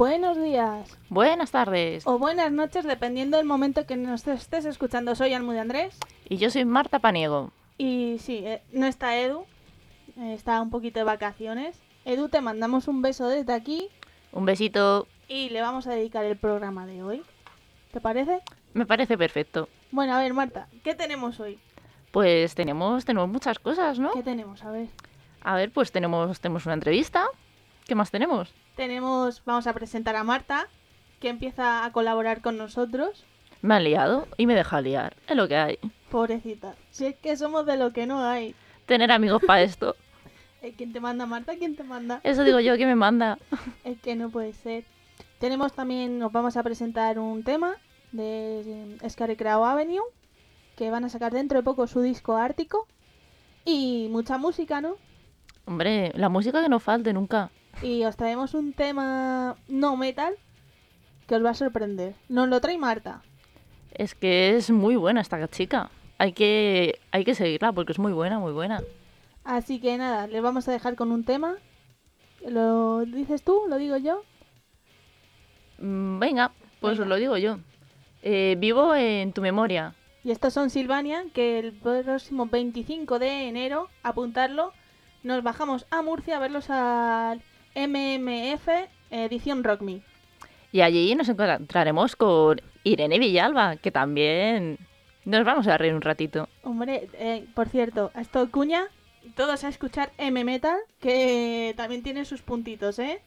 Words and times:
Buenos 0.00 0.36
días 0.36 0.94
Buenas 1.08 1.50
tardes. 1.52 2.06
o 2.06 2.18
buenas 2.18 2.52
noches, 2.52 2.84
dependiendo 2.84 3.38
del 3.38 3.46
momento 3.46 3.86
que 3.86 3.96
nos 3.96 4.28
estés 4.28 4.66
escuchando. 4.66 5.14
Soy 5.14 5.32
Almude 5.32 5.58
Andrés 5.58 5.98
Y 6.28 6.36
yo 6.36 6.50
soy 6.50 6.66
Marta 6.66 6.98
Paniego. 6.98 7.50
y 7.78 8.18
sí, 8.18 8.42
eh, 8.44 8.60
no 8.72 8.86
está 8.86 9.16
Edu, 9.18 9.46
está 10.20 10.60
un 10.60 10.68
poquito 10.68 10.98
de 11.00 11.04
vacaciones. 11.04 11.78
Edu, 12.04 12.28
te 12.28 12.42
mandamos 12.42 12.88
un 12.88 13.00
beso 13.00 13.26
desde 13.26 13.54
aquí 13.54 13.88
Un 14.32 14.44
besito. 14.44 15.08
y 15.28 15.48
le 15.48 15.62
vamos 15.62 15.86
a 15.86 15.92
dedicar 15.92 16.26
el 16.26 16.36
programa 16.36 16.84
de 16.86 17.02
hoy. 17.02 17.22
¿Te 17.90 18.02
parece? 18.02 18.40
Me 18.74 18.84
parece 18.84 19.16
perfecto. 19.16 19.66
Bueno, 19.92 20.12
a 20.14 20.18
ver, 20.18 20.34
Marta, 20.34 20.68
¿qué 20.84 20.94
tenemos 20.94 21.40
hoy? 21.40 21.58
Pues 22.10 22.54
tenemos, 22.54 23.06
tenemos 23.06 23.30
muchas 23.30 23.58
cosas, 23.58 23.98
¿no? 23.98 24.10
¿Qué 24.12 24.22
tenemos? 24.22 24.62
A 24.62 24.70
ver. 24.72 24.88
A 25.42 25.54
ver, 25.56 25.70
pues 25.70 25.90
tenemos, 25.90 26.38
tenemos 26.38 26.66
una 26.66 26.74
entrevista. 26.74 27.24
¿Qué 27.86 27.94
más 27.94 28.10
tenemos? 28.10 28.52
Tenemos, 28.76 29.42
vamos 29.46 29.66
a 29.66 29.72
presentar 29.72 30.16
a 30.16 30.22
Marta, 30.22 30.68
que 31.18 31.30
empieza 31.30 31.86
a 31.86 31.92
colaborar 31.92 32.42
con 32.42 32.58
nosotros. 32.58 33.24
Me 33.62 33.74
han 33.74 33.84
liado 33.84 34.28
y 34.36 34.46
me 34.46 34.54
deja 34.54 34.82
liar. 34.82 35.16
Es 35.26 35.34
lo 35.34 35.48
que 35.48 35.56
hay. 35.56 35.78
Pobrecita. 36.10 36.74
Si 36.90 37.06
es 37.06 37.16
que 37.16 37.38
somos 37.38 37.64
de 37.64 37.78
lo 37.78 37.92
que 37.94 38.06
no 38.06 38.22
hay. 38.22 38.54
Tener 38.84 39.10
amigos 39.10 39.42
para 39.44 39.62
esto. 39.62 39.96
Eh, 40.62 40.72
¿Quién 40.74 40.90
te 40.90 41.00
manda, 41.00 41.26
Marta? 41.26 41.54
¿Quién 41.54 41.76
te 41.76 41.84
manda? 41.84 42.18
Eso 42.24 42.42
digo 42.42 42.58
yo 42.60 42.78
que 42.78 42.86
me 42.86 42.94
manda. 42.94 43.38
Es 43.84 44.00
que 44.00 44.16
no 44.16 44.30
puede 44.30 44.54
ser. 44.54 44.84
Tenemos 45.38 45.74
también, 45.74 46.18
nos 46.18 46.32
vamos 46.32 46.56
a 46.56 46.62
presentar 46.62 47.18
un 47.18 47.44
tema 47.44 47.76
de 48.10 48.96
Scarecrow 49.06 49.64
Avenue, 49.66 50.02
que 50.74 50.90
van 50.90 51.04
a 51.04 51.10
sacar 51.10 51.34
dentro 51.34 51.58
de 51.58 51.62
poco 51.62 51.86
su 51.86 52.00
disco 52.00 52.36
Ártico. 52.36 52.88
Y 53.66 54.08
mucha 54.10 54.38
música, 54.38 54.80
¿no? 54.80 54.96
Hombre, 55.66 56.10
la 56.14 56.30
música 56.30 56.62
que 56.62 56.70
no 56.70 56.80
falte 56.80 57.12
nunca. 57.12 57.50
Y 57.82 58.04
os 58.04 58.16
traemos 58.16 58.54
un 58.54 58.72
tema 58.72 59.56
no 59.68 59.96
metal 59.96 60.34
que 61.26 61.36
os 61.36 61.44
va 61.44 61.50
a 61.50 61.54
sorprender. 61.54 62.14
Nos 62.28 62.48
lo 62.48 62.60
trae 62.60 62.78
Marta. 62.78 63.22
Es 63.92 64.14
que 64.14 64.56
es 64.56 64.70
muy 64.70 64.96
buena 64.96 65.20
esta 65.20 65.46
chica. 65.48 65.90
Hay 66.18 66.32
que, 66.32 66.98
hay 67.10 67.24
que 67.24 67.34
seguirla 67.34 67.72
porque 67.72 67.92
es 67.92 67.98
muy 67.98 68.12
buena, 68.12 68.38
muy 68.38 68.52
buena. 68.52 68.82
Así 69.44 69.80
que 69.80 69.96
nada, 69.98 70.26
les 70.26 70.42
vamos 70.42 70.68
a 70.68 70.72
dejar 70.72 70.96
con 70.96 71.12
un 71.12 71.24
tema. 71.24 71.56
¿Lo 72.46 73.04
dices 73.04 73.42
tú? 73.42 73.62
¿Lo 73.68 73.76
digo 73.76 73.96
yo? 73.96 74.22
Mm, 75.78 76.18
Venga, 76.18 76.52
pues 76.80 76.98
os 76.98 77.06
lo 77.06 77.16
digo 77.16 77.36
yo. 77.36 77.58
Eh, 78.22 78.56
vivo 78.58 78.94
en 78.94 79.32
tu 79.32 79.40
memoria. 79.42 79.94
Y 80.24 80.30
estos 80.32 80.52
son 80.52 80.70
Silvania, 80.70 81.24
que 81.32 81.60
el 81.60 81.72
próximo 81.72 82.46
25 82.46 83.18
de 83.18 83.48
enero, 83.48 83.88
apuntarlo, 84.02 84.72
nos 85.22 85.42
bajamos 85.44 85.86
a 85.90 86.02
Murcia 86.02 86.36
a 86.36 86.40
verlos 86.40 86.68
al 86.70 87.42
MMF 87.76 88.68
edición 89.10 89.62
Rock 89.62 89.82
Me. 89.82 90.00
Y 90.72 90.80
allí 90.80 91.14
nos 91.14 91.28
encontraremos 91.28 92.16
con 92.16 92.60
Irene 92.82 93.18
Villalba, 93.18 93.76
que 93.76 93.90
también 93.90 94.78
nos 95.24 95.44
vamos 95.44 95.66
a 95.68 95.78
reír 95.78 95.94
un 95.94 96.02
ratito. 96.02 96.48
Hombre, 96.62 97.08
eh, 97.14 97.46
por 97.54 97.68
cierto, 97.68 98.10
a 98.14 98.20
esto 98.20 98.50
cuña, 98.50 98.86
todos 99.36 99.62
a 99.64 99.68
escuchar 99.68 100.10
M 100.18 100.42
Metal, 100.44 100.78
que 101.00 101.74
también 101.76 102.02
tiene 102.02 102.24
sus 102.24 102.42
puntitos, 102.42 102.98
¿eh? 102.98 103.20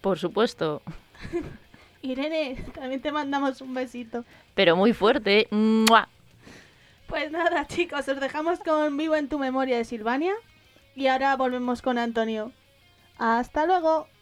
Por 0.00 0.18
supuesto, 0.18 0.82
Irene, 2.02 2.56
también 2.74 3.00
te 3.00 3.12
mandamos 3.12 3.60
un 3.60 3.72
besito. 3.74 4.24
pero 4.54 4.76
muy 4.76 4.92
fuerte. 4.92 5.46
¡Mua! 5.50 6.08
Pues 7.06 7.30
nada, 7.30 7.66
chicos, 7.66 8.08
os 8.08 8.20
dejamos 8.20 8.58
con 8.60 8.96
Vivo 8.96 9.14
en 9.14 9.28
tu 9.28 9.38
memoria 9.38 9.76
de 9.76 9.84
Silvania. 9.84 10.34
Y 10.96 11.06
ahora 11.06 11.36
volvemos 11.36 11.82
con 11.82 11.98
Antonio. 11.98 12.52
Hasta 13.16 13.66
luego. 13.66 14.13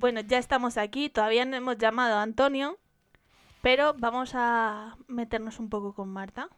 Bueno, 0.00 0.22
ya 0.22 0.38
estamos 0.38 0.78
aquí. 0.78 1.10
Todavía 1.10 1.44
no 1.44 1.56
hemos 1.56 1.76
llamado 1.76 2.16
a 2.16 2.22
Antonio, 2.22 2.78
pero 3.60 3.92
vamos 3.98 4.30
a 4.32 4.96
meternos 5.08 5.58
un 5.58 5.68
poco 5.68 5.92
con 5.92 6.08
Marta. 6.08 6.48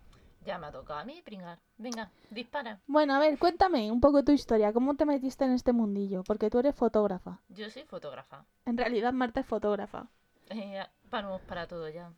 Ya 0.47 0.59
me 0.59 0.69
ha 0.69 0.71
tocado 0.71 1.01
a 1.01 1.05
mí 1.05 1.23
pringar. 1.25 1.59
Venga, 1.77 2.09
dispara. 2.31 2.79
Bueno, 2.87 3.15
a 3.15 3.19
ver, 3.19 3.37
cuéntame 3.41 3.91
un 3.91 4.01
poco 4.01 4.23
tu 4.23 4.31
historia. 4.31 4.73
¿Cómo 4.73 4.95
te 4.95 5.07
metiste 5.07 5.45
en 5.45 5.55
este 5.55 5.73
mundillo? 5.73 6.23
Porque 6.23 6.51
tú 6.51 6.61
eres 6.61 6.77
fotógrafa. 6.77 7.41
Yo 7.49 7.69
soy 7.69 7.83
fotógrafa. 7.83 8.45
En 8.65 8.79
realidad, 8.79 9.13
Marta 9.13 9.41
es 9.41 9.47
fotógrafa. 9.47 10.07
Eh, 10.49 10.81
vamos 11.11 11.41
para 11.43 11.67
todo 11.67 11.89
ya. 11.89 12.13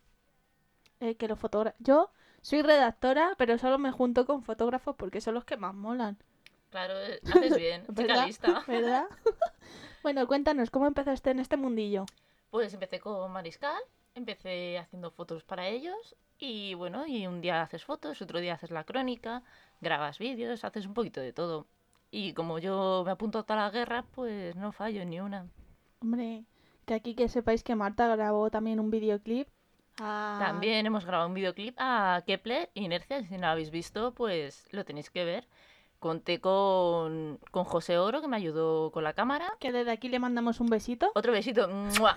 Eh, 1.00 1.14
que 1.16 1.26
los 1.26 1.38
fotógrafos. 1.38 1.80
Yo 1.82 2.10
soy 2.42 2.60
redactora, 2.60 3.32
pero 3.38 3.56
solo 3.56 3.78
me 3.78 3.92
junto 3.92 4.26
con 4.26 4.42
fotógrafos 4.42 4.94
porque 4.96 5.22
son 5.22 5.32
los 5.32 5.46
que 5.46 5.56
más 5.56 5.74
molan. 5.74 6.18
Claro, 6.68 7.00
eh, 7.00 7.18
haces 7.24 7.56
bien, 7.56 7.80
chica 7.86 7.92
¿Verdad? 8.02 8.26
lista. 8.26 8.64
¿Verdad? 8.66 9.06
Bueno, 10.04 10.26
cuéntanos, 10.28 10.70
¿cómo 10.70 10.86
empezaste 10.86 11.30
en 11.30 11.40
este 11.40 11.56
mundillo? 11.56 12.06
Pues 12.50 12.72
empecé 12.72 13.00
con 13.00 13.32
Mariscal, 13.32 13.80
empecé 14.14 14.78
haciendo 14.78 15.10
fotos 15.10 15.42
para 15.42 15.66
ellos 15.66 16.14
y 16.38 16.74
bueno, 16.74 17.06
y 17.06 17.26
un 17.26 17.40
día 17.40 17.62
haces 17.62 17.84
fotos, 17.84 18.22
otro 18.22 18.38
día 18.38 18.54
haces 18.54 18.70
la 18.70 18.84
crónica, 18.84 19.42
grabas 19.80 20.18
vídeos, 20.18 20.62
haces 20.64 20.86
un 20.86 20.94
poquito 20.94 21.20
de 21.20 21.32
todo. 21.32 21.66
Y 22.12 22.32
como 22.34 22.60
yo 22.60 23.02
me 23.04 23.10
apunto 23.10 23.40
a 23.40 23.42
todas 23.42 23.62
las 23.64 23.72
guerras, 23.72 24.04
pues 24.14 24.54
no 24.54 24.70
fallo 24.70 25.04
ni 25.04 25.18
una. 25.20 25.48
Hombre, 26.00 26.44
que 26.86 26.94
aquí 26.94 27.14
que 27.16 27.28
sepáis 27.28 27.64
que 27.64 27.74
Marta 27.74 28.06
grabó 28.14 28.50
también 28.50 28.78
un 28.78 28.90
videoclip. 28.90 29.48
a- 29.98 30.36
También 30.38 30.86
hemos 30.86 31.04
grabado 31.04 31.28
un 31.28 31.34
videoclip 31.34 31.74
a 31.78 32.22
Kepler 32.26 32.70
Inercia, 32.74 33.22
si 33.26 33.34
no 33.34 33.40
lo 33.40 33.46
habéis 33.48 33.70
visto, 33.70 34.12
pues 34.12 34.68
lo 34.70 34.84
tenéis 34.84 35.08
que 35.10 35.24
ver. 35.24 35.46
Conté 36.04 36.38
con, 36.38 37.40
con 37.50 37.64
José 37.64 37.96
Oro, 37.96 38.20
que 38.20 38.28
me 38.28 38.36
ayudó 38.36 38.92
con 38.92 39.04
la 39.04 39.14
cámara. 39.14 39.54
Que 39.58 39.72
desde 39.72 39.90
aquí 39.90 40.10
le 40.10 40.18
mandamos 40.18 40.60
un 40.60 40.66
besito. 40.66 41.10
Otro 41.14 41.32
besito. 41.32 41.66
¡mua! 41.66 42.14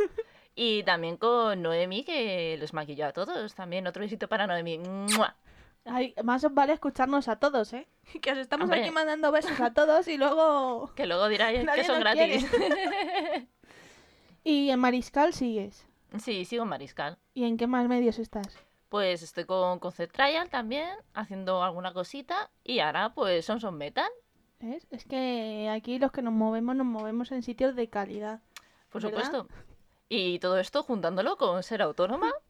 Y 0.55 0.83
también 0.83 1.15
con 1.15 1.61
Noemi, 1.61 2.03
que 2.03 2.57
los 2.59 2.73
maquilló 2.73 3.05
a 3.05 3.13
todos. 3.13 3.55
También 3.55 3.87
otro 3.87 4.01
besito 4.01 4.27
para 4.27 4.45
Noemi. 4.45 4.79
¡mua! 4.79 5.37
Ay, 5.85 6.13
más 6.21 6.43
os 6.43 6.53
vale 6.53 6.73
escucharnos 6.73 7.29
a 7.29 7.37
todos, 7.37 7.71
¿eh? 7.71 7.87
Que 8.21 8.33
os 8.33 8.37
estamos 8.39 8.65
Hombre. 8.65 8.81
aquí 8.81 8.91
mandando 8.91 9.31
besos 9.31 9.57
a 9.61 9.73
todos 9.73 10.05
y 10.09 10.17
luego... 10.17 10.91
Que 10.93 11.05
luego 11.05 11.29
diráis 11.29 11.65
que 11.73 11.83
son 11.85 12.01
gratis. 12.01 12.45
Y 14.43 14.69
en 14.69 14.81
Mariscal 14.81 15.33
sigues. 15.33 15.87
sí, 16.19 16.43
sigo 16.43 16.63
en 16.63 16.69
Mariscal. 16.69 17.17
¿Y 17.33 17.45
en 17.45 17.55
qué 17.55 17.67
más 17.67 17.87
medios 17.87 18.19
estás? 18.19 18.66
Pues 18.89 19.21
estoy 19.21 19.45
con 19.45 19.79
Concept 19.79 20.13
Trial 20.15 20.49
también, 20.49 20.89
haciendo 21.13 21.61
alguna 21.63 21.93
cosita. 21.93 22.49
Y 22.63 22.79
ahora, 22.79 23.13
pues, 23.13 23.45
son 23.45 23.59
son 23.59 23.77
metal, 23.77 24.09
¿Ves? 24.59 24.87
Es 24.89 25.05
que 25.05 25.69
aquí 25.71 25.99
los 25.99 26.11
que 26.11 26.23
nos 26.23 26.33
movemos 26.33 26.75
nos 26.75 26.87
movemos 26.87 27.31
en 27.31 27.43
sitios 27.43 27.75
de 27.75 27.89
calidad. 27.89 28.41
por 28.89 29.03
¿Verdad? 29.03 29.23
supuesto. 29.25 29.47
Y 30.09 30.39
todo 30.39 30.57
esto 30.57 30.81
juntándolo 30.83 31.37
con 31.37 31.61
ser 31.63 31.81
autónoma. 31.81 32.31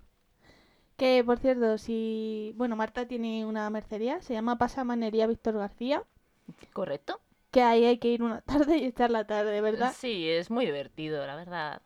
Que, 0.97 1.23
por 1.23 1.37
cierto, 1.37 1.77
si... 1.77 2.53
Bueno, 2.55 2.75
Marta 2.75 3.07
tiene 3.07 3.45
una 3.45 3.69
mercería, 3.69 4.19
se 4.23 4.33
llama 4.33 4.57
Pasamanería 4.57 5.27
Víctor 5.27 5.53
García, 5.55 6.03
Correcto. 6.73 7.19
que 7.51 7.61
ahí 7.61 7.85
hay 7.85 7.99
que 7.99 8.07
ir 8.07 8.23
una 8.23 8.41
tarde 8.47 8.77
y 8.79 8.85
echar 8.85 9.11
la 9.11 9.27
tarde, 9.27 9.61
¿verdad? 9.61 9.93
Sí, 9.95 10.27
es 10.27 10.49
muy 10.49 10.65
divertido, 10.65 11.23
la 11.27 11.35
verdad. 11.35 11.83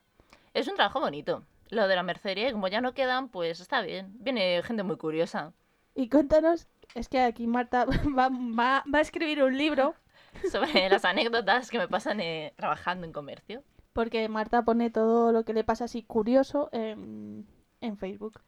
Es 0.54 0.70
un 0.70 0.76
trabajo 0.76 1.02
bonito. 1.02 1.44
Lo 1.72 1.88
de 1.88 1.96
la 1.96 2.04
mercería, 2.04 2.50
y 2.50 2.52
como 2.52 2.68
ya 2.68 2.82
no 2.82 2.94
quedan, 2.94 3.30
pues 3.30 3.60
está 3.62 3.82
bien. 3.82 4.14
Viene 4.20 4.62
gente 4.64 4.84
muy 4.84 4.98
curiosa. 4.98 5.54
Y 5.96 6.10
cuéntanos, 6.10 6.68
es 6.96 7.10
que 7.10 7.20
aquí 7.22 7.48
Marta 7.48 7.86
va, 8.18 8.30
va, 8.30 8.84
va 8.94 9.00
a 9.00 9.02
escribir 9.02 9.44
un 9.44 9.58
libro, 9.58 9.96
sobre 10.52 10.90
las 10.90 11.06
anécdotas 11.06 11.70
que 11.72 11.80
me 11.80 11.88
pasan 11.88 12.20
eh, 12.22 12.54
trabajando 12.58 13.06
en 13.08 13.14
comercio. 13.14 13.64
porque 13.94 14.30
Marta 14.30 14.64
pone 14.64 14.90
todo 14.92 15.32
lo 15.34 15.44
que 15.46 15.54
le 15.54 15.64
pasa 15.66 15.86
así 15.86 16.04
curioso 16.04 16.70
en, 16.74 17.48
en 17.82 17.98
Facebook. 17.98 18.42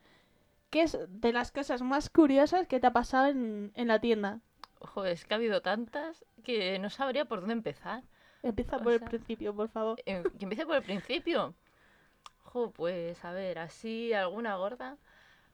¿Qué 0.69 0.83
es 0.83 0.97
de 1.09 1.33
las 1.33 1.51
cosas 1.51 1.81
más 1.81 2.09
curiosas 2.09 2.67
que 2.67 2.79
te 2.79 2.87
ha 2.87 2.93
pasado 2.93 3.27
en, 3.27 3.71
en 3.75 3.87
la 3.89 3.99
tienda? 4.01 4.41
Ojo, 4.79 5.05
es 5.05 5.25
que 5.25 5.33
ha 5.33 5.37
habido 5.37 5.61
tantas 5.61 6.25
que 6.43 6.79
no 6.79 6.89
sabría 6.89 7.25
por 7.25 7.39
dónde 7.41 7.53
empezar. 7.53 8.03
Empieza 8.43 8.77
O 8.77 8.83
por 8.83 8.93
el 8.93 9.01
principio, 9.01 9.55
por 9.55 9.69
favor. 9.69 10.01
Eh, 10.05 10.23
que 10.37 10.45
empiece 10.45 10.65
por 10.65 10.75
el 10.77 10.83
principio. 10.83 11.55
Pues 12.53 13.25
a 13.25 13.31
ver, 13.31 13.57
así 13.59 14.13
alguna 14.13 14.55
gorda. 14.55 14.97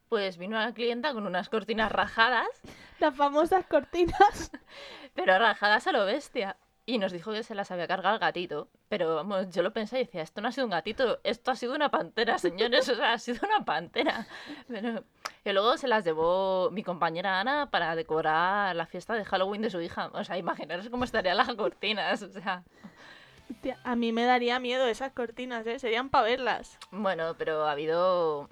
Pues 0.10 0.38
vino 0.38 0.58
una 0.58 0.74
clienta 0.74 1.14
con 1.14 1.26
unas 1.26 1.50
cortinas 1.50 1.92
rajadas, 1.92 2.48
Las 3.00 3.16
famosas 3.16 3.66
cortinas. 3.68 4.52
pero 5.16 5.40
rajadas 5.40 5.88
a 5.88 5.92
lo 5.94 6.06
bestia. 6.06 6.58
Y 6.86 6.98
nos 6.98 7.12
dijo 7.12 7.32
que 7.32 7.44
se 7.44 7.54
las 7.54 7.70
había 7.70 7.88
cargado 7.88 8.16
el 8.16 8.20
gatito. 8.20 8.68
Pero 8.90 9.16
vamos, 9.16 9.52
yo 9.52 9.62
lo 9.62 9.72
pensé 9.72 9.98
y 9.98 10.06
decía, 10.06 10.24
esto 10.24 10.42
no 10.42 10.48
ha 10.48 10.52
sido 10.52 10.66
un 10.66 10.72
gatito, 10.72 11.20
esto 11.24 11.52
ha 11.52 11.56
sido 11.56 11.76
una 11.76 11.90
pantera, 11.90 12.40
señores. 12.40 12.90
O 12.90 12.96
sea, 12.96 13.14
ha 13.14 13.20
sido 13.20 13.40
una 13.48 13.64
pantera. 13.64 14.28
Pero... 14.68 15.04
Y 15.46 15.52
luego 15.52 15.78
se 15.78 15.88
las 15.88 16.04
llevó 16.04 16.70
mi 16.72 16.84
compañera 16.84 17.40
Ana 17.40 17.70
para 17.70 17.96
decorar 17.96 18.76
la 18.76 18.88
fiesta 18.88 19.14
de 19.14 19.24
Halloween 19.24 19.62
de 19.62 19.70
su 19.70 19.80
hija. 19.80 20.10
O 20.14 20.24
sea, 20.24 20.38
imaginaros 20.38 20.90
cómo 20.90 21.04
estarían 21.04 21.38
las 21.38 21.54
cortinas. 21.56 22.24
O 22.24 22.30
sea, 22.30 22.64
A 23.84 23.96
mí 23.96 24.12
me 24.12 24.24
daría 24.24 24.60
miedo 24.60 24.88
esas 24.88 25.12
cortinas, 25.12 25.66
¿eh? 25.68 25.80
Serían 25.80 26.10
para 26.10 26.26
verlas. 26.26 26.78
bueno, 26.92 27.36
pero 27.38 27.66
ha 27.66 27.72
habido... 27.72 28.50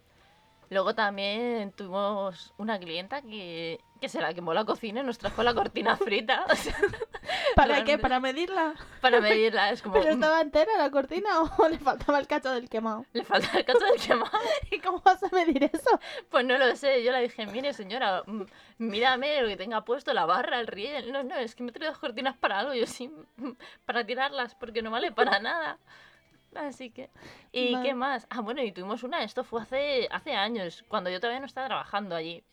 Luego 0.69 0.93
también 0.95 1.71
tuvimos 1.71 2.53
una 2.57 2.77
clienta 2.77 3.21
que, 3.21 3.79
que 4.01 4.09
se 4.09 4.21
la 4.21 4.33
quemó 4.33 4.53
la 4.53 4.65
cocina 4.65 5.01
y 5.01 5.03
nos 5.03 5.17
trajo 5.17 5.43
la 5.43 5.53
cortina 5.53 5.95
frita. 5.95 6.45
O 6.51 6.55
sea, 6.55 6.75
¿Para 7.55 7.83
qué? 7.83 7.97
¿Para 7.97 8.19
medirla? 8.19 8.73
para 9.01 9.19
medirla. 9.19 9.71
Es 9.71 9.81
como... 9.81 9.95
¿Pero 9.95 10.11
estaba 10.11 10.41
entera 10.41 10.77
la 10.77 10.89
cortina 10.91 11.29
o 11.41 11.67
le 11.69 11.77
faltaba 11.77 12.19
el 12.19 12.27
cacho 12.27 12.51
del 12.51 12.69
quemado? 12.69 13.05
Le 13.13 13.23
falta 13.23 13.57
el 13.57 13.65
cacho 13.65 13.85
del 13.85 13.99
quemado. 13.99 14.31
¿Y 14.71 14.79
cómo 14.79 15.01
vas 15.01 15.21
a 15.23 15.29
medir 15.29 15.63
eso? 15.63 15.99
Pues 16.29 16.45
no 16.45 16.57
lo 16.57 16.75
sé, 16.75 17.03
yo 17.03 17.11
le 17.11 17.21
dije, 17.21 17.45
mire 17.47 17.73
señora, 17.73 18.23
mm, 18.25 18.43
mírame 18.77 19.41
lo 19.41 19.47
que 19.47 19.57
tenga 19.57 19.83
puesto, 19.83 20.13
la 20.13 20.25
barra, 20.25 20.59
el 20.59 20.67
riel. 20.67 21.11
No, 21.11 21.23
no, 21.23 21.35
es 21.35 21.55
que 21.55 21.63
me 21.63 21.69
he 21.69 21.73
traído 21.73 21.97
cortinas 21.99 22.37
para 22.37 22.59
algo, 22.59 22.73
yo 22.73 22.85
sí, 22.85 23.09
mm, 23.37 23.51
para 23.85 24.05
tirarlas, 24.05 24.55
porque 24.55 24.81
no 24.81 24.91
vale 24.91 25.11
para 25.11 25.39
nada. 25.39 25.77
Así 26.55 26.89
que... 26.89 27.09
¿Y 27.51 27.73
Vale. 27.73 27.87
qué 27.87 27.93
más? 27.93 28.25
Ah, 28.29 28.41
bueno, 28.41 28.61
y 28.63 28.71
tuvimos 28.71 29.03
una, 29.03 29.23
esto 29.23 29.43
fue 29.43 29.61
hace, 29.61 30.07
hace 30.11 30.33
años, 30.33 30.83
cuando 30.87 31.09
yo 31.09 31.19
todavía 31.19 31.39
no 31.39 31.45
estaba 31.45 31.67
trabajando 31.67 32.15
allí. 32.15 32.43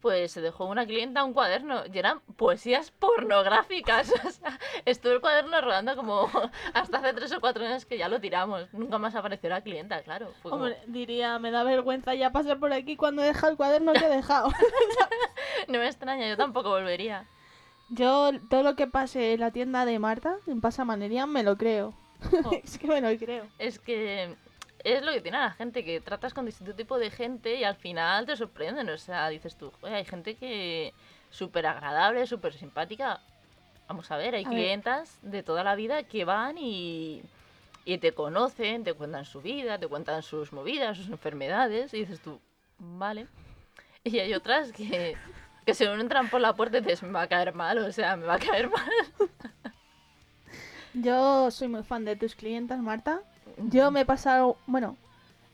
Pues 0.00 0.32
se 0.32 0.42
dejó 0.42 0.66
una 0.66 0.84
clienta 0.84 1.24
un 1.24 1.32
cuaderno 1.32 1.84
y 1.90 1.98
eran 1.98 2.20
poesías 2.36 2.90
pornográficas. 2.90 4.12
O 4.26 4.30
sea, 4.30 4.58
estuvo 4.84 5.12
el 5.14 5.20
cuaderno 5.22 5.58
rodando 5.62 5.96
como 5.96 6.28
hasta 6.74 6.98
hace 6.98 7.14
tres 7.14 7.32
o 7.32 7.40
cuatro 7.40 7.64
años 7.64 7.86
que 7.86 7.96
ya 7.96 8.08
lo 8.08 8.20
tiramos. 8.20 8.72
Nunca 8.74 8.98
más 8.98 9.14
apareció 9.14 9.48
la 9.48 9.62
clienta, 9.62 10.02
claro. 10.02 10.32
Fue 10.42 10.50
como- 10.50 10.64
Hombre, 10.64 10.78
diría, 10.88 11.38
me 11.38 11.50
da 11.50 11.62
vergüenza 11.62 12.14
ya 12.14 12.30
pasar 12.32 12.58
por 12.58 12.72
aquí 12.74 12.96
cuando 12.96 13.22
he 13.22 13.26
dejado 13.26 13.52
el 13.52 13.56
cuaderno 13.56 13.92
que 13.94 14.04
he 14.04 14.10
dejado. 14.10 14.50
No 15.68 15.78
me 15.78 15.86
extraña, 15.86 16.28
yo 16.28 16.36
tampoco 16.36 16.68
volvería. 16.68 17.26
Yo 17.88 18.32
todo 18.50 18.62
lo 18.62 18.76
que 18.76 18.86
pase 18.86 19.32
en 19.32 19.40
la 19.40 19.50
tienda 19.50 19.86
de 19.86 19.98
Marta, 19.98 20.36
en 20.46 20.60
Pasamanería, 20.60 21.24
me 21.26 21.42
lo 21.42 21.56
creo. 21.56 21.94
Es 22.64 22.78
que 22.78 22.86
me 22.86 23.00
lo 23.00 23.16
creo. 23.18 23.46
es 23.58 23.78
que 23.78 24.34
es 24.84 25.02
lo 25.02 25.12
que 25.12 25.20
tiene 25.22 25.38
la 25.38 25.50
gente, 25.52 25.82
que 25.84 26.00
tratas 26.00 26.34
con 26.34 26.44
distinto 26.44 26.74
tipo 26.74 26.98
de 26.98 27.10
gente 27.10 27.54
y 27.56 27.64
al 27.64 27.76
final 27.76 28.26
te 28.26 28.36
sorprenden. 28.36 28.88
O 28.90 28.98
sea, 28.98 29.28
dices 29.30 29.56
tú, 29.56 29.72
"Joder, 29.80 29.94
hay 29.96 30.04
gente 30.04 30.34
que 30.36 30.92
súper 31.30 31.66
agradable, 31.66 32.26
súper 32.26 32.52
simpática. 32.52 33.20
Vamos 33.88 34.10
a 34.10 34.16
ver, 34.16 34.34
hay 34.34 34.44
A 34.44 34.48
ver. 34.50 34.58
clientas 34.58 35.18
de 35.22 35.42
toda 35.42 35.64
la 35.64 35.74
vida 35.74 36.02
que 36.04 36.24
van 36.24 36.56
y, 36.58 37.22
y 37.84 37.98
te 37.98 38.12
conocen, 38.12 38.84
te 38.84 38.92
cuentan 38.94 39.24
su 39.24 39.40
vida, 39.42 39.78
te 39.78 39.86
cuentan 39.88 40.22
sus 40.22 40.52
movidas, 40.52 40.96
sus 40.98 41.08
enfermedades 41.08 41.92
y 41.94 42.00
dices 42.00 42.20
tú, 42.20 42.40
vale. 42.78 43.26
Y 44.04 44.18
hay 44.18 44.34
otras 44.34 44.70
que, 44.72 45.16
que 45.64 45.74
se 45.74 45.84
entran 45.84 46.28
por 46.28 46.40
la 46.42 46.54
puerta 46.54 46.78
y 46.78 46.80
dices, 46.82 47.02
me 47.02 47.10
va 47.12 47.22
a 47.22 47.26
caer 47.28 47.54
mal, 47.54 47.78
o 47.78 47.90
sea, 47.92 48.16
me 48.16 48.26
va 48.26 48.34
a 48.34 48.38
caer 48.38 48.68
mal. 48.70 48.90
Yo 50.94 51.50
soy 51.50 51.68
muy 51.68 51.82
fan 51.82 52.04
de 52.04 52.16
tus 52.16 52.34
clientas, 52.34 52.78
Marta. 52.78 53.20
Yo 53.58 53.90
me 53.90 54.00
he 54.00 54.04
pasado, 54.04 54.56
bueno, 54.66 54.96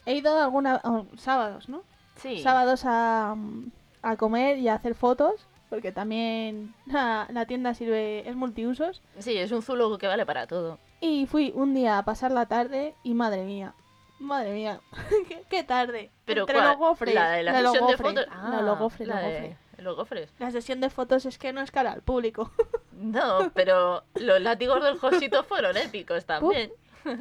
he 0.07 0.15
ido 0.15 0.39
alguna 0.39 0.81
oh, 0.85 1.07
sábados, 1.17 1.69
¿no? 1.69 1.83
Sí. 2.17 2.41
Sábados 2.43 2.83
a, 2.85 3.35
mm, 3.37 3.71
a 4.03 4.17
comer 4.17 4.59
y 4.59 4.69
a 4.69 4.75
hacer 4.75 4.95
fotos, 4.95 5.47
porque 5.69 5.93
también 5.93 6.75
la, 6.87 7.27
la 7.31 7.47
tienda 7.47 7.75
sirve, 7.75 8.29
es 8.29 8.37
multiusos. 8.37 9.03
Sí, 9.19 9.37
es 9.37 9.51
un 9.53 9.63
zulo 9.63 9.97
que 9.99 10.07
vale 10.07 10.25
para 10.27 10.47
todo. 10.47 10.79
Y 11.01 11.27
fui 11.27 11.53
un 11.55 11.75
día 11.75 11.99
a 11.99 12.05
pasar 12.05 12.31
la 12.31 12.47
tarde 12.47 12.95
y 13.03 13.15
madre 13.15 13.45
mía, 13.45 13.75
madre 14.19 14.53
mía, 14.53 14.81
qué, 15.29 15.43
qué 15.49 15.65
tarde. 15.65 16.11
Pero 16.27 16.43
Entre 16.43 16.57
¿cuál? 16.57 16.69
los 16.69 16.77
gofres, 16.79 17.15
la 17.15 17.31
de 17.31 17.43
la, 17.43 17.61
los 17.63 17.73
sesión 17.73 17.91
de 17.91 17.97
fotos. 17.97 18.27
no, 18.51 18.63
los 18.63 18.79
gofres, 18.79 19.09
la 19.09 19.15
los 19.17 19.25
de- 19.25 19.33
gofres. 19.33 19.57
Los 19.81 19.97
gofres. 19.97 20.33
La 20.39 20.51
sesión 20.51 20.81
de 20.81 20.91
fotos 20.91 21.27
es 21.27 21.39
que 21.39 21.53
no 21.53 21.61
es 21.61 21.71
cara 21.71 21.93
al 21.93 22.03
público. 22.03 22.51
No, 23.01 23.51
pero 23.55 24.05
los 24.17 24.43
látigos 24.43 24.85
del 24.85 24.99
Josito 24.99 25.43
fueron 25.45 25.75
épicos 25.79 26.27
también. 26.27 26.71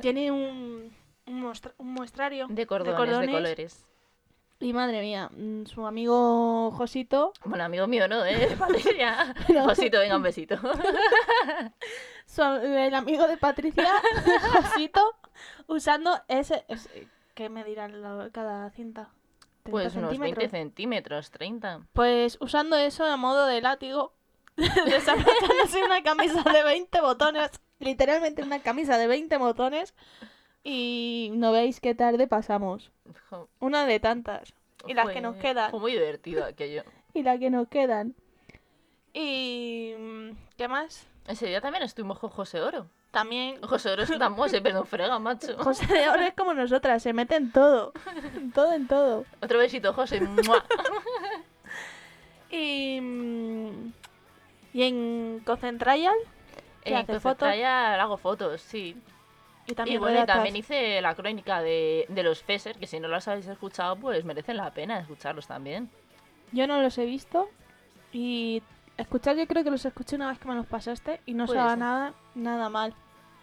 Tiene 0.01 0.29
un, 0.29 0.93
un, 1.25 1.41
muestra- 1.41 1.73
un 1.77 1.93
muestrario 1.93 2.47
De 2.49 2.67
cordones, 2.67 2.97
de, 2.97 2.97
cordones. 2.97 3.29
colores. 3.33 3.85
y 4.59 4.73
madre 4.73 4.99
mía, 4.99 5.29
mm, 5.31 5.67
su 5.67 5.87
amigo 5.87 6.71
Josito, 6.71 7.31
Bueno, 7.45 7.63
amigo 7.63 7.87
mío, 7.87 8.09
¿no? 8.09 8.25
¿Eh? 8.25 8.53
Patricia. 8.59 9.33
No. 9.47 9.63
Josito, 9.69 9.99
venga, 9.99 10.17
un 10.17 10.23
besito. 10.23 10.57
su- 12.25 12.41
el 12.43 12.93
amigo 12.93 13.25
de 13.27 13.37
Patricia, 13.37 13.89
Josito, 14.53 15.15
Usando 15.67 16.19
ese... 16.27 16.65
ese- 16.67 17.07
¿Qué 17.35 17.47
me 17.47 17.63
dirán 17.63 18.01
lo- 18.01 18.29
cada 18.33 18.69
cinta? 18.71 19.09
¿30 19.69 19.71
Pues 19.71 19.95
unos 19.95 20.17
20 20.17 20.41
centímetros? 20.49 20.51
centímetros, 20.51 21.31
30. 21.31 21.81
Pues 21.93 22.37
usando 22.41 22.75
eso 22.77 23.05
a 23.05 23.17
modo 23.17 23.45
de 23.45 23.61
látigo, 23.61 24.13
desabrojándose 24.57 25.83
una 25.83 26.03
camisa 26.03 26.43
de 26.43 26.63
20 26.63 27.01
botones, 27.01 27.51
literalmente 27.79 28.43
una 28.43 28.61
camisa 28.61 28.97
de 28.97 29.07
20 29.07 29.37
botones, 29.37 29.93
y 30.63 31.31
no 31.33 31.51
veis 31.51 31.79
qué 31.79 31.95
tarde 31.95 32.27
pasamos. 32.27 32.91
Una 33.59 33.85
de 33.85 33.99
tantas. 33.99 34.53
Y 34.87 34.93
las 34.93 35.09
que 35.09 35.21
nos 35.21 35.35
quedan. 35.37 35.71
Fue 35.71 35.79
muy 35.79 35.91
divertido 35.93 36.45
aquello. 36.45 36.83
Y 37.13 37.23
las 37.23 37.39
que 37.39 37.49
nos 37.49 37.67
quedan. 37.69 38.13
Y... 39.13 39.93
mm, 39.97 40.29
¿Qué 40.57 40.67
más? 40.67 41.07
Ese 41.27 41.47
día 41.47 41.59
también 41.59 41.83
estuvimos 41.83 42.19
con 42.19 42.29
José 42.29 42.61
Oro. 42.61 42.87
También... 43.11 43.61
José 43.61 43.91
Oro 43.91 44.03
es 44.03 44.17
tan 44.17 44.33
mose, 44.33 44.61
pero 44.61 44.85
frega, 44.85 45.17
macho. 45.19 45.57
José 45.63 45.85
de 45.87 46.09
Oro 46.09 46.21
es 46.21 46.33
como 46.33 46.53
nosotras, 46.53 47.01
se 47.01 47.13
mete 47.13 47.35
en 47.35 47.51
todo. 47.51 47.93
En 48.35 48.51
todo, 48.51 48.73
en 48.73 48.87
todo. 48.87 49.25
Otro 49.41 49.59
besito, 49.59 49.93
José. 49.93 50.21
¡Mua! 50.21 50.63
Y... 52.51 52.99
mm, 52.99 53.91
Y 54.73 54.83
en 54.83 55.41
Concentrial, 55.45 56.15
¿Qué 56.83 56.89
En 56.91 56.95
hace, 56.97 57.19
fotos? 57.19 57.47
Hago 57.47 58.17
fotos, 58.17 58.61
sí. 58.61 58.95
y 59.67 59.71
Y 59.71 59.75
también 59.75 59.99
bueno, 59.99 60.23
y 60.23 60.25
también 60.25 60.55
hice 60.55 60.99
la 61.01 61.13
crónica 61.13 61.61
de, 61.61 62.05
de 62.09 62.23
los 62.23 62.41
FESER, 62.41 62.77
que 62.77 62.87
si 62.87 62.99
no 62.99 63.07
los 63.07 63.27
habéis 63.27 63.47
escuchado, 63.47 63.97
pues 63.97 64.25
merecen 64.25 64.57
la 64.57 64.71
pena 64.71 64.99
escucharlos 64.99 65.45
también. 65.45 65.89
Yo 66.51 66.65
no 66.65 66.81
los 66.81 66.97
he 66.97 67.05
visto 67.05 67.49
y 68.11 68.63
escuchar 69.01 69.35
yo 69.35 69.47
creo 69.47 69.63
que 69.63 69.71
los 69.71 69.85
escuché 69.85 70.15
una 70.15 70.29
vez 70.29 70.39
que 70.39 70.47
me 70.47 70.55
los 70.55 70.65
pasaste 70.65 71.21
y 71.25 71.33
no 71.33 71.47
ser. 71.47 71.77
nada, 71.77 72.13
nada 72.35 72.69
mal. 72.69 72.93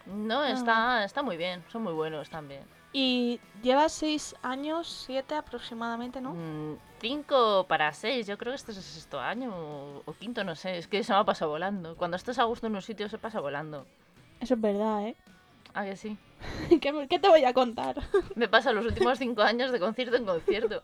No, 0.05 0.43
está, 0.43 1.03
está 1.03 1.21
muy 1.21 1.35
bien, 1.37 1.63
son 1.69 1.83
muy 1.83 1.93
buenos 1.93 2.29
también. 2.29 2.63
Y 2.93 3.39
llevas 3.61 3.91
seis 3.91 4.35
años, 4.41 5.03
siete 5.05 5.35
aproximadamente, 5.35 6.21
¿no? 6.21 6.33
Mm, 6.33 6.77
cinco 6.99 7.65
para 7.67 7.91
seis, 7.91 8.25
yo 8.25 8.37
creo 8.37 8.53
que 8.53 8.55
este 8.55 8.71
es 8.71 8.77
el 8.77 8.83
sexto 8.83 9.19
año 9.19 9.51
o, 9.53 10.01
o 10.05 10.13
quinto, 10.13 10.43
no 10.43 10.55
sé, 10.55 10.77
es 10.77 10.87
que 10.87 11.03
se 11.03 11.11
me 11.11 11.19
ha 11.19 11.23
pasado 11.25 11.51
volando. 11.51 11.95
Cuando 11.97 12.15
estás 12.15 12.39
a 12.39 12.45
gusto 12.45 12.67
en 12.67 12.75
un 12.75 12.81
sitio 12.81 13.09
se 13.09 13.17
pasa 13.17 13.39
volando. 13.41 13.85
Eso 14.39 14.53
es 14.53 14.61
verdad, 14.61 15.07
¿eh? 15.07 15.15
Ah, 15.73 15.83
que 15.83 15.95
sí. 15.97 16.17
¿Qué, 16.69 17.19
te 17.19 17.27
voy 17.27 17.43
a 17.43 17.53
contar? 17.53 17.95
Me 18.35 18.47
pasa 18.47 18.71
los 18.73 18.85
últimos 18.85 19.17
cinco 19.17 19.41
años 19.41 19.71
de 19.71 19.79
concierto 19.79 20.15
en 20.17 20.25
concierto. 20.25 20.81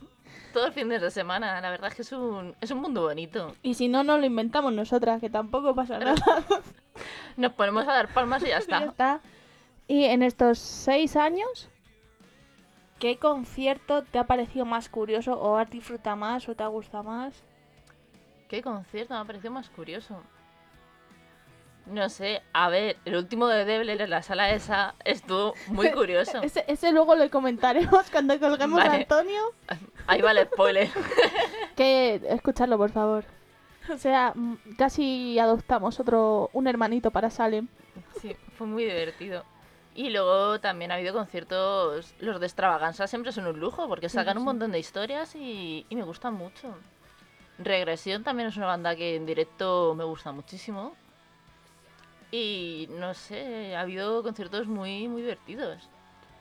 Todo 0.54 0.68
el 0.68 0.74
fin 0.74 0.90
de 0.90 1.12
semana, 1.12 1.60
la 1.62 1.70
verdad 1.70 1.90
es 1.90 1.96
que 1.96 2.02
es 2.04 2.12
un, 2.12 2.56
es 2.62 2.72
un 2.72 2.80
mundo 2.80 3.02
bonito. 3.02 3.56
Y 3.64 3.74
si 3.74 3.88
no, 3.88 4.04
nos 4.04 4.20
lo 4.20 4.26
inventamos 4.26 4.72
nosotras, 4.74 5.20
que 5.20 5.30
tampoco 5.30 5.74
pasa 5.74 5.98
nada. 6.00 6.16
Nos 7.38 7.54
ponemos 7.54 7.88
a 7.88 7.94
dar 7.94 8.14
palmas 8.14 8.44
y 8.44 8.48
ya 8.48 8.52
Ya 8.52 8.58
está. 8.60 8.84
está. 8.86 9.22
Y 9.88 10.06
en 10.06 10.22
estos 10.22 10.60
seis 10.60 11.16
años, 11.16 11.70
¿qué 13.00 13.18
concierto 13.18 14.04
te 14.04 14.20
ha 14.20 14.26
parecido 14.26 14.66
más 14.66 14.90
curioso 14.90 15.34
o 15.34 15.58
has 15.58 15.70
disfrutado 15.72 16.16
más 16.18 16.48
o 16.48 16.56
te 16.56 16.64
ha 16.64 16.68
gustado 16.68 17.04
más? 17.04 17.34
¿Qué 18.48 18.62
concierto? 18.62 19.16
Me 19.16 19.20
ha 19.22 19.26
parecido 19.26 19.52
más 19.52 19.70
curioso. 19.72 20.22
No 21.86 22.10
sé, 22.10 22.42
a 22.54 22.70
ver, 22.70 22.98
el 23.04 23.16
último 23.18 23.48
de 23.48 23.66
Debler 23.66 24.02
en 24.02 24.10
la 24.10 24.24
sala 24.24 24.52
esa 24.52 24.96
estuvo 25.04 25.54
muy 25.68 25.92
curioso. 25.92 26.42
Ese, 26.44 26.64
ese 26.68 26.92
luego 26.94 27.16
lo 27.16 27.30
comentaremos 27.30 28.10
cuando 28.10 28.40
colguemos 28.40 28.80
a. 28.80 28.94
Antonio. 28.94 29.42
Ahí 30.08 30.22
va 30.22 30.32
el 30.32 30.46
spoiler. 30.46 30.90
Que 31.76 32.22
escucharlo, 32.30 32.78
por 32.78 32.92
favor. 32.92 33.26
O 33.92 33.98
sea, 33.98 34.32
mm, 34.36 34.76
casi 34.78 35.38
adoptamos 35.40 36.00
otro, 36.00 36.50
un 36.54 36.68
hermanito 36.68 37.12
para 37.12 37.30
Salem. 37.30 37.68
Sí, 38.22 38.36
fue 38.58 38.68
muy 38.68 38.86
divertido. 38.86 39.44
Y 39.96 40.10
luego 40.10 40.60
también 40.60 40.92
ha 40.92 40.96
habido 40.96 41.14
conciertos, 41.14 42.16
los 42.20 42.40
de 42.40 42.46
extravaganza 42.46 43.08
siempre 43.08 43.32
son 43.32 43.48
un 43.48 43.60
lujo 43.60 43.88
porque 43.88 44.10
sacan 44.10 44.36
sí, 44.36 44.38
un 44.40 44.46
montón 44.46 44.72
de 44.72 44.80
historias 44.80 45.36
y, 45.36 45.86
y 45.90 45.96
me 45.96 46.04
gustan 46.04 46.34
mucho. 46.34 46.76
Regresión 47.60 48.24
también 48.24 48.50
es 48.50 48.58
una 48.58 48.66
banda 48.68 48.96
que 48.96 49.16
en 49.16 49.26
directo 49.26 49.94
me 49.96 50.04
gusta 50.04 50.32
muchísimo. 50.32 50.96
Y 52.34 52.90
no 52.90 53.14
sé, 53.14 53.76
ha 53.76 53.82
habido 53.82 54.24
conciertos 54.24 54.66
muy, 54.66 55.08
muy 55.08 55.22
divertidos. 55.22 55.88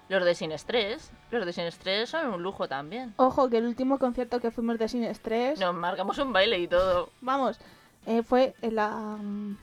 Los 0.08 0.25
de 0.25 0.34
Sin 0.34 0.50
Estrés, 0.50 1.12
los 1.30 1.44
de 1.44 1.52
Sin 1.52 1.64
Estrés 1.64 2.08
son 2.08 2.32
un 2.32 2.42
lujo 2.42 2.66
también. 2.66 3.12
Ojo, 3.18 3.50
que 3.50 3.58
el 3.58 3.66
último 3.66 3.99
concierto 3.99 4.40
que 4.40 4.50
fuimos 4.50 4.78
de 4.78 4.88
Sin 4.88 5.04
Estrés, 5.04 5.61
Nos 5.61 5.75
marcamos 5.75 6.16
un 6.16 6.32
baile 6.32 6.58
y 6.61 6.66
todo. 6.66 7.11
vamos, 7.20 7.61
eh, 8.06 8.22
fue 8.22 8.54
en 8.62 8.76
la, 8.76 8.88
mm, 8.88 9.58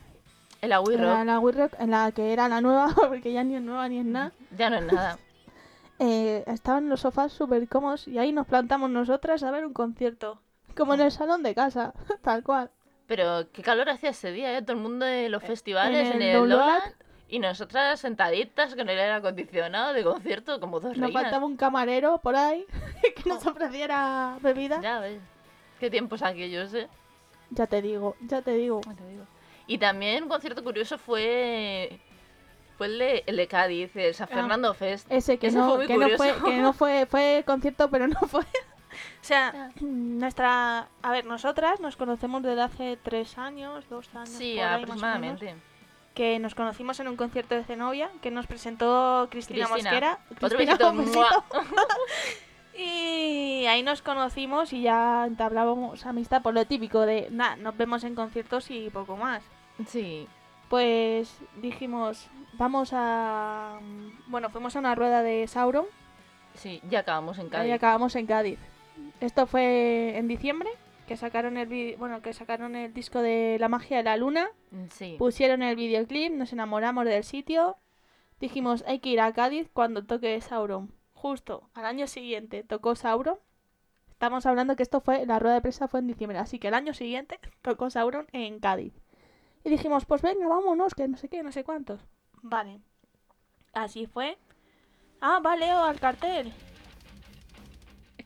en 0.62 0.68
la, 0.70 0.76
Rock 0.76 0.90
en 0.92 1.26
la 1.26 1.40
We 1.40 1.50
Rock, 1.50 1.72
en 1.80 1.90
la 1.90 2.12
que 2.12 2.32
era 2.32 2.48
la 2.48 2.60
nueva, 2.60 2.94
porque 3.08 3.32
ya 3.32 3.42
ni 3.42 3.56
es 3.56 3.62
nueva 3.62 3.88
ni 3.88 3.98
es 3.98 4.04
nada. 4.04 4.30
ya 4.56 4.70
no 4.70 4.76
es 4.76 4.92
nada. 4.92 5.18
Eh, 6.02 6.44
estaban 6.46 6.88
los 6.88 7.00
sofás 7.00 7.30
súper 7.30 7.68
cómodos 7.68 8.08
y 8.08 8.16
ahí 8.16 8.32
nos 8.32 8.46
plantamos 8.46 8.88
nosotras 8.88 9.42
a 9.42 9.50
ver 9.50 9.66
un 9.66 9.74
concierto. 9.74 10.40
Como 10.74 10.94
en 10.94 11.00
el 11.02 11.10
salón 11.10 11.42
de 11.42 11.54
casa, 11.54 11.92
tal 12.22 12.42
cual. 12.42 12.70
Pero 13.10 13.50
qué 13.52 13.60
calor 13.62 13.90
hacía 13.90 14.10
ese 14.10 14.30
día, 14.30 14.56
¿eh? 14.56 14.62
Todo 14.62 14.74
el 14.76 14.82
mundo 14.84 15.04
de 15.04 15.28
los 15.28 15.42
festivales 15.42 16.10
en 16.10 16.22
en 16.22 16.22
el. 16.22 16.36
Download, 16.36 16.78
y 17.28 17.40
nosotras 17.40 17.98
sentaditas 17.98 18.76
con 18.76 18.88
el 18.88 18.96
aire 19.00 19.10
acondicionado 19.14 19.92
de 19.92 20.04
concierto 20.04 20.60
como 20.60 20.78
dos 20.78 20.96
Nos 20.96 21.08
reinas. 21.08 21.22
faltaba 21.24 21.44
un 21.44 21.56
camarero 21.56 22.18
por 22.18 22.36
ahí 22.36 22.64
que 23.16 23.28
nos 23.28 23.44
ofreciera 23.44 24.38
bebida. 24.40 24.80
Ya 24.80 25.00
ves. 25.00 25.20
Qué 25.80 25.90
tiempos 25.90 26.22
aquellos, 26.22 26.72
¿eh? 26.74 26.86
Ya 27.50 27.66
te 27.66 27.82
digo, 27.82 28.14
ya 28.20 28.42
te 28.42 28.52
digo. 28.52 28.80
Ya 28.86 28.94
te 28.94 29.08
digo. 29.08 29.24
Y 29.66 29.78
también 29.78 30.22
un 30.22 30.28
concierto 30.28 30.62
curioso 30.62 30.96
fue 30.96 31.98
fue 32.78 32.86
el 32.86 32.98
de, 33.00 33.24
el 33.26 33.36
de 33.36 33.48
Cádiz, 33.48 33.90
el 33.96 34.14
San 34.14 34.28
Ah. 34.30 34.34
Fernando 34.36 34.72
Fest. 34.72 35.10
Ese 35.10 35.36
que 35.36 35.48
Ese 35.48 35.58
no, 35.58 35.74
fue 35.74 35.88
que 35.88 35.96
no 35.96 36.08
fue, 36.16 36.34
que 36.44 36.58
no 36.58 36.72
fue, 36.72 37.06
fue 37.06 37.42
concierto, 37.44 37.90
pero 37.90 38.06
no 38.06 38.20
fue. 38.20 38.44
O 38.90 39.24
sea, 39.24 39.52
Ya. 39.52 39.70
nuestra, 39.80 40.88
a 41.02 41.10
ver, 41.12 41.24
nosotras 41.24 41.80
nos 41.80 41.96
conocemos 41.96 42.42
desde 42.42 42.62
hace 42.62 42.96
tres 43.02 43.38
años, 43.38 43.88
dos 43.88 44.08
años, 44.14 44.28
Sí, 44.28 44.56
por 44.56 44.64
ahí, 44.64 44.86
más 44.86 44.90
o 44.90 45.02
menos, 45.02 45.02
aproximadamente. 45.02 45.54
que 46.14 46.38
nos 46.38 46.54
conocimos 46.54 46.98
en 47.00 47.08
un 47.08 47.16
concierto 47.16 47.54
de 47.54 47.64
Zenobia 47.64 48.10
que 48.20 48.30
nos 48.30 48.46
presentó 48.46 49.28
Cristina, 49.30 49.66
Cristina. 49.66 49.90
Mosquera. 49.90 50.18
Otro 50.30 50.56
Cristina, 50.58 50.92
besito. 50.92 50.92
besito. 51.22 51.44
Y 52.76 53.66
ahí 53.66 53.82
nos 53.82 54.00
conocimos 54.00 54.72
y 54.72 54.82
ya 54.82 55.26
entablábamos 55.26 56.06
amistad 56.06 56.40
por 56.40 56.54
lo 56.54 56.64
típico 56.64 57.00
de, 57.00 57.28
nada, 57.30 57.56
nos 57.56 57.76
vemos 57.76 58.04
en 58.04 58.14
conciertos 58.14 58.70
y 58.70 58.88
poco 58.90 59.16
más. 59.16 59.42
Sí. 59.86 60.26
Pues 60.68 61.36
dijimos, 61.56 62.28
vamos 62.54 62.90
a... 62.94 63.78
Bueno, 64.28 64.50
fuimos 64.50 64.76
a 64.76 64.78
una 64.78 64.94
rueda 64.94 65.22
de 65.22 65.46
Sauron 65.48 65.84
Sí, 66.54 66.80
ya 66.88 67.00
acabamos 67.00 67.38
en 67.38 67.46
y 67.46 67.50
Cádiz. 67.50 67.72
acabamos 67.74 68.16
en 68.16 68.26
Cádiz. 68.26 68.58
Esto 69.20 69.46
fue 69.46 70.16
en 70.16 70.28
diciembre, 70.28 70.70
que 71.06 71.16
sacaron 71.16 71.56
el 71.56 71.96
bueno, 71.98 72.22
que 72.22 72.32
sacaron 72.32 72.76
el 72.76 72.94
disco 72.94 73.20
de 73.20 73.56
La 73.60 73.68
magia 73.68 73.98
de 73.98 74.02
la 74.04 74.16
luna, 74.16 74.48
Sí. 74.90 75.16
pusieron 75.18 75.62
el 75.62 75.76
videoclip, 75.76 76.32
nos 76.32 76.52
enamoramos 76.52 77.04
del 77.04 77.24
sitio. 77.24 77.76
Dijimos, 78.40 78.84
hay 78.86 79.00
que 79.00 79.10
ir 79.10 79.20
a 79.20 79.32
Cádiz 79.32 79.68
cuando 79.72 80.04
toque 80.06 80.40
Sauron. 80.40 80.92
Justo 81.12 81.68
al 81.74 81.84
año 81.84 82.06
siguiente 82.06 82.62
tocó 82.62 82.94
Sauron. 82.94 83.36
Estamos 84.10 84.46
hablando 84.46 84.76
que 84.76 84.82
esto 84.82 85.00
fue, 85.00 85.26
la 85.26 85.38
rueda 85.38 85.54
de 85.56 85.60
prensa 85.62 85.88
fue 85.88 86.00
en 86.00 86.06
diciembre, 86.06 86.38
así 86.38 86.58
que 86.58 86.68
el 86.68 86.74
año 86.74 86.94
siguiente 86.94 87.38
tocó 87.62 87.90
Sauron 87.90 88.26
en 88.32 88.60
Cádiz. 88.60 88.94
Y 89.64 89.68
dijimos, 89.68 90.06
pues 90.06 90.22
venga, 90.22 90.48
vámonos, 90.48 90.94
que 90.94 91.06
no 91.08 91.18
sé 91.18 91.28
qué, 91.28 91.42
no 91.42 91.52
sé 91.52 91.64
cuántos. 91.64 92.00
Vale. 92.42 92.80
Así 93.74 94.06
fue. 94.06 94.38
Ah, 95.20 95.38
va 95.44 95.54
Leo 95.56 95.84
al 95.84 96.00
cartel. 96.00 96.50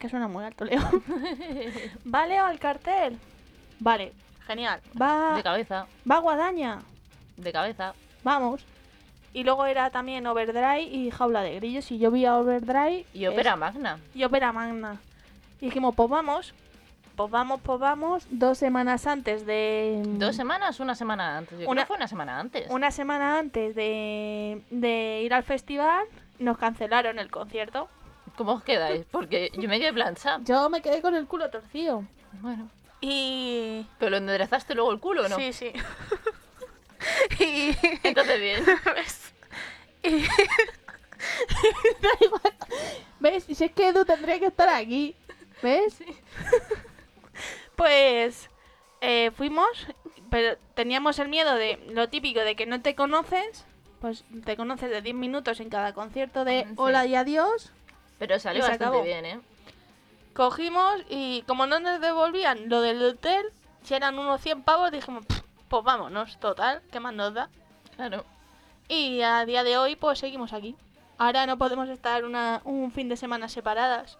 Que 0.05 0.11
suena 0.11 0.29
muy 0.29 0.45
alto, 0.45 0.67
Leo. 0.67 0.83
va 2.15 2.27
Leo 2.27 2.45
al 2.45 2.59
cartel. 2.59 3.19
Vale, 3.81 4.13
genial. 4.47 4.79
Va, 5.01 5.35
De 5.35 5.43
cabeza, 5.43 5.87
va 6.11 6.19
Guadaña. 6.19 6.83
de 7.39 7.51
cabeza. 7.53 7.95
Vamos. 8.23 8.63
Y 9.33 9.45
luego 9.45 9.65
era 9.65 9.89
también 9.89 10.27
Overdrive 10.27 10.83
y 10.83 11.11
Jaula 11.11 11.41
de 11.41 11.55
Grillos. 11.55 11.91
Y 11.91 11.99
yo 11.99 12.11
vi 12.11 12.27
a 12.27 12.37
Overdrive 12.37 13.07
Y 13.15 13.27
ópera 13.27 13.57
magna. 13.57 13.99
y 14.15 14.25
Ópera 14.25 14.53
Magna. 14.53 15.01
Y 15.63 15.67
dijimos, 15.67 15.95
pues 15.95 16.11
vamos. 16.11 16.53
Pues 17.17 17.31
vamos, 17.31 17.61
pues 17.63 17.81
vamos. 17.81 18.27
Dos 18.29 18.59
semanas 18.59 19.07
antes 19.07 19.47
de. 19.47 20.03
¿Dos 20.05 20.37
semanas? 20.37 20.81
Una 20.81 20.95
semana 20.95 21.39
antes. 21.39 21.53
Yo 21.53 21.59
creo 21.61 21.71
Una- 21.71 21.83
que 21.83 21.87
fue 21.87 21.97
una 21.97 22.09
semana 22.09 22.39
antes. 22.41 22.71
Una 22.71 22.91
semana 22.91 23.39
antes 23.39 23.75
de, 23.75 24.61
de 24.71 25.23
ir 25.25 25.33
al 25.33 25.45
festival, 25.45 26.05
nos 26.39 26.59
cancelaron 26.59 27.19
el 27.19 27.31
concierto. 27.31 27.89
¿Cómo 28.37 28.53
os 28.55 28.63
quedáis? 28.65 29.05
Porque 29.11 29.51
yo 29.55 29.69
me 29.69 29.79
quedé 29.79 29.93
planchada. 29.93 30.41
Yo 30.45 30.69
me 30.69 30.83
quedé 30.83 31.01
con 31.03 31.15
el 31.15 31.27
culo 31.27 31.51
torcido. 31.51 32.05
Bueno. 32.41 32.69
Y. 33.01 33.87
¿Pero 33.99 34.11
lo 34.11 34.17
enderezaste 34.17 34.75
luego 34.75 34.91
el 34.93 34.99
culo 35.01 35.29
no? 35.29 35.37
Sí, 35.37 35.53
sí. 35.53 35.73
y. 37.41 37.77
Entonces 38.03 38.41
bien. 38.41 38.65
¿Ves? 38.95 39.33
Y- 40.03 40.27
Da 42.03 42.09
igual. 42.21 42.55
¿Ves? 43.21 43.45
Si 43.45 43.65
es 43.65 43.73
que 43.73 43.89
Edu 43.89 44.05
tendría 44.05 44.39
que 44.39 44.47
estar 44.47 44.69
aquí. 44.69 45.15
¿Ves? 45.63 45.99
pues 47.77 48.51
eh, 49.01 49.31
fuimos, 49.37 49.69
pero 50.31 50.57
teníamos 50.75 51.19
el 51.19 51.29
miedo 51.29 51.55
de 51.55 51.79
lo 51.91 52.09
típico 52.09 52.41
de 52.41 52.55
que 52.57 52.67
no 52.67 52.83
te 52.83 52.95
conoces, 52.95 53.65
pues 54.01 54.25
te 54.45 54.57
conoces 54.57 54.91
de 54.91 55.03
10 55.03 55.15
minutos 55.17 55.61
en 55.61 55.71
cada 55.71 55.93
concierto 55.95 56.45
de 56.45 56.65
Sí. 56.69 56.75
hola 56.77 57.07
y 57.07 57.15
adiós. 57.15 57.73
Pero 58.19 58.39
salió 58.39 58.63
bastante 58.63 58.85
acabó. 58.85 59.03
bien, 59.03 59.25
¿eh? 59.27 59.41
Cogimos 60.35 61.03
y 61.09 61.43
como 61.47 61.67
no 61.67 61.79
nos 61.81 62.01
devolvían 62.01 62.69
lo 62.69 62.81
del 62.81 63.03
hotel, 63.03 63.47
si 63.83 63.95
eran 63.95 64.19
unos 64.19 64.41
100 64.41 64.63
pavos, 64.63 64.91
dijimos, 64.91 65.25
"Pff, 65.27 65.41
pues 65.69 65.85
vámonos, 65.85 66.39
total, 66.39 66.83
¿qué 66.91 67.01
más 67.01 67.15
nos 67.15 67.35
da? 67.35 67.49
Claro. 67.97 68.25
Y 68.89 69.23
a 69.23 69.45
día 69.45 69.63
de 69.65 69.79
hoy, 69.79 69.97
pues 69.97 70.19
seguimos 70.19 70.53
aquí. 70.53 70.77
Ahora 71.19 71.47
no 71.47 71.57
podemos 71.59 71.89
estar 71.89 72.25
una, 72.25 72.61
un 72.65 72.91
fin 72.93 73.09
de 73.09 73.17
semana 73.17 73.49
separadas. 73.49 74.19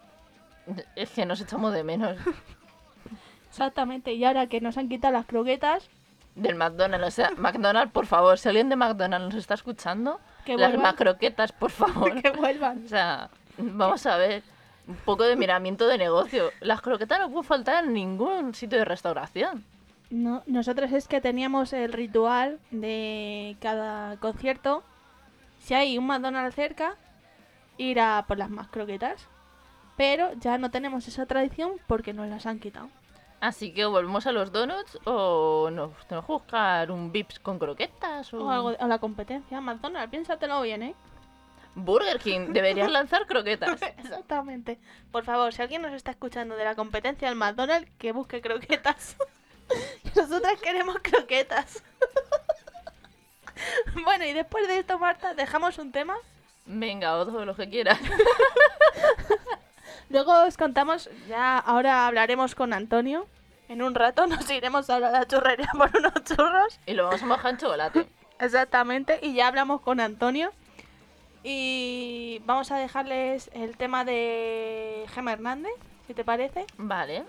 Es 0.95 1.11
que 1.11 1.25
nos 1.27 1.39
echamos 1.41 1.73
de 1.73 1.83
menos 1.83 2.17
Exactamente, 3.49 4.13
y 4.13 4.25
ahora 4.25 4.47
que 4.47 4.59
nos 4.59 4.77
han 4.77 4.89
quitado 4.89 5.13
las 5.13 5.25
croquetas, 5.25 5.87
del 6.35 6.55
McDonald's. 6.55 7.07
O 7.07 7.11
sea, 7.11 7.31
McDonald's, 7.37 7.93
por 7.93 8.05
favor, 8.05 8.37
si 8.37 8.49
alguien 8.49 8.67
de 8.67 8.75
McDonald's 8.75 9.27
nos 9.27 9.35
está 9.35 9.53
escuchando, 9.53 10.19
Que 10.43 10.57
las 10.57 10.77
macroquetas, 10.77 11.53
por 11.53 11.71
favor. 11.71 12.13
que 12.21 12.31
vuelvan. 12.31 12.83
O 12.85 12.89
sea, 12.89 13.29
vamos 13.57 14.05
a 14.05 14.17
ver. 14.17 14.43
Un 14.87 14.95
poco 14.97 15.23
de 15.23 15.35
miramiento 15.35 15.87
de 15.87 15.97
negocio. 15.97 16.51
Las 16.61 16.81
croquetas 16.81 17.19
no 17.19 17.29
pueden 17.29 17.43
faltar 17.43 17.85
en 17.85 17.93
ningún 17.93 18.53
sitio 18.53 18.77
de 18.77 18.85
restauración. 18.85 19.65
No, 20.11 20.43
nosotros 20.45 20.91
es 20.91 21.07
que 21.07 21.21
teníamos 21.21 21.73
el 21.73 21.91
ritual 21.91 22.59
de 22.69 23.57
cada 23.59 24.17
concierto. 24.17 24.83
Si 25.59 25.73
hay 25.73 25.97
un 25.97 26.05
McDonald's 26.05 26.55
cerca, 26.55 26.95
ir 27.77 27.99
a 27.99 28.25
por 28.27 28.37
las 28.37 28.51
más 28.51 28.67
croquetas. 28.67 29.27
Pero 29.97 30.33
ya 30.33 30.57
no 30.57 30.69
tenemos 30.69 31.07
esa 31.07 31.25
tradición 31.25 31.71
porque 31.87 32.13
nos 32.13 32.27
las 32.27 32.45
han 32.45 32.59
quitado. 32.59 32.89
Así 33.39 33.73
que 33.73 33.85
volvemos 33.85 34.27
a 34.27 34.31
los 34.31 34.51
donuts 34.51 34.99
o 35.05 35.69
nos 35.71 35.91
tenemos 36.07 36.25
que 36.25 36.33
buscar 36.33 36.91
un 36.91 37.11
Vips 37.11 37.39
con 37.39 37.57
croquetas 37.59 38.33
o, 38.33 38.45
O 38.45 38.49
algo 38.49 38.73
o 38.79 38.87
la 38.87 38.99
competencia. 38.99 39.59
McDonald's, 39.61 40.11
piénsatelo 40.11 40.61
bien, 40.61 40.83
¿eh? 40.83 40.95
Burger 41.75 42.19
King. 42.19 42.53
Deberías 42.53 42.89
lanzar 42.89 43.27
croquetas. 43.27 43.81
Exactamente. 43.97 44.79
Por 45.11 45.23
favor, 45.23 45.53
si 45.53 45.61
alguien 45.61 45.81
nos 45.81 45.93
está 45.93 46.11
escuchando 46.11 46.55
de 46.55 46.63
la 46.63 46.75
competencia 46.75 47.27
del 47.27 47.37
McDonald's, 47.37 47.91
que 47.97 48.11
busque 48.11 48.41
croquetas. 48.41 49.17
Nosotras 50.15 50.59
queremos 50.61 50.97
croquetas. 51.01 51.83
bueno, 54.03 54.25
y 54.25 54.33
después 54.33 54.67
de 54.67 54.79
esto, 54.79 54.97
Marta, 54.97 55.33
dejamos 55.33 55.77
un 55.77 55.91
tema. 55.91 56.15
Venga, 56.65 57.17
o 57.17 57.25
todo 57.25 57.45
lo 57.45 57.55
que 57.55 57.69
quieras. 57.69 57.99
Luego 60.09 60.43
os 60.43 60.57
contamos, 60.57 61.09
ya 61.27 61.57
ahora 61.57 62.07
hablaremos 62.07 62.55
con 62.55 62.73
Antonio. 62.73 63.27
En 63.67 63.81
un 63.81 63.95
rato 63.95 64.27
nos 64.27 64.49
iremos 64.49 64.89
a 64.89 64.99
la 64.99 65.25
churrería 65.27 65.69
por 65.77 65.95
unos 65.97 66.13
churros. 66.23 66.79
Y 66.85 66.93
lo 66.93 67.05
vamos 67.05 67.23
a 67.23 67.25
mojar 67.25 67.51
en 67.51 67.57
chocolate. 67.57 68.07
Exactamente, 68.39 69.19
y 69.21 69.33
ya 69.33 69.47
hablamos 69.47 69.81
con 69.81 69.99
Antonio. 69.99 70.51
Y 71.47 72.41
vamos 72.47 72.71
a 72.71 72.77
dejarles 72.77 73.51
el 73.53 73.77
tema 73.77 74.03
de 74.03 75.05
Gemma 75.13 75.33
Hernández, 75.33 75.73
si 76.07 76.15
te 76.15 76.23
parece. 76.23 76.65
Vale. 76.77 77.23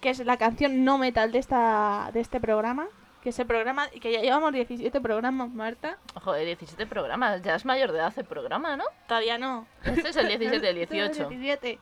que 0.00 0.10
es 0.10 0.18
la 0.26 0.36
canción 0.38 0.84
no 0.84 0.98
metal 0.98 1.30
de 1.30 1.38
esta 1.38 2.10
de 2.12 2.18
este 2.18 2.40
programa, 2.40 2.88
que 3.22 3.28
es 3.28 3.38
el 3.38 3.46
programa 3.46 3.86
que 3.88 4.10
ya 4.10 4.20
llevamos 4.22 4.52
17 4.52 5.00
programas, 5.00 5.50
Marta. 5.50 5.98
Joder, 6.20 6.46
17 6.46 6.84
programas. 6.86 7.42
Ya 7.42 7.54
es 7.54 7.64
mayor 7.64 7.92
de 7.92 7.98
edad 7.98 8.12
el 8.16 8.24
programa, 8.24 8.76
¿no? 8.76 8.84
Todavía 9.06 9.38
no. 9.38 9.68
Este 9.84 10.08
es 10.08 10.16
el 10.16 10.26
17, 10.38 10.68
el 10.70 10.76
Este 10.78 10.98
es 10.98 11.18
el 11.20 11.28
18. 11.28 11.28
17. 11.28 11.78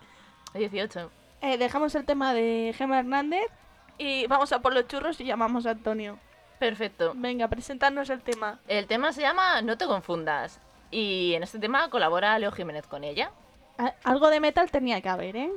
El 0.54 0.60
18. 0.60 1.10
Eh, 1.40 1.56
dejamos 1.56 1.94
el 1.94 2.04
tema 2.04 2.34
de 2.34 2.74
Gemma 2.76 2.98
Hernández 2.98 3.46
y 3.96 4.26
vamos 4.26 4.52
a 4.52 4.58
por 4.60 4.74
los 4.74 4.86
churros 4.88 5.18
y 5.22 5.24
llamamos 5.24 5.64
a 5.64 5.70
Antonio. 5.70 6.18
Perfecto. 6.58 7.12
Venga, 7.16 7.48
presentarnos 7.48 8.10
el 8.10 8.20
tema. 8.20 8.58
El 8.68 8.86
tema 8.86 9.12
se 9.14 9.22
llama 9.22 9.62
No 9.62 9.78
te 9.78 9.86
confundas. 9.86 10.60
Y 10.90 11.34
en 11.34 11.42
este 11.42 11.58
tema 11.58 11.90
colabora 11.90 12.38
Leo 12.38 12.52
Jiménez 12.52 12.86
con 12.86 13.04
ella. 13.04 13.30
Algo 14.04 14.30
de 14.30 14.40
metal 14.40 14.70
tenía 14.70 15.00
que 15.00 15.08
haber, 15.08 15.36
¿eh? 15.36 15.52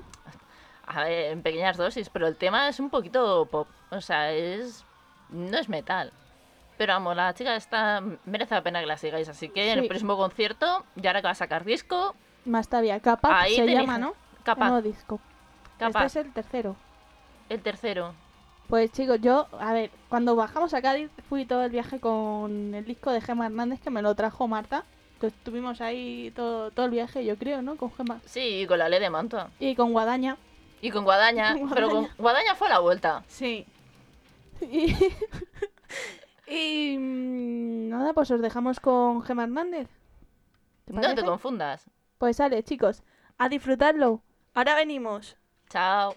A 0.85 1.03
ver, 1.05 1.31
en 1.31 1.41
pequeñas 1.41 1.77
dosis, 1.77 2.09
pero 2.09 2.27
el 2.27 2.35
tema 2.35 2.67
es 2.67 2.79
un 2.79 2.89
poquito 2.89 3.45
pop. 3.45 3.67
O 3.91 4.01
sea, 4.01 4.31
es. 4.31 4.83
No 5.29 5.57
es 5.57 5.69
metal. 5.69 6.11
Pero 6.77 6.93
vamos, 6.93 7.15
la 7.15 7.33
chica 7.33 7.55
está. 7.55 8.01
merece 8.25 8.55
la 8.55 8.61
pena 8.63 8.79
que 8.81 8.85
la 8.87 8.97
sigáis. 8.97 9.29
Así 9.29 9.49
que 9.49 9.71
en 9.71 9.79
el 9.79 9.87
próximo 9.87 10.17
concierto, 10.17 10.83
ya 10.95 11.11
ahora 11.11 11.21
que 11.21 11.27
va 11.27 11.31
a 11.31 11.35
sacar 11.35 11.63
disco, 11.63 12.15
Más 12.45 12.67
todavía, 12.67 12.99
Capaz 12.99 13.41
Ahí 13.41 13.55
se 13.55 13.61
tenéis- 13.65 13.79
llama, 13.81 13.97
¿no? 13.97 14.13
capaz. 14.43 14.69
No 14.69 14.81
disco. 14.81 15.19
capaz. 15.77 16.05
Este 16.07 16.19
es 16.19 16.25
el 16.25 16.33
tercero. 16.33 16.75
El 17.49 17.61
tercero. 17.61 18.13
Pues 18.67 18.91
chicos, 18.91 19.19
yo, 19.21 19.47
a 19.59 19.73
ver, 19.73 19.91
cuando 20.09 20.35
bajamos 20.35 20.73
a 20.73 20.81
Cádiz 20.81 21.09
fui 21.29 21.45
todo 21.45 21.63
el 21.63 21.71
viaje 21.71 21.99
con 21.99 22.73
el 22.73 22.85
disco 22.85 23.11
de 23.11 23.21
Gemma 23.21 23.45
Hernández 23.47 23.79
que 23.81 23.89
me 23.89 24.01
lo 24.01 24.15
trajo 24.15 24.47
Marta. 24.47 24.83
Estuvimos 25.27 25.81
ahí 25.81 26.31
todo, 26.35 26.71
todo 26.71 26.85
el 26.85 26.91
viaje, 26.91 27.23
yo 27.25 27.37
creo, 27.37 27.61
¿no? 27.61 27.75
Con 27.75 27.93
Gemma. 27.93 28.19
Sí, 28.25 28.61
y 28.61 28.67
con 28.67 28.79
la 28.79 28.89
ley 28.89 28.99
de 28.99 29.09
Mantua. 29.09 29.49
Y 29.59 29.75
con 29.75 29.91
Guadaña. 29.91 30.37
Y 30.81 30.91
con 30.91 31.03
Guadaña. 31.03 31.55
Pero 31.73 31.89
con 31.89 32.07
Guadaña. 32.17 32.55
Fue 32.55 32.67
a 32.67 32.71
la 32.71 32.79
vuelta. 32.79 33.23
Sí. 33.27 33.65
Y, 34.61 34.95
y, 36.47 36.97
mm, 36.99 37.89
nada, 37.89 38.13
pues 38.13 38.29
os 38.29 38.41
dejamos 38.41 38.79
con 38.79 39.23
Gemma 39.23 39.43
Hernández. 39.43 39.87
¿Te 40.85 40.93
No 40.93 41.15
te 41.15 41.23
confundas. 41.23 41.89
Pues 42.19 42.37
sale, 42.37 42.61
chicos, 42.61 43.01
a 43.39 43.49
disfrutarlo. 43.49 44.21
Ahora 44.53 44.75
venimos. 44.75 45.35
Chao. 45.69 46.15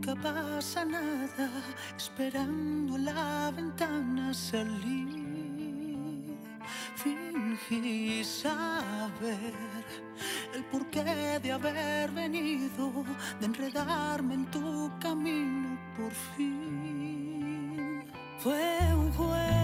Nunca 0.00 0.14
pasa 0.16 0.84
nada, 0.84 1.50
esperando 1.96 2.96
la 2.96 3.50
ventana 3.54 4.32
salir. 4.32 5.20
Fingí 6.96 8.24
saber 8.24 9.54
el 10.54 10.64
porqué 10.64 11.04
de 11.42 11.52
haber 11.52 12.10
venido, 12.12 13.04
de 13.40 13.46
enredarme 13.46 14.34
en 14.34 14.46
tu 14.46 14.90
camino 15.00 15.78
por 15.96 16.12
fin. 16.12 18.04
Fue 18.38 18.78
un 18.94 19.12
juego 19.12 19.59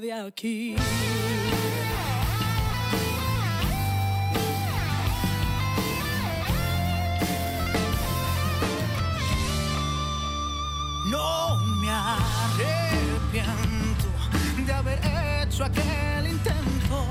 de 0.00 0.12
aquí. 0.12 0.76
No 11.06 11.56
me 11.80 11.88
arrepiento 11.90 13.46
de 14.66 14.72
haber 14.72 14.98
hecho 15.42 15.64
aquel 15.64 16.26
intento. 16.26 17.06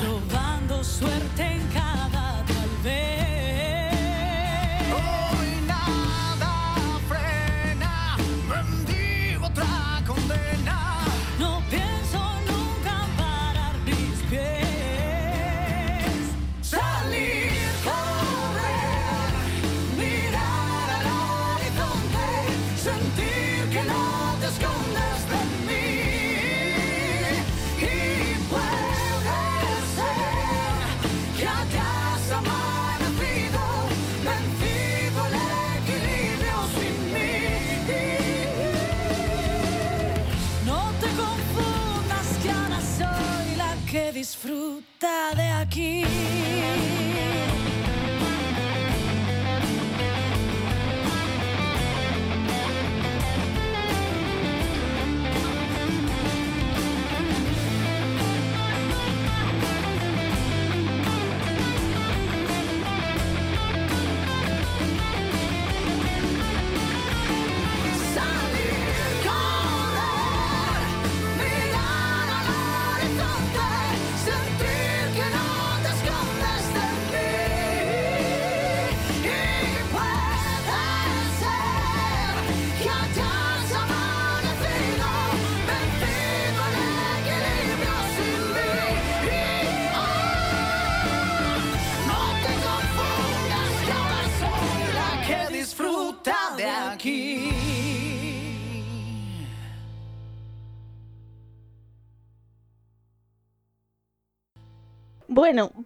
Probando 0.00 0.84
suerte 0.84 1.42
en 1.42 1.67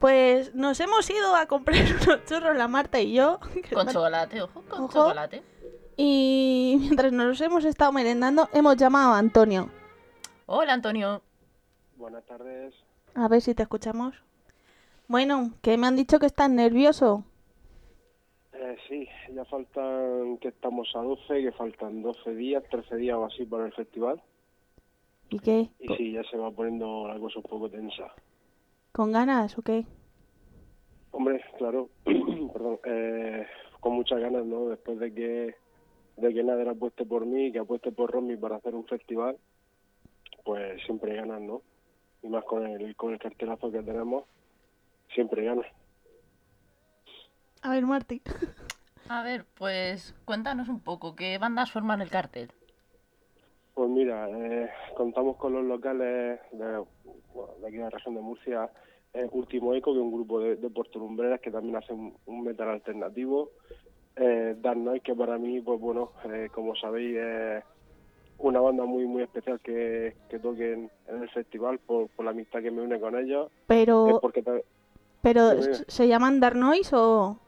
pues 0.03 0.53
nos 0.53 0.81
hemos 0.81 1.09
ido 1.09 1.37
a 1.37 1.47
comprar 1.47 1.77
unos 2.03 2.25
churros, 2.25 2.57
la 2.57 2.67
Marta 2.67 3.01
y 3.01 3.15
yo. 3.15 3.39
que 3.55 3.73
Con 3.75 3.87
chocolate, 3.87 4.43
ojo, 4.43 4.63
con 4.69 4.81
Ojo. 4.83 4.93
chocolate. 4.93 5.43
Y 5.97 6.77
mientras 6.81 7.13
nos 7.13 7.41
hemos 7.41 7.65
estado 7.65 7.93
merendando, 7.93 8.49
hemos 8.53 8.77
llamado 8.77 9.13
a 9.13 9.19
Antonio. 9.19 9.71
Hola, 10.47 10.73
Antonio. 10.73 11.23
Buenas 11.97 12.25
tardes. 12.27 12.75
A 13.15 13.29
ver 13.29 13.41
si 13.43 13.55
te 13.55 13.63
escuchamos. 13.63 14.17
Bueno, 15.07 15.53
que 15.63 15.79
me 15.79 15.87
han 15.87 15.95
dicho 15.95 16.19
que 16.19 16.27
estás 16.27 16.51
nervioso. 16.51 17.25
Eh, 18.55 18.77
sí, 18.89 19.09
ya 19.33 19.45
faltan, 19.45 20.39
que 20.39 20.49
estamos 20.49 20.89
a 20.97 20.99
12, 21.01 21.43
que 21.43 21.53
faltan 21.53 22.03
12 22.03 22.35
días, 22.35 22.65
13 22.71 22.97
días 22.97 23.17
o 23.17 23.27
así 23.27 23.45
para 23.45 23.67
el 23.67 23.73
festival. 23.73 24.21
¿Y 25.31 25.39
qué? 25.39 25.69
Y 25.79 25.95
sí, 25.97 26.13
ya 26.13 26.25
se 26.25 26.37
va 26.37 26.51
poniendo 26.51 27.07
la 27.07 27.21
cosa 27.21 27.39
un 27.39 27.45
poco 27.45 27.71
tensa. 27.71 28.13
¿Con 28.93 29.11
ganas 29.11 29.57
o 29.59 29.63
qué? 29.63 29.87
Hombre, 31.13 31.43
claro, 31.57 31.89
perdón, 32.05 32.79
eh, 32.85 33.47
con 33.81 33.95
muchas 33.95 34.21
ganas, 34.21 34.45
¿no? 34.45 34.69
Después 34.69 34.99
de 34.99 35.15
que, 35.15 35.55
de 36.19 36.35
que 36.35 36.45
Nader 36.45 36.69
apueste 36.69 37.07
por 37.07 37.25
mí, 37.25 37.51
que 37.53 37.59
apueste 37.59 37.91
por 37.91 38.11
Romy 38.11 38.37
para 38.37 38.57
hacer 38.57 38.75
un 38.75 38.87
festival, 38.87 39.39
pues 40.45 40.83
siempre 40.85 41.17
ganas, 41.17 41.41
¿no? 41.41 41.63
Y 42.23 42.29
más 42.29 42.45
con 42.45 42.67
el, 42.67 42.95
con 42.95 43.15
el 43.15 43.19
cartelazo 43.19 43.73
que 43.73 43.83
tenemos, 43.83 44.25
siempre 45.15 45.45
ganas. 45.45 45.67
A 47.63 47.71
ver, 47.71 47.87
Marti. 47.87 48.21
A 49.09 49.23
ver, 49.23 49.45
pues 49.55 50.15
cuéntanos 50.25 50.69
un 50.69 50.81
poco, 50.81 51.17
¿qué 51.17 51.37
bandas 51.39 51.73
forman 51.73 52.01
el 52.03 52.11
cartel? 52.11 52.53
Pues 53.75 53.89
mira, 53.89 54.29
eh, 54.31 54.71
contamos 54.97 55.37
con 55.37 55.55
los 55.55 55.65
locales 55.65 56.41
de, 56.53 56.85
bueno, 57.35 57.55
de 57.61 57.67
aquí 57.67 57.77
de 57.77 57.83
la 57.85 57.91
región 57.91 58.15
de 58.15 58.21
Murcia, 58.21 58.71
eh, 59.15 59.27
Último 59.33 59.73
Eco, 59.75 59.93
que 59.93 59.99
es 59.99 60.05
un 60.05 60.13
grupo 60.13 60.41
de, 60.41 60.57
de 60.57 60.71
puertolumbreras 60.71 61.41
que 61.41 61.51
también 61.51 61.77
hacen 61.77 62.15
un 62.27 62.45
metal 62.45 62.69
alternativo. 62.69 63.51
Eh, 64.17 64.57
Dark 64.61 64.77
Noise, 64.79 65.01
que 65.03 65.15
para 65.15 65.39
mí, 65.39 65.61
pues 65.63 65.81
bueno, 65.81 66.13
eh, 66.25 66.49
como 66.55 66.77
sabéis, 66.77 67.17
es 67.17 67.65
una 68.39 68.61
banda 68.61 68.85
muy 68.85 69.07
muy 69.07 69.23
especial 69.23 69.59
que, 69.61 70.17
que 70.29 70.39
toque 70.39 70.75
en, 70.75 70.91
en 71.09 71.23
el 71.23 71.31
festival 71.31 71.79
por, 71.79 72.09
por 72.11 72.27
la 72.27 72.33
amistad 72.33 72.61
que 72.61 72.71
me 72.71 72.83
une 72.83 73.01
con 73.01 73.17
ellos. 73.19 73.51
Pero, 73.67 74.19
porque, 74.21 74.43
pero 75.23 75.51
dime. 75.51 75.71
¿s- 75.73 75.85
¿se 75.89 76.09
llaman 76.09 76.41
Dark 76.41 76.57
Noise 76.57 76.95
o...? 76.95 77.39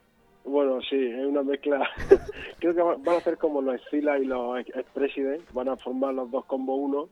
Bueno, 0.44 0.80
sí, 0.82 0.96
es 0.96 1.26
una 1.26 1.42
mezcla. 1.42 1.88
Creo 2.60 2.74
que 2.74 2.82
va- 2.82 2.96
van 2.98 3.16
a 3.16 3.20
ser 3.22 3.38
como 3.38 3.60
los 3.62 3.80
Scila 3.82 4.18
y 4.18 4.24
los 4.26 4.58
Ex 4.60 4.86
President, 4.92 5.44
van 5.52 5.68
a 5.68 5.76
formar 5.76 6.14
los 6.14 6.30
dos 6.30 6.44
como 6.46 6.76
uno 6.76 7.08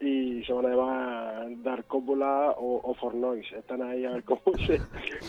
y 0.00 0.44
se 0.44 0.52
van 0.52 0.66
a 0.66 0.68
llamar 0.70 1.62
Dark 1.62 1.86
Coppola 1.88 2.52
o, 2.56 2.80
o 2.82 2.94
For 2.94 3.14
Noise. 3.14 3.58
Están 3.58 3.82
ahí 3.82 4.04
a 4.04 4.12
ver 4.12 4.24
cómo 4.24 4.40
se, 4.66 4.80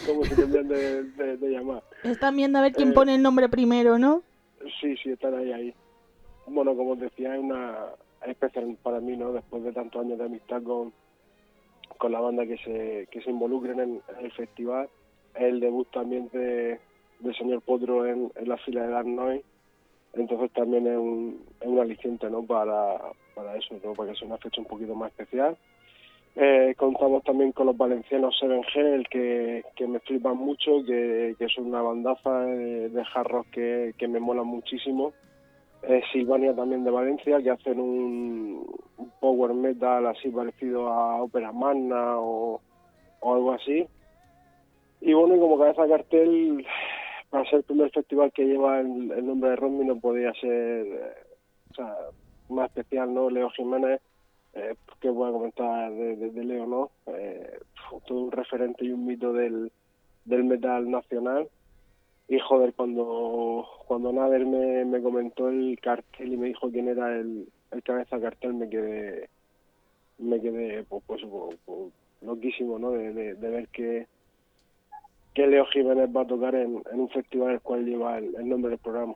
cómo 0.06 0.26
se 0.28 0.36
cambian 0.36 0.68
de, 0.68 1.04
de- 1.04 1.38
de 1.38 1.50
llamar. 1.50 1.84
Están 2.04 2.36
viendo 2.36 2.60
a 2.60 2.62
ver 2.62 2.74
quién 2.74 2.90
Eh, 2.90 2.94
pone 2.94 3.16
el 3.16 3.22
nombre 3.24 3.50
primero, 3.50 3.98
¿no? 3.98 4.22
Sí, 4.80 4.96
sí, 4.98 5.10
están 5.12 5.34
ahí, 5.36 5.52
ahí. 5.52 5.74
Bueno, 6.48 6.76
como 6.76 6.92
os 6.92 7.00
decía, 7.00 7.36
es 7.36 7.42
una 7.42 7.78
es 8.24 8.30
especial 8.30 8.78
para 8.84 9.00
mí, 9.00 9.16
¿no? 9.16 9.32
Después 9.32 9.64
de 9.64 9.72
tantos 9.72 10.04
años 10.04 10.18
de 10.20 10.26
amistad 10.26 10.62
con, 10.64 10.92
con 11.98 12.12
la 12.12 12.20
banda 12.20 12.46
que 12.46 12.58
se, 12.58 13.08
que 13.12 13.22
se 13.22 13.30
involucren 13.30 13.80
en, 13.80 14.02
en 14.18 14.26
el 14.26 14.32
festival. 14.34 14.90
Es 15.36 15.44
el 15.44 15.60
debut 15.60 15.90
también 15.92 16.28
de, 16.34 16.80
del 17.20 17.36
señor 17.36 17.62
Potro 17.62 18.06
en, 18.06 18.32
la 18.46 18.58
fila 18.58 18.84
de 18.84 18.92
Dark 18.92 19.08
Noise. 19.08 19.46
Entonces 20.14 20.52
también 20.52 20.88
es 20.88 20.98
un, 20.98 21.42
es 21.62 21.68
un 21.68 21.80
aliciente, 21.80 22.30
¿no? 22.30 22.44
Para, 22.44 22.98
para 23.36 23.56
eso, 23.56 23.76
¿no? 23.84 23.94
Para 23.94 24.12
que 24.12 24.18
sea 24.18 24.28
una 24.28 24.38
fecha 24.38 24.62
un 24.62 24.68
poquito 24.68 24.96
más 24.96 25.12
especial. 25.12 25.58
Eh, 26.36 26.74
contamos 26.78 27.24
también 27.24 27.52
con 27.52 27.68
los 27.68 27.78
valencianos 27.78 28.38
Seven 28.40 28.62
Hell, 28.74 29.08
que, 29.10 29.64
que 29.76 29.88
me 29.88 30.00
flipan 30.00 30.38
mucho, 30.38 30.84
que, 30.86 31.36
que 31.38 31.48
son 31.50 31.68
una 31.68 31.82
bandaza 31.82 32.42
de, 32.42 33.04
rock 33.24 33.48
que, 33.52 33.94
que 33.98 34.08
me 34.08 34.20
mola 34.20 34.44
muchísimo. 34.44 35.14
Eh, 35.84 36.02
Silvania 36.12 36.54
también 36.56 36.84
de 36.84 36.92
Valencia, 36.92 37.42
que 37.42 37.52
hacen 37.52 37.80
un, 37.80 38.66
power 39.20 39.54
metal 39.54 40.08
así 40.08 40.30
parecido 40.30 40.88
a 40.88 41.22
Ópera 41.22 41.52
Magna 41.52 42.20
o, 42.20 42.62
o 43.20 43.34
algo 43.34 43.54
así. 43.54 43.88
Y 45.02 45.14
bueno, 45.14 45.36
y 45.36 45.40
como 45.40 45.58
cabeza 45.58 45.84
de 45.84 45.90
cartel, 45.90 46.66
para 47.30 47.46
ser 47.46 47.60
el 47.60 47.64
primer 47.64 47.92
festival 47.92 48.32
que 48.32 48.46
lleva 48.46 48.80
el, 48.80 49.26
nombre 49.26 49.52
de 49.52 49.56
Romney 49.56 49.86
no 49.86 50.00
podía 50.00 50.34
ser 50.34 50.86
eh, 50.88 51.84
más 52.50 52.70
especial, 52.70 53.14
¿no? 53.14 53.30
Leo 53.30 53.50
Jiménez, 53.52 54.02
eh, 54.54 54.76
que 55.00 55.10
voy 55.10 55.30
a 55.30 55.34
comentar 55.34 55.92
de, 55.94 56.44
Leo, 56.44 56.66
¿no? 56.66 56.92
Eh, 57.08 57.60
todo 58.08 58.22
un 58.22 58.32
referente 58.32 58.86
y 58.86 58.92
un 58.92 59.06
mito 59.06 59.34
del, 59.34 59.72
del 60.26 60.44
metal 60.44 60.90
nacional. 60.90 61.48
Y 62.28 62.40
joder, 62.40 62.74
cuando, 62.74 63.68
cuando 63.88 64.12
Nader 64.12 64.46
me, 64.46 64.86
me 64.86 65.02
comentó 65.02 65.50
el 65.50 65.80
cartel 65.82 66.34
y 66.34 66.38
me 66.38 66.48
dijo 66.48 66.70
quién 66.70 66.88
era 66.88 67.16
el, 67.16 67.48
el 67.72 67.84
cabeza 67.84 68.20
cartel, 68.20 68.54
me 68.54 68.70
quedé, 68.70 69.30
me 70.20 70.40
quedé 70.40 70.84
pues, 70.84 71.04
pues, 71.08 71.22
pues, 71.30 71.58
pues, 71.66 71.94
loquísimo, 72.22 72.78
¿no? 72.78 72.92
De, 72.92 73.14
de, 73.14 73.36
de 73.36 73.50
ver 73.50 73.68
que, 73.70 74.08
que 75.40 75.48
Leo 75.48 75.66
Jiménez 75.68 76.10
va 76.16 76.22
a 76.24 76.28
tocar 76.28 76.54
en, 76.56 76.84
en 76.92 77.00
un 77.00 77.10
festival 77.10 77.52
el 77.54 77.62
cual 77.62 77.86
lleva 77.86 78.18
el, 78.18 78.36
el 78.36 78.50
nombre 78.50 78.72
del 78.72 78.80
programa. 78.80 79.14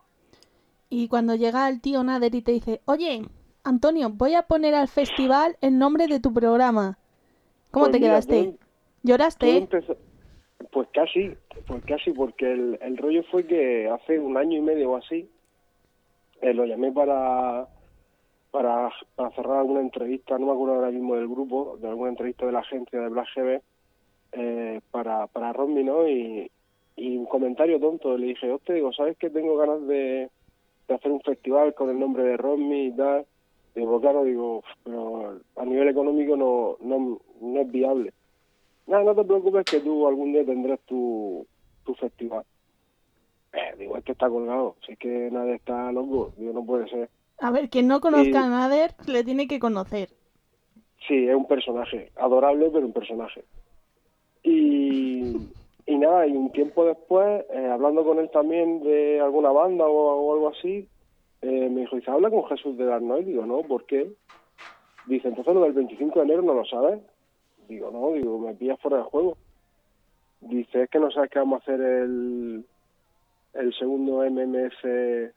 Y 0.89 1.09
cuando 1.09 1.35
llega 1.35 1.67
el 1.67 1.81
tío 1.81 2.01
Nader 2.03 2.33
y 2.35 2.41
te 2.41 2.53
dice, 2.53 2.79
oye, 2.85 3.23
Antonio, 3.65 4.09
voy 4.09 4.35
a 4.35 4.43
poner 4.43 4.73
al 4.75 4.87
festival 4.87 5.57
el 5.59 5.77
nombre 5.77 6.07
de 6.07 6.19
tu 6.21 6.31
programa. 6.33 6.97
¿Cómo 7.71 7.85
Pues 7.85 7.91
te 7.93 7.99
mira, 7.99 8.11
quedaste? 8.11 8.43
todo- 8.43 8.57
¿Lloraste? 9.03 9.67
pues 10.71 10.87
casi, 10.93 11.35
pues 11.67 11.83
casi, 11.85 12.11
porque 12.11 12.51
el, 12.51 12.79
el 12.81 12.95
rollo 12.97 13.23
fue 13.29 13.45
que 13.45 13.89
hace 13.89 14.17
un 14.17 14.37
año 14.37 14.57
y 14.59 14.61
medio 14.61 14.91
o 14.91 14.95
así 14.95 15.29
eh, 16.41 16.53
lo 16.53 16.65
llamé 16.65 16.91
para, 16.93 17.67
para 18.51 18.89
para 19.15 19.29
cerrar 19.31 19.57
alguna 19.59 19.81
entrevista, 19.81 20.37
no 20.37 20.45
me 20.47 20.51
acuerdo 20.53 20.75
ahora 20.75 20.89
mismo 20.91 21.15
del 21.15 21.27
grupo, 21.27 21.77
de 21.81 21.89
alguna 21.89 22.09
entrevista 22.11 22.45
de 22.45 22.53
la 22.53 22.59
agencia 22.59 22.99
de 23.01 23.09
Black 23.09 23.27
Heaven, 23.35 23.61
eh, 24.33 24.81
para, 24.91 25.27
para 25.27 25.53
Romney, 25.53 25.83
¿no? 25.83 26.07
Y, 26.07 26.49
y 26.95 27.17
un 27.17 27.25
comentario 27.25 27.79
tonto, 27.79 28.17
le 28.17 28.27
dije, 28.27 28.51
hostia, 28.51 28.75
digo, 28.75 28.91
¿sabes 28.93 29.17
que 29.17 29.29
tengo 29.29 29.55
ganas 29.57 29.85
de, 29.87 30.29
de 30.87 30.93
hacer 30.93 31.11
un 31.11 31.21
festival 31.21 31.73
con 31.73 31.89
el 31.89 31.99
nombre 31.99 32.23
de 32.23 32.37
Romney 32.37 32.87
y 32.87 32.91
tal? 32.95 33.25
Digo, 33.75 33.99
claro, 33.99 34.23
digo, 34.23 34.63
pero 34.83 35.39
a 35.55 35.65
nivel 35.65 35.87
económico 35.87 36.35
no, 36.37 36.77
no, 36.81 37.19
no 37.41 37.59
es 37.61 37.71
viable. 37.71 38.13
No, 38.85 39.01
no 39.03 39.15
te 39.15 39.23
preocupes 39.23 39.65
que 39.65 39.79
tú 39.79 40.07
algún 40.07 40.33
día 40.33 40.45
tendrás 40.45 40.79
tu, 40.81 41.47
tu 41.83 41.95
festival. 41.95 42.43
Eh, 43.53 43.75
digo, 43.77 43.97
es 43.97 44.03
que 44.03 44.11
está 44.13 44.29
colgado, 44.29 44.75
si 44.85 44.93
es 44.93 44.99
que 44.99 45.29
nadie 45.31 45.55
está 45.55 45.91
loco, 45.91 46.33
digo, 46.37 46.53
no 46.53 46.65
puede 46.65 46.87
ser. 46.89 47.09
A 47.39 47.51
ver, 47.51 47.69
quien 47.69 47.87
no 47.87 47.99
conozca 48.01 48.27
Y- 48.29 48.35
a 48.35 48.49
Nader 48.49 48.91
le 49.07 49.23
tiene 49.23 49.47
que 49.47 49.59
conocer. 49.59 50.09
Sí, 51.07 51.27
es 51.27 51.35
un 51.35 51.47
personaje, 51.47 52.11
adorable, 52.15 52.69
pero 52.71 52.85
un 52.85 52.93
personaje. 52.93 53.43
Y, 54.43 55.37
y 55.85 55.97
nada, 55.97 56.27
y 56.27 56.35
un 56.35 56.51
tiempo 56.51 56.85
después, 56.85 57.45
eh, 57.49 57.67
hablando 57.71 58.03
con 58.03 58.19
él 58.19 58.29
también 58.29 58.83
de 58.83 59.19
alguna 59.21 59.51
banda 59.51 59.85
o, 59.85 59.91
o 59.91 60.33
algo 60.33 60.49
así, 60.49 60.87
eh, 61.41 61.69
me 61.69 61.81
dijo, 61.81 61.95
dice, 61.95 62.11
habla 62.11 62.29
con 62.29 62.45
Jesús 62.45 62.77
de 62.77 62.85
Dark 62.85 63.03
Noise. 63.03 63.29
Digo, 63.29 63.45
no, 63.45 63.61
¿por 63.63 63.85
qué? 63.85 64.11
Dice, 65.07 65.27
entonces 65.27 65.53
lo 65.53 65.61
del 65.61 65.73
25 65.73 66.19
de 66.19 66.25
enero 66.25 66.41
no 66.41 66.53
lo 66.53 66.65
sabes. 66.65 67.01
Digo, 67.67 67.91
no, 67.91 68.11
digo, 68.13 68.39
me 68.39 68.53
pillas 68.53 68.79
fuera 68.79 68.97
de 68.97 69.03
juego. 69.03 69.37
Dice, 70.41 70.83
es 70.83 70.89
que 70.89 70.99
no 70.99 71.11
sabes 71.11 71.29
que 71.29 71.39
vamos 71.39 71.59
a 71.59 71.63
hacer 71.63 71.81
el, 71.81 72.65
el 73.53 73.73
segundo 73.73 74.23
MMF 74.29 74.85
eh, 74.85 75.31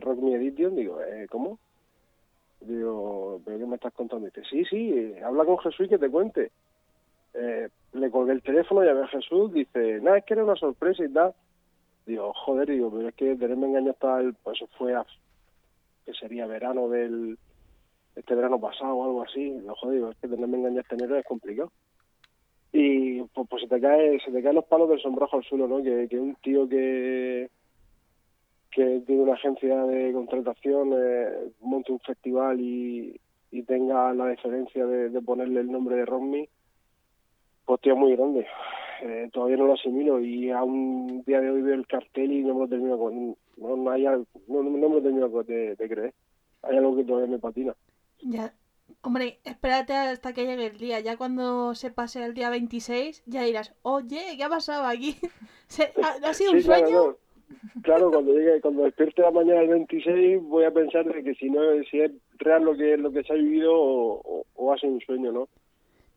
Rock 0.00 0.18
Me 0.18 0.34
Edition. 0.34 0.76
Digo, 0.76 1.00
eh, 1.00 1.26
¿cómo? 1.30 1.58
Digo, 2.60 3.40
¿pero 3.44 3.58
qué 3.58 3.66
me 3.66 3.76
estás 3.76 3.92
contando? 3.92 4.26
Dice, 4.26 4.42
sí, 4.48 4.64
sí, 4.64 4.92
eh, 4.92 5.22
habla 5.24 5.44
con 5.44 5.58
Jesús 5.58 5.86
y 5.86 5.88
que 5.88 5.98
te 5.98 6.10
cuente. 6.10 6.50
Eh, 7.34 7.68
le 7.94 8.10
colgué 8.10 8.32
el 8.32 8.42
teléfono, 8.42 8.84
llamé 8.84 9.02
a 9.02 9.08
Jesús, 9.08 9.52
dice, 9.52 10.00
nada, 10.00 10.18
es 10.18 10.24
que 10.24 10.34
era 10.34 10.44
una 10.44 10.56
sorpresa 10.56 11.04
y 11.04 11.12
tal. 11.12 11.34
Digo, 12.06 12.32
joder, 12.34 12.68
digo, 12.68 12.90
pero 12.90 13.08
es 13.08 13.14
que 13.14 13.36
tenerme 13.36 13.68
engañado 13.68 13.92
hasta 13.92 14.20
el, 14.20 14.34
pues 14.34 14.56
eso 14.60 14.68
fue 14.76 14.94
que 16.04 16.12
sería 16.12 16.46
verano 16.46 16.88
del, 16.88 17.38
este 18.14 18.34
verano 18.34 18.60
pasado 18.60 18.94
o 18.94 19.04
algo 19.04 19.22
así. 19.22 19.50
Digo, 19.50 19.74
joder, 19.76 19.96
digo, 19.96 20.10
es 20.10 20.16
que 20.18 20.28
tenerme 20.28 20.58
engañado 20.58 20.80
este 20.80 20.94
enero 20.96 21.16
es 21.16 21.24
complicado. 21.24 21.72
Y 22.72 23.22
pues, 23.22 23.48
pues 23.48 23.62
se 23.62 23.68
te 23.68 23.80
cae, 23.80 24.20
se 24.20 24.32
te 24.32 24.42
caen 24.42 24.56
los 24.56 24.66
palos 24.66 24.88
del 24.88 25.00
sombrajo 25.00 25.36
al 25.36 25.44
suelo, 25.44 25.68
¿no? 25.68 25.82
Que, 25.82 26.08
que 26.08 26.18
un 26.18 26.34
tío 26.36 26.68
que 26.68 27.48
que 28.74 29.02
tiene 29.06 29.22
una 29.22 29.34
agencia 29.34 29.84
de 29.84 30.12
contratación, 30.12 30.90
eh, 30.94 31.52
monte 31.60 31.92
un 31.92 32.00
festival 32.00 32.60
y, 32.60 33.20
y 33.52 33.62
tenga 33.62 34.12
la 34.12 34.26
deferencia 34.26 34.84
de, 34.84 35.10
de 35.10 35.22
ponerle 35.22 35.60
el 35.60 35.70
nombre 35.70 35.94
de 35.94 36.04
Romney, 36.04 36.48
tío, 37.80 37.96
muy 37.96 38.14
grande. 38.16 38.46
Eh, 39.02 39.28
todavía 39.32 39.56
no 39.56 39.66
lo 39.66 39.74
asimilo 39.74 40.20
y 40.20 40.50
a 40.50 40.62
un 40.62 41.22
día 41.24 41.40
de 41.40 41.50
hoy 41.50 41.62
veo 41.62 41.74
el 41.74 41.86
cartel 41.86 42.32
y 42.32 42.42
no 42.42 42.54
me 42.54 42.60
lo 42.60 42.68
termino 42.68 42.98
con, 42.98 43.36
no, 43.56 43.76
no, 43.76 43.90
hay 43.90 44.04
no, 44.04 44.22
no 44.62 44.62
me 44.62 44.78
lo 44.96 45.02
termino 45.02 45.30
con- 45.30 45.44
de, 45.46 45.74
de 45.76 45.88
creer. 45.88 46.14
Hay 46.62 46.76
algo 46.78 46.96
que 46.96 47.04
todavía 47.04 47.30
me 47.30 47.38
patina. 47.38 47.74
Ya. 48.22 48.52
Hombre, 49.02 49.38
espérate 49.44 49.92
hasta 49.94 50.32
que 50.32 50.46
llegue 50.46 50.66
el 50.66 50.78
día. 50.78 51.00
Ya 51.00 51.16
cuando 51.16 51.74
se 51.74 51.90
pase 51.90 52.24
el 52.24 52.32
día 52.34 52.48
26, 52.50 53.22
ya 53.26 53.42
dirás, 53.42 53.74
oye, 53.82 54.20
¿qué 54.36 54.44
ha 54.44 54.48
pasado 54.48 54.84
aquí? 54.86 55.16
¿Se- 55.66 55.92
ha, 56.02 56.28
ha 56.28 56.34
sido 56.34 56.52
un 56.52 56.60
claro, 56.62 56.86
sueño? 56.86 57.06
no. 57.08 57.16
Claro, 57.82 58.10
cuando 58.10 58.32
llegue, 58.32 58.60
cuando 58.60 58.84
despierte 58.84 59.20
la 59.22 59.30
mañana 59.30 59.60
del 59.60 59.68
26 59.70 60.42
voy 60.42 60.64
a 60.64 60.70
pensar 60.70 61.04
de 61.04 61.22
que 61.22 61.34
si 61.34 61.50
no 61.50 61.60
si 61.90 62.00
es 62.00 62.10
real 62.38 62.64
lo 62.64 62.74
que 62.74 62.96
lo 62.96 63.12
que 63.12 63.22
se 63.22 63.32
ha 63.32 63.36
vivido 63.36 63.72
o, 63.74 64.20
o, 64.24 64.46
o 64.54 64.72
ha 64.72 64.78
sido 64.78 64.92
un 64.94 65.00
sueño, 65.02 65.30
¿no? 65.32 65.48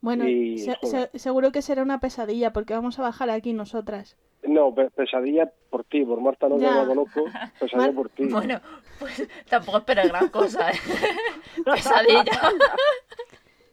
Bueno, 0.01 0.27
Y, 0.27 0.59
se- 0.59 0.75
joder. 0.75 1.09
se- 1.11 1.19
seguro 1.19 1.51
que 1.51 1.61
será 1.61 1.81
una 1.81 1.99
pesadilla 1.99 2.53
porque 2.53 2.73
vamos 2.73 2.99
a 2.99 3.01
bajar 3.01 3.29
aquí 3.29 3.53
nosotras. 3.53 4.15
No, 4.43 4.73
pe- 4.73 4.91
pesadilla 4.91 5.51
por 5.69 5.83
ti, 5.83 6.05
por 6.05 6.21
Marta 6.21 6.47
no 6.47 6.57
no 6.57 6.71
la 6.71 6.85
conozco, 6.85 7.25
pesadilla 7.59 7.87
Mar- 7.87 7.95
por 7.95 8.09
ti. 8.09 8.25
Bueno, 8.25 8.61
pues 8.99 9.27
tampoco 9.49 9.79
esperes 9.79 10.09
gran 10.09 10.29
cosa, 10.29 10.69
¿eh? 10.71 10.75
Pesadilla. 11.65 12.51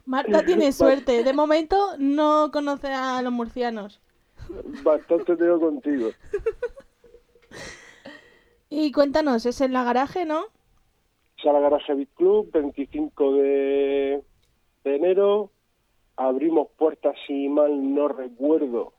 Marta 0.06 0.44
tiene 0.44 0.72
suerte. 0.72 1.22
De 1.22 1.32
momento 1.32 1.76
no 1.98 2.50
conoce 2.52 2.88
a 2.88 3.20
los 3.22 3.32
murcianos. 3.32 4.00
Bastante 4.82 5.36
tengo 5.36 5.60
contigo. 5.60 6.10
Y 8.70 8.90
cuéntanos, 8.92 9.46
es 9.46 9.60
en 9.60 9.72
la 9.72 9.84
garaje, 9.84 10.24
¿no? 10.24 10.46
Sala 11.42 11.60
Garaje 11.60 11.94
Beat 11.94 12.08
Club, 12.16 12.50
25 12.52 13.32
de, 13.34 14.22
de 14.84 14.96
enero. 14.96 15.50
Abrimos 16.16 16.68
puertas, 16.76 17.14
si 17.26 17.48
mal 17.48 17.94
no 17.94 18.08
recuerdo, 18.08 18.92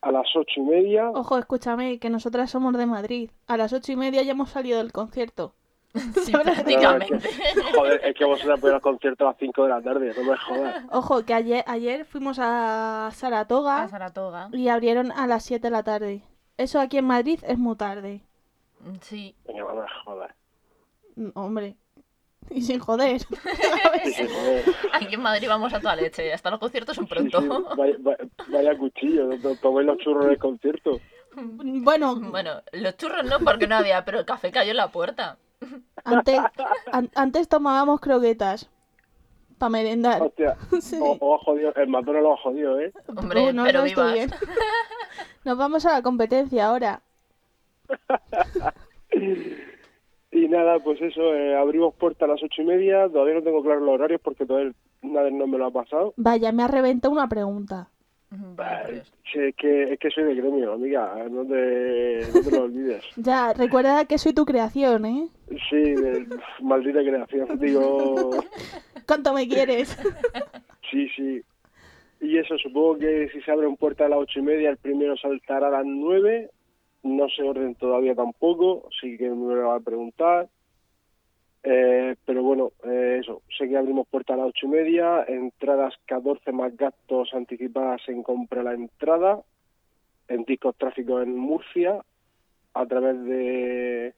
a 0.00 0.10
las 0.12 0.26
ocho 0.36 0.60
y 0.60 0.62
media. 0.62 1.10
Ojo, 1.10 1.36
escúchame, 1.38 1.98
que 1.98 2.08
nosotras 2.10 2.50
somos 2.50 2.72
de 2.76 2.86
Madrid. 2.86 3.30
A 3.46 3.56
las 3.56 3.72
ocho 3.72 3.92
y 3.92 3.96
media 3.96 4.22
ya 4.22 4.32
hemos 4.32 4.50
salido 4.50 4.78
del 4.78 4.92
concierto. 4.92 5.54
Sí, 6.24 6.32
prácticamente. 6.32 7.28
Joder, 7.74 8.00
es 8.04 8.14
que 8.14 8.24
vosotros 8.24 8.60
podéis 8.60 8.74
al 8.74 8.80
concierto 8.82 9.24
a 9.26 9.30
las 9.30 9.38
5 9.38 9.62
de 9.64 9.68
la 9.70 9.80
tarde, 9.82 10.12
no 10.16 10.30
me 10.30 10.36
jodas. 10.36 10.84
Ojo, 10.92 11.24
que 11.24 11.32
ayer, 11.34 11.64
ayer 11.66 12.04
fuimos 12.04 12.38
a 12.40 13.08
Saratoga 13.12 13.82
A 13.84 13.88
Saratoga. 13.88 14.48
y 14.52 14.68
abrieron 14.68 15.10
a 15.12 15.26
las 15.26 15.44
7 15.44 15.66
de 15.66 15.70
la 15.70 15.82
tarde. 15.82 16.22
Eso 16.58 16.78
aquí 16.78 16.98
en 16.98 17.06
Madrid 17.06 17.40
es 17.42 17.58
muy 17.58 17.74
tarde. 17.76 18.20
Sí. 19.00 19.34
Venga, 19.46 19.62
no 19.62 19.80
me 19.80 19.88
jodas. 20.04 20.34
Mm, 21.16 21.28
Hombre. 21.34 21.76
Y 22.54 22.62
sin 22.62 22.78
joder. 22.80 23.20
Sí, 24.04 24.12
sí, 24.12 24.26
joder. 24.28 24.64
Aquí 24.92 25.14
en 25.14 25.20
Madrid 25.22 25.48
vamos 25.48 25.72
a 25.74 25.80
toda 25.80 25.96
leche. 25.96 26.32
Hasta 26.32 26.50
los 26.50 26.58
conciertos 26.60 26.96
son 26.96 27.06
pronto. 27.06 27.40
sí, 27.40 27.48
Vaya, 27.76 27.96
vaya- 28.00 28.18
vaya 28.48 28.78
cuchillo, 28.78 29.28
to- 29.40 29.56
toméis 29.56 29.86
los 29.86 29.98
churros 29.98 30.24
en 30.26 30.30
el 30.32 30.38
concierto. 30.38 31.00
Bueno, 31.34 32.16
Bueno, 32.16 32.62
los 32.72 32.96
churros 32.96 33.24
no, 33.24 33.38
porque 33.40 33.66
no 33.66 33.76
había, 33.76 34.04
pero 34.04 34.18
el 34.20 34.24
café 34.24 34.50
cayó 34.50 34.70
en 34.72 34.76
la 34.78 34.88
puerta. 34.90 35.36
antes, 36.04 36.38
an- 36.92 37.10
antes 37.14 37.48
tomábamos 37.48 38.00
croquetas. 38.00 38.68
Para 39.58 39.70
merendar. 39.70 40.22
Hostia, 40.22 40.56
Sí. 40.80 40.98
o, 41.02 41.16
o 41.20 41.34
ha 41.34 41.38
jodido, 41.38 41.74
el 41.74 41.88
matón 41.88 42.22
lo 42.22 42.32
ha 42.32 42.36
jodido, 42.36 42.78
¿eh? 42.80 42.92
Hombre, 43.08 43.52
no, 43.52 43.64
pero 43.64 43.80
no 43.80 43.86
estoy 43.86 44.12
vivas. 44.12 44.14
bien. 44.14 44.30
Nos 45.44 45.58
vamos 45.58 45.84
a 45.84 45.94
la 45.94 46.02
competencia 46.02 46.66
ahora. 46.68 47.02
Y 50.38 50.48
nada, 50.48 50.78
pues 50.78 51.00
eso, 51.02 51.34
eh, 51.34 51.56
abrimos 51.56 51.94
puerta 51.94 52.24
a 52.24 52.28
las 52.28 52.42
ocho 52.42 52.62
y 52.62 52.64
media, 52.64 53.08
todavía 53.08 53.34
no 53.34 53.42
tengo 53.42 53.62
claros 53.62 53.82
los 53.82 53.94
horarios 53.94 54.20
porque 54.22 54.46
todavía 54.46 54.72
nadie 55.02 55.32
no 55.32 55.48
me 55.48 55.58
lo 55.58 55.66
ha 55.66 55.70
pasado. 55.72 56.14
Vaya, 56.16 56.52
me 56.52 56.62
ha 56.62 56.68
reventado 56.68 57.12
una 57.12 57.28
pregunta. 57.28 57.88
Dios. 58.30 59.12
Sí, 59.32 59.40
es, 59.40 59.56
que, 59.56 59.92
es 59.92 59.98
que 59.98 60.10
soy 60.10 60.24
de 60.24 60.34
gremio, 60.36 60.74
amiga, 60.74 61.26
no 61.30 61.44
te, 61.44 62.20
no 62.32 62.40
te 62.42 62.50
lo 62.50 62.62
olvides. 62.64 63.04
Ya, 63.16 63.52
recuerda 63.52 64.04
que 64.04 64.18
soy 64.18 64.32
tu 64.32 64.44
creación, 64.44 65.06
¿eh? 65.06 65.28
Sí, 65.68 65.76
de, 65.76 66.26
maldita 66.60 67.00
creación, 67.00 67.58
digo, 67.58 68.30
¿Cuánto 69.06 69.32
me 69.32 69.48
quieres? 69.48 69.98
sí, 70.90 71.08
sí. 71.16 71.42
Y 72.20 72.38
eso, 72.38 72.56
supongo 72.58 72.98
que 72.98 73.28
si 73.32 73.40
se 73.40 73.50
abren 73.50 73.76
puertas 73.76 74.06
a 74.06 74.10
las 74.10 74.18
ocho 74.20 74.38
y 74.38 74.42
media, 74.42 74.70
el 74.70 74.76
primero 74.76 75.16
saltará 75.16 75.68
a 75.68 75.70
las 75.70 75.86
nueve, 75.86 76.50
no 77.16 77.28
sé 77.28 77.42
orden 77.42 77.74
todavía 77.74 78.14
tampoco, 78.14 78.88
sí 79.00 79.16
que 79.16 79.30
me 79.30 79.54
lo 79.54 79.68
va 79.68 79.76
a 79.76 79.80
preguntar. 79.80 80.48
Eh, 81.62 82.16
pero 82.24 82.42
bueno, 82.42 82.72
eh, 82.84 83.18
eso, 83.20 83.42
sé 83.56 83.68
que 83.68 83.76
abrimos 83.76 84.06
puerta 84.08 84.34
a 84.34 84.36
las 84.36 84.46
ocho 84.48 84.66
y 84.66 84.70
media, 84.70 85.24
entradas 85.26 85.94
14 86.06 86.52
más 86.52 86.76
gastos 86.76 87.34
anticipadas 87.34 88.00
en 88.08 88.22
compra 88.22 88.62
la 88.62 88.74
entrada, 88.74 89.42
en 90.28 90.44
discos 90.44 90.76
tráficos 90.76 91.22
en 91.22 91.36
Murcia, 91.36 92.00
a 92.74 92.86
través 92.86 93.22
de, 93.24 94.14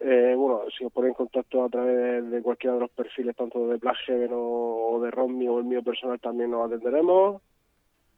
eh, 0.00 0.34
bueno, 0.36 0.62
si 0.76 0.84
os 0.84 0.92
ponéis 0.92 1.12
en 1.12 1.26
contacto 1.26 1.64
a 1.64 1.68
través 1.68 2.28
de 2.28 2.42
cualquiera 2.42 2.74
de 2.74 2.80
los 2.80 2.90
perfiles, 2.90 3.36
tanto 3.36 3.68
de 3.68 3.76
Black 3.76 3.98
Heaven 4.06 4.32
o, 4.32 4.94
o 4.94 5.00
de 5.00 5.10
Romney 5.12 5.46
o 5.46 5.60
el 5.60 5.64
mío 5.64 5.82
personal, 5.82 6.18
también 6.20 6.50
nos 6.50 6.66
atenderemos. 6.66 7.40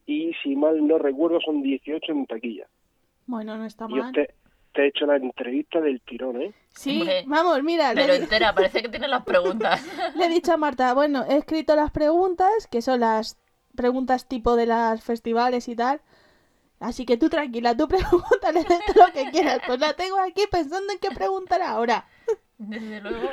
Y 0.06 0.32
si 0.42 0.56
mal 0.56 0.86
no 0.86 0.98
recuerdo, 0.98 1.40
son 1.40 1.62
18 1.62 2.12
en 2.12 2.26
taquilla. 2.26 2.66
Bueno, 3.26 3.56
no 3.56 3.64
está 3.66 3.86
Y 3.88 3.94
mal. 3.94 4.06
usted 4.08 4.28
te 4.72 4.82
he 4.82 4.86
hecho 4.88 5.06
la 5.06 5.16
entrevista 5.16 5.80
del 5.80 6.00
tirón, 6.02 6.42
¿eh? 6.42 6.52
Sí, 6.74 6.98
Hombre, 7.00 7.24
vamos, 7.26 7.62
mira, 7.62 7.94
le, 7.94 8.00
Pero 8.02 8.14
he- 8.14 8.16
entera, 8.16 8.52
parece 8.54 8.82
que 8.82 8.88
tiene 8.88 9.06
las 9.08 9.24
preguntas. 9.24 9.80
le 10.16 10.26
he 10.26 10.28
dicho 10.28 10.52
a 10.52 10.56
Marta, 10.56 10.92
bueno, 10.94 11.24
he 11.28 11.36
escrito 11.36 11.76
las 11.76 11.90
preguntas, 11.92 12.66
que 12.70 12.82
son 12.82 13.00
las 13.00 13.38
preguntas 13.76 14.26
tipo 14.28 14.56
de 14.56 14.66
los 14.66 15.02
festivales 15.02 15.68
y 15.68 15.76
tal. 15.76 16.00
Así 16.80 17.06
que 17.06 17.16
tú 17.16 17.28
tranquila, 17.30 17.76
tú 17.76 17.86
pregúntale 17.88 18.60
de 18.64 18.80
todo 18.92 19.06
lo 19.06 19.12
que 19.12 19.30
quieras. 19.30 19.60
Pues 19.66 19.78
la 19.78 19.94
tengo 19.94 20.18
aquí 20.18 20.42
pensando 20.50 20.92
en 20.92 20.98
qué 20.98 21.10
preguntar 21.10 21.62
ahora. 21.62 22.06
Desde 22.58 23.00
luego. 23.00 23.28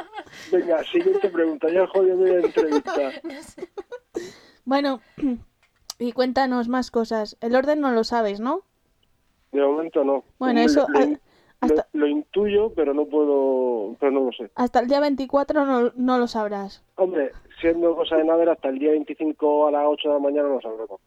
Venga, 0.52 0.82
siguiente 0.84 1.28
pregunta, 1.28 1.68
ya 1.70 1.86
jodido 1.88 2.24
la 2.24 2.46
entrevista. 2.46 3.12
Bueno, 4.64 5.00
y 5.98 6.12
cuéntanos 6.12 6.68
más 6.68 6.90
cosas. 6.90 7.36
El 7.40 7.56
orden 7.56 7.80
no 7.80 7.90
lo 7.92 8.04
sabes, 8.04 8.40
¿no? 8.40 8.62
De 9.54 9.62
momento 9.66 10.04
no. 10.04 10.24
Bueno, 10.38 10.60
Lo- 10.60 10.66
eso 10.66 10.86
lo, 10.88 10.98
a- 10.98 11.18
hasta, 11.60 11.86
lo- 11.92 12.00
lo 12.00 12.06
intuyo, 12.08 12.72
pero 12.74 12.92
no 12.92 13.06
puedo, 13.06 13.96
pero 14.00 14.12
no 14.12 14.20
lo 14.26 14.32
sé. 14.32 14.50
hasta 14.56 14.80
el 14.80 14.88
día 14.88 15.00
24 15.00 15.64
no, 15.64 15.92
no 15.94 16.18
lo 16.18 16.26
sabrás. 16.26 16.82
Hombre, 16.96 17.30
siendo 17.60 17.94
cosa 17.96 18.16
de 18.16 18.24
nada, 18.24 18.52
hasta 18.52 18.68
el 18.68 18.78
día 18.78 18.90
25 18.90 19.68
a 19.68 19.70
las 19.70 19.84
8 19.86 20.08
de 20.08 20.14
la 20.14 20.20
mañana 20.20 20.48
lo 20.48 20.60
sabremos. 20.60 21.00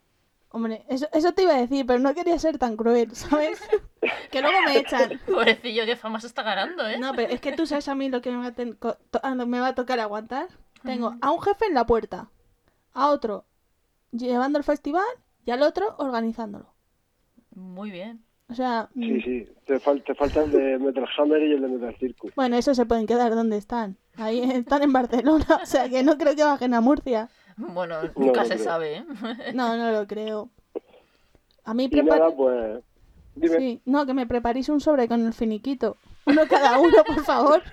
Hombre, 0.50 0.84
eso, 0.88 1.08
eso 1.12 1.34
te 1.34 1.44
iba 1.44 1.54
a 1.54 1.60
decir, 1.60 1.86
pero 1.86 2.00
no 2.00 2.14
quería 2.16 2.40
ser 2.40 2.58
tan 2.58 2.78
cruel, 2.78 3.14
¿sabes? 3.14 3.62
que 4.32 4.42
luego 4.42 4.58
me 4.66 4.78
echan. 4.78 5.20
Pobrecillo, 5.26 5.86
qué 5.86 5.98
fama 5.98 6.22
se 6.22 6.28
está 6.28 6.42
ganando, 6.42 6.88
¿eh? 6.88 6.98
No, 6.98 7.12
pero 7.14 7.34
es 7.34 7.42
que 7.42 7.52
tú 7.52 7.66
sabes 7.66 7.90
a 7.90 7.96
mí 7.96 8.10
lo 8.10 8.22
que 8.22 8.32
me 8.32 8.38
va 8.38 8.48
a, 8.48 8.54
ten- 8.56 8.78
no, 9.36 9.46
me 9.46 9.60
va 9.60 9.68
a 9.68 9.76
tocar 9.76 10.00
aguantar. 10.00 10.48
Tengo 10.84 11.16
a 11.22 11.32
un 11.32 11.42
jefe 11.42 11.66
en 11.66 11.74
la 11.74 11.86
puerta, 11.86 12.30
a 12.94 13.10
otro 13.10 13.44
llevando 14.12 14.58
el 14.58 14.64
festival 14.64 15.04
y 15.46 15.52
al 15.52 15.62
otro 15.64 15.96
organizándolo. 15.98 16.74
Muy 17.54 17.92
bien. 17.92 18.24
O 18.50 18.54
sea, 18.56 18.90
mm, 18.94 19.02
Sí, 19.04 19.22
sí, 19.22 19.50
te, 19.66 19.80
fal- 19.80 20.04
te 20.06 20.16
falta 20.16 20.44
el 20.44 20.52
de 20.52 20.80
Metal 20.80 21.06
Hammer 21.18 21.42
y 21.44 21.54
el 21.54 21.62
de 21.62 21.68
Metal 21.68 21.96
Circus. 22.00 22.34
bueno, 22.36 22.56
esos 22.58 22.78
se 22.78 22.86
pueden 22.86 23.06
quedar 23.06 23.36
donde 23.36 23.58
están. 23.58 23.98
Ahí 24.16 24.40
están 24.52 24.84
en 24.84 24.94
Barcelona, 24.94 25.46
o 25.62 25.66
sea 25.66 25.90
que 25.90 26.04
no 26.04 26.18
creo 26.18 26.36
que 26.36 26.44
bajen 26.44 26.74
a 26.74 26.82
Murcia. 26.82 27.30
Bueno, 27.58 27.96
nunca 28.16 28.42
no 28.42 28.46
se 28.48 28.54
creo. 28.56 28.64
sabe, 28.64 28.98
¿eh? 28.98 29.06
No, 29.54 29.76
no 29.78 29.92
lo 29.92 30.08
creo. 30.08 30.50
A 31.66 31.74
mí 31.74 31.88
nada, 31.90 32.04
prepara... 32.04 32.32
pues... 32.36 32.84
Dime, 33.36 33.58
Sí, 33.58 33.82
no, 33.86 34.06
que 34.06 34.14
me 34.14 34.26
preparéis 34.26 34.70
un 34.70 34.80
sobre 34.80 35.08
con 35.08 35.26
el 35.26 35.34
finiquito. 35.34 35.98
Uno 36.26 36.42
cada 36.50 36.80
uno, 36.80 37.04
por 37.06 37.24
favor. 37.24 37.62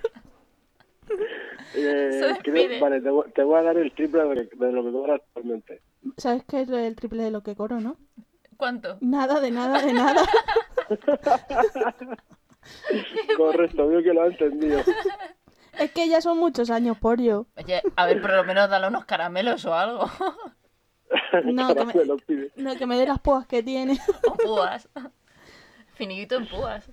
Eh, 1.75 2.33
creo- 2.43 2.79
vale, 2.81 3.01
te, 3.01 3.09
voy- 3.09 3.29
te 3.33 3.43
voy 3.43 3.59
a 3.59 3.63
dar 3.63 3.77
el 3.77 3.91
triple 3.93 4.23
de, 4.23 4.49
de 4.55 4.71
lo 4.71 4.83
que 4.83 4.91
cobras 4.91 5.21
actualmente. 5.21 5.81
¿Sabes 6.17 6.43
qué 6.45 6.61
es 6.61 6.69
el 6.69 6.95
triple 6.95 7.23
de 7.23 7.31
lo 7.31 7.41
que 7.43 7.55
cobro, 7.55 7.79
no? 7.81 7.97
¿Cuánto? 8.57 8.97
Nada, 9.01 9.39
de 9.39 9.51
nada, 9.51 9.81
de 9.81 9.93
nada. 9.93 10.23
Correcto, 13.37 13.87
veo 13.87 14.01
que 14.03 14.13
lo 14.13 14.23
ha 14.23 14.27
entendido. 14.27 14.79
Es 15.79 15.91
que 15.91 16.07
ya 16.07 16.21
son 16.21 16.37
muchos 16.37 16.69
años, 16.69 16.97
por 16.97 17.21
yo. 17.21 17.45
Oye, 17.57 17.81
a 17.95 18.05
ver, 18.05 18.21
por 18.21 18.33
lo 18.33 18.43
menos 18.43 18.69
dale 18.69 18.87
unos 18.87 19.05
caramelos 19.05 19.65
o 19.65 19.73
algo. 19.73 20.05
No, 21.43 21.75
que 21.75 21.85
me- 21.85 21.93
me 21.93 22.05
lo 22.05 22.17
pide. 22.17 22.51
No, 22.55 22.75
que 22.75 22.85
me 22.87 22.97
dé 22.97 23.05
las 23.05 23.19
púas 23.19 23.45
que 23.45 23.61
tiene. 23.61 23.97
O 24.27 24.33
púas. 24.35 24.89
Finito 25.93 26.35
en 26.35 26.47
púas. 26.47 26.89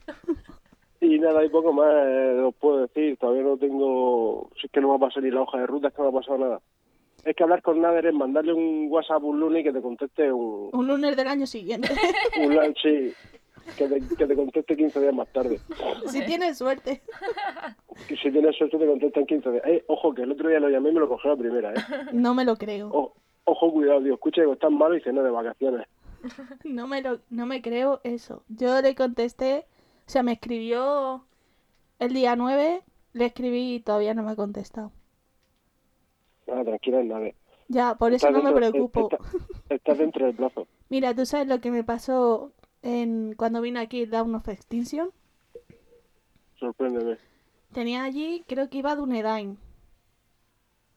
Y 1.01 1.19
nada, 1.19 1.41
hay 1.41 1.49
poco 1.49 1.73
más 1.73 1.87
eh, 1.91 2.41
os 2.47 2.55
puedo 2.57 2.83
decir. 2.87 3.17
Todavía 3.19 3.43
no 3.43 3.57
tengo. 3.57 4.51
Si 4.61 4.67
es 4.67 4.73
que 4.73 4.81
no 4.83 4.89
me 4.91 4.97
ha 4.97 4.99
pasado 4.99 5.23
ni 5.23 5.31
la 5.31 5.41
hoja 5.41 5.59
de 5.59 5.67
ruta, 5.67 5.89
es 5.89 5.95
que 5.95 6.03
no 6.03 6.11
me 6.13 6.19
ha 6.19 6.21
pasado 6.21 6.39
nada. 6.39 6.61
Es 7.25 7.37
que 7.37 7.43
hablar 7.45 7.63
con 7.63 7.81
Nader 7.81 8.07
es 8.07 8.15
mandarle 8.15 8.53
un 8.53 8.87
WhatsApp 8.91 9.23
un 9.23 9.39
lunes 9.39 9.61
y 9.61 9.65
que 9.65 9.73
te 9.73 9.81
conteste 9.81 10.33
un. 10.33 10.71
Un 10.73 10.87
lunes 10.89 11.17
del 11.17 11.29
año 11.29 11.47
siguiente. 11.47 11.89
un 12.41 12.57
la- 12.57 12.67
sí, 12.83 13.13
que 13.79 13.87
te, 13.87 14.01
que 14.17 14.27
te 14.27 14.35
conteste 14.35 14.77
15 14.77 15.01
días 15.01 15.15
más 15.15 15.29
tarde. 15.33 15.61
si 16.09 16.25
tienes 16.27 16.59
suerte. 16.59 17.01
Que 18.09 18.17
si 18.17 18.31
tienes 18.33 18.57
suerte 18.57 18.77
te 18.77 18.87
contesta 18.87 19.21
en 19.21 19.27
15 19.27 19.51
días. 19.53 19.63
Eh, 19.67 19.85
ojo, 19.87 20.13
que 20.13 20.23
el 20.23 20.33
otro 20.33 20.49
día 20.49 20.59
lo 20.59 20.69
llamé 20.69 20.91
y 20.91 20.95
me 20.95 21.01
lo 21.01 21.09
cogió 21.09 21.31
la 21.31 21.37
primera, 21.37 21.71
¿eh? 21.73 21.77
No 22.13 22.35
me 22.35 22.45
lo 22.45 22.57
creo. 22.57 22.89
O- 22.93 23.15
ojo, 23.45 23.73
cuidado, 23.73 24.01
Dios. 24.01 24.15
Escucha, 24.15 24.43
que 24.45 24.51
estás 24.53 24.71
malo 24.73 24.95
y 24.95 24.99
dice, 24.99 25.13
no, 25.13 25.23
de 25.23 25.31
vacaciones. 25.31 25.87
No 26.65 26.87
me 26.89 27.03
lo, 27.03 27.19
no 27.31 27.47
me 27.47 27.63
creo 27.63 28.01
eso. 28.05 28.43
Yo 28.49 28.81
le 28.83 28.95
contesté, 28.97 29.65
o 30.07 30.11
sea, 30.11 30.23
me 30.25 30.33
escribió 30.33 31.25
el 32.01 32.13
día 32.15 32.35
9, 32.37 32.83
le 33.13 33.25
escribí 33.25 33.75
y 33.77 33.81
todavía 33.81 34.15
no 34.15 34.23
me 34.25 34.33
ha 34.33 34.37
contestado. 34.37 34.91
Nada, 36.47 36.65
tranquila, 36.65 37.03
Nader. 37.03 37.35
Ya, 37.69 37.95
por 37.95 38.13
eso 38.13 38.31
no 38.31 38.43
me 38.43 38.51
dentro- 38.53 38.71
preocupo. 38.71 39.09
está- 39.13 39.75
estás 39.75 39.99
dentro 39.99 40.27
del 40.27 40.35
plazo. 40.35 40.67
Mira, 40.91 41.15
¿tú 41.15 41.25
sabes 41.27 41.47
lo 41.49 41.61
que 41.61 41.71
me 41.71 41.85
pasó 41.85 42.53
en 42.83 43.35
cuando 43.37 43.61
vino 43.61 43.81
aquí 43.81 44.05
Down 44.07 44.35
of 44.35 44.49
Extinction? 44.49 45.11
Sorpréndeme. 46.59 47.17
Tenía 47.73 48.05
allí, 48.05 48.45
creo 48.47 48.69
que 48.69 48.79
iba 48.79 48.95
Dunedain. 48.95 49.59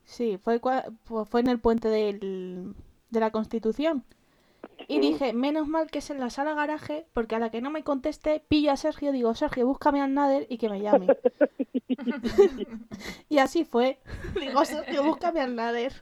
Sí, 0.04 0.38
fue, 0.38 0.60
fue 1.26 1.40
en 1.40 1.48
el 1.48 1.60
puente 1.60 1.88
del, 1.88 2.76
de 3.10 3.20
la 3.20 3.32
Constitución. 3.32 4.04
Y 4.88 5.00
dije, 5.00 5.34
menos 5.34 5.68
mal 5.68 5.90
que 5.90 6.00
es 6.00 6.10
en 6.10 6.20
la 6.20 6.30
sala 6.30 6.54
garaje, 6.54 7.06
porque 7.14 7.36
a 7.36 7.40
la 7.40 7.50
que 7.50 7.62
no 7.62 7.72
me 7.72 7.84
conteste, 7.84 8.42
pillo 8.48 8.72
a 8.72 8.78
Sergio, 8.78 9.12
digo, 9.12 9.34
Sergio, 9.34 9.66
búscame 9.66 10.02
al 10.02 10.14
Nader 10.14 10.46
y 10.50 10.58
que 10.58 10.70
me 10.70 10.82
llame. 10.82 11.08
y 13.30 13.40
así 13.40 13.66
fue. 13.66 13.98
Digo, 14.40 14.64
Sergio, 14.66 15.04
búscame 15.04 15.42
al 15.42 15.56
Nader. 15.56 15.94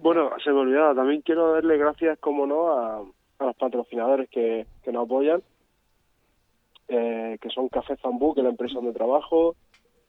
Bueno, 0.00 0.30
se 0.44 0.50
me 0.50 0.60
olvidaba, 0.60 0.94
también 0.94 1.22
quiero 1.22 1.52
darle 1.52 1.76
gracias, 1.76 2.18
como 2.18 2.46
no, 2.46 2.68
a, 2.72 3.04
a 3.38 3.44
los 3.44 3.56
patrocinadores 3.56 4.28
que, 4.30 4.66
que 4.82 4.92
nos 4.92 5.06
apoyan, 5.06 5.42
eh, 6.88 7.38
que 7.40 7.50
son 7.50 7.68
Café 7.68 7.96
Zambú, 7.96 8.34
que 8.34 8.40
es 8.40 8.44
la 8.44 8.50
empresa 8.50 8.74
donde 8.74 8.92
trabajo, 8.92 9.56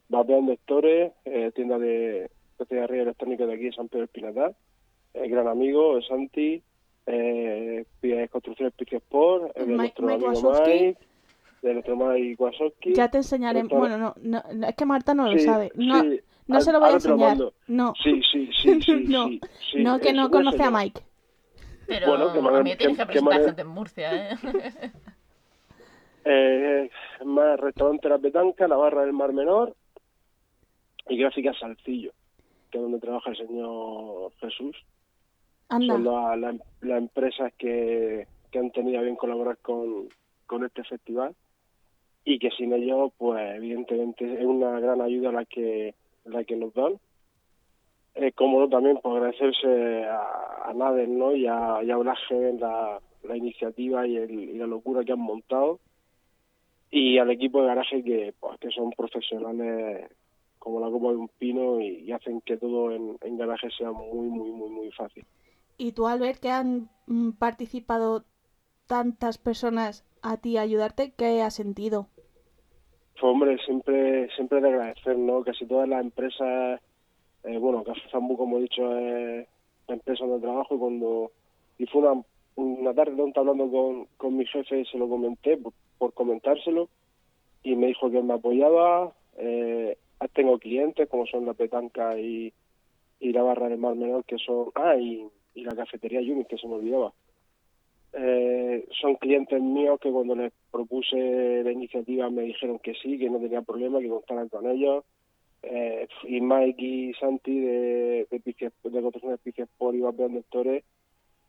Vapean 0.08 0.46
de 0.46 0.56
Stores, 0.58 1.12
eh, 1.24 1.50
tienda 1.54 1.78
de, 1.78 2.30
de 2.58 2.84
electrónicos 2.84 3.48
de 3.48 3.54
aquí 3.54 3.64
de 3.64 3.72
San 3.72 3.88
Pedro 3.88 4.02
del 4.02 4.08
Pinatar, 4.08 4.54
el 5.14 5.30
gran 5.30 5.48
amigo 5.48 6.00
Santi, 6.02 6.62
eh, 7.10 8.28
Construcciones 8.30 8.74
Pique 8.74 8.96
Sport, 8.96 9.52
eh, 9.56 9.60
de 9.60 9.66
Mike- 9.66 9.76
nuestro 9.76 10.06
Mike 10.06 10.26
amigo. 10.26 10.52
Mike, 10.64 10.98
de 11.62 11.72
nuestro 11.74 11.96
Mike 11.96 12.36
Wazowski. 12.42 12.94
Ya 12.94 13.08
te 13.10 13.18
enseñaré. 13.18 13.62
Bueno, 13.64 13.96
no, 13.98 14.14
no, 14.20 14.42
no, 14.54 14.66
es 14.68 14.74
que 14.76 14.84
Marta 14.86 15.14
no 15.14 15.26
lo 15.30 15.38
Sí, 15.38 15.44
sabe. 15.44 15.72
No, 15.74 16.00
sí, 16.02 16.20
no 16.46 16.56
al- 16.56 16.62
se 16.62 16.72
lo 16.72 16.80
voy 16.80 16.90
a 16.90 16.92
enseñar. 16.92 17.36
No, 17.66 17.94
Sí, 18.02 18.20
sí, 18.30 18.50
sí, 18.62 18.80
sí, 18.84 19.04
no, 19.08 19.28
sí, 19.28 19.40
sí, 19.72 19.82
no, 19.82 19.98
que 19.98 20.12
no 20.12 20.30
conoce 20.30 20.62
a. 20.62 20.70
Mike. 20.70 21.00
Pero 21.86 22.06
Bueno, 22.08 22.32
qué 22.32 22.38
a 22.38 22.62
mí 22.62 22.76
tienes 22.76 22.98
que 22.98 23.06
presentar 23.06 23.22
manera- 23.22 23.44
gente 23.46 23.62
en 23.62 23.68
Murcia, 23.68 24.30
¿eh? 24.32 24.36
Eh, 26.30 26.90
más 27.24 27.58
restaurante 27.58 28.08
La 28.08 28.18
Petanca, 28.18 28.68
la 28.68 28.76
barra 28.76 29.02
del 29.02 29.14
Mar 29.14 29.32
Menor 29.32 29.74
y 31.08 31.16
gráfica 31.16 31.54
Salcillo, 31.58 32.12
que 32.70 32.76
es 32.76 32.82
donde 32.82 32.98
trabaja 32.98 33.30
el 33.30 33.36
señor 33.38 34.30
Jesús. 34.40 34.76
Son 35.68 35.82
Anda. 35.90 35.98
la- 35.98 36.36
la- 36.36 36.58
las 36.80 36.98
empresas 36.98 37.52
que, 37.58 38.26
que 38.50 38.58
han 38.58 38.70
tenido 38.70 39.02
bien 39.02 39.16
colaborar 39.16 39.58
con, 39.58 40.08
con 40.46 40.64
este 40.64 40.82
festival 40.84 41.34
y 42.24 42.38
que 42.38 42.50
sin 42.50 42.72
ellos, 42.72 43.12
pues 43.18 43.56
evidentemente 43.56 44.24
es 44.34 44.44
una 44.44 44.80
gran 44.80 45.00
ayuda 45.00 45.32
la 45.32 45.44
que, 45.44 45.94
la 46.24 46.44
que 46.44 46.56
nos 46.56 46.72
dan. 46.74 46.94
Eh, 48.14 48.32
como 48.32 48.60
no, 48.60 48.68
también 48.68 48.98
por 48.98 49.16
agradecerse 49.16 50.04
a, 50.04 50.68
a 50.70 50.74
Nader 50.74 51.08
¿no? 51.08 51.34
y 51.34 51.46
a, 51.46 51.82
y 51.84 51.90
a 51.90 51.96
la, 51.98 53.00
la 53.22 53.36
iniciativa 53.36 54.06
y, 54.06 54.16
el- 54.16 54.30
y 54.50 54.54
la 54.58 54.66
locura 54.66 55.04
que 55.04 55.12
han 55.12 55.20
montado 55.20 55.78
y 56.90 57.18
al 57.18 57.30
equipo 57.30 57.60
de 57.60 57.68
garaje 57.68 58.02
que, 58.02 58.32
pues, 58.40 58.58
que 58.60 58.70
son 58.70 58.90
profesionales 58.92 60.10
como 60.58 60.80
la 60.80 60.90
copa 60.90 61.10
de 61.10 61.16
un 61.16 61.28
pino 61.28 61.80
y, 61.80 61.98
y 62.00 62.12
hacen 62.12 62.40
que 62.40 62.56
todo 62.56 62.90
en, 62.92 63.16
en 63.20 63.36
garaje 63.38 63.70
sea 63.70 63.92
muy, 63.92 64.26
muy, 64.28 64.50
muy, 64.50 64.70
muy 64.70 64.90
fácil. 64.92 65.24
Y 65.78 65.92
tú 65.92 66.08
al 66.08 66.18
ver 66.18 66.40
que 66.40 66.50
han 66.50 66.90
mm, 67.06 67.30
participado 67.38 68.24
tantas 68.88 69.38
personas 69.38 70.04
a 70.22 70.38
ti 70.38 70.56
a 70.56 70.62
ayudarte, 70.62 71.12
¿qué 71.16 71.40
has 71.40 71.54
sentido? 71.54 72.08
Pues 73.12 73.22
hombre, 73.22 73.56
siempre, 73.64 74.28
siempre 74.34 74.60
de 74.60 74.68
agradecer, 74.68 75.16
¿no? 75.16 75.42
Casi 75.44 75.66
todas 75.66 75.88
las 75.88 76.02
empresas, 76.02 76.80
eh, 77.44 77.58
bueno, 77.58 77.84
Café 77.84 78.00
Zambú, 78.10 78.36
como 78.36 78.58
he 78.58 78.62
dicho, 78.62 78.96
es 78.96 79.46
la 79.86 79.94
empresa 79.94 80.24
donde 80.24 80.42
trabajo 80.42 80.74
y 80.74 80.78
cuando, 80.78 81.30
y 81.78 81.86
fue 81.86 82.02
una, 82.56 82.94
tarde 82.94 83.16
tonta 83.16 83.40
hablando 83.40 83.70
con, 83.70 84.06
con 84.16 84.36
mi 84.36 84.46
jefe, 84.46 84.84
se 84.84 84.98
lo 84.98 85.08
comenté 85.08 85.58
por, 85.98 86.12
comentárselo 86.12 86.88
y 87.62 87.76
me 87.76 87.88
dijo 87.88 88.10
que 88.10 88.22
me 88.22 88.34
apoyaba, 88.34 89.12
eh, 89.36 89.96
tengo 90.32 90.58
clientes 90.58 91.08
como 91.08 91.26
son 91.26 91.46
la 91.46 91.54
Petanca 91.54 92.18
y, 92.18 92.52
y 93.20 93.32
la 93.32 93.42
Barra 93.42 93.68
del 93.68 93.78
Mar 93.78 93.94
Menor, 93.94 94.24
que 94.24 94.38
son, 94.38 94.70
ah, 94.74 94.96
y, 94.96 95.26
y 95.58 95.64
la 95.64 95.74
cafetería 95.74 96.20
Yumi, 96.20 96.44
que 96.44 96.58
se 96.58 96.66
me 96.68 96.74
olvidaba. 96.74 97.12
Eh, 98.12 98.86
son 99.00 99.16
clientes 99.16 99.60
míos 99.60 100.00
que 100.00 100.10
cuando 100.10 100.34
les 100.34 100.52
propuse 100.70 101.62
la 101.62 101.70
iniciativa 101.72 102.30
me 102.30 102.42
dijeron 102.42 102.78
que 102.78 102.94
sí, 102.94 103.18
que 103.18 103.28
no 103.28 103.38
tenía 103.38 103.62
problema, 103.62 104.00
que 104.00 104.08
contaran 104.08 104.48
con 104.48 104.68
ellos. 104.70 105.04
Eh, 105.62 106.06
y 106.24 106.40
Mike 106.40 106.84
y 106.84 107.14
Santi 107.14 107.58
de, 107.60 108.26
de, 108.30 108.38
de 108.38 109.02
Construcciones 109.02 109.40
Pique 109.40 109.62
Sport 109.62 109.96
y 109.96 110.00
Vapeón 110.00 110.34
de 110.34 110.84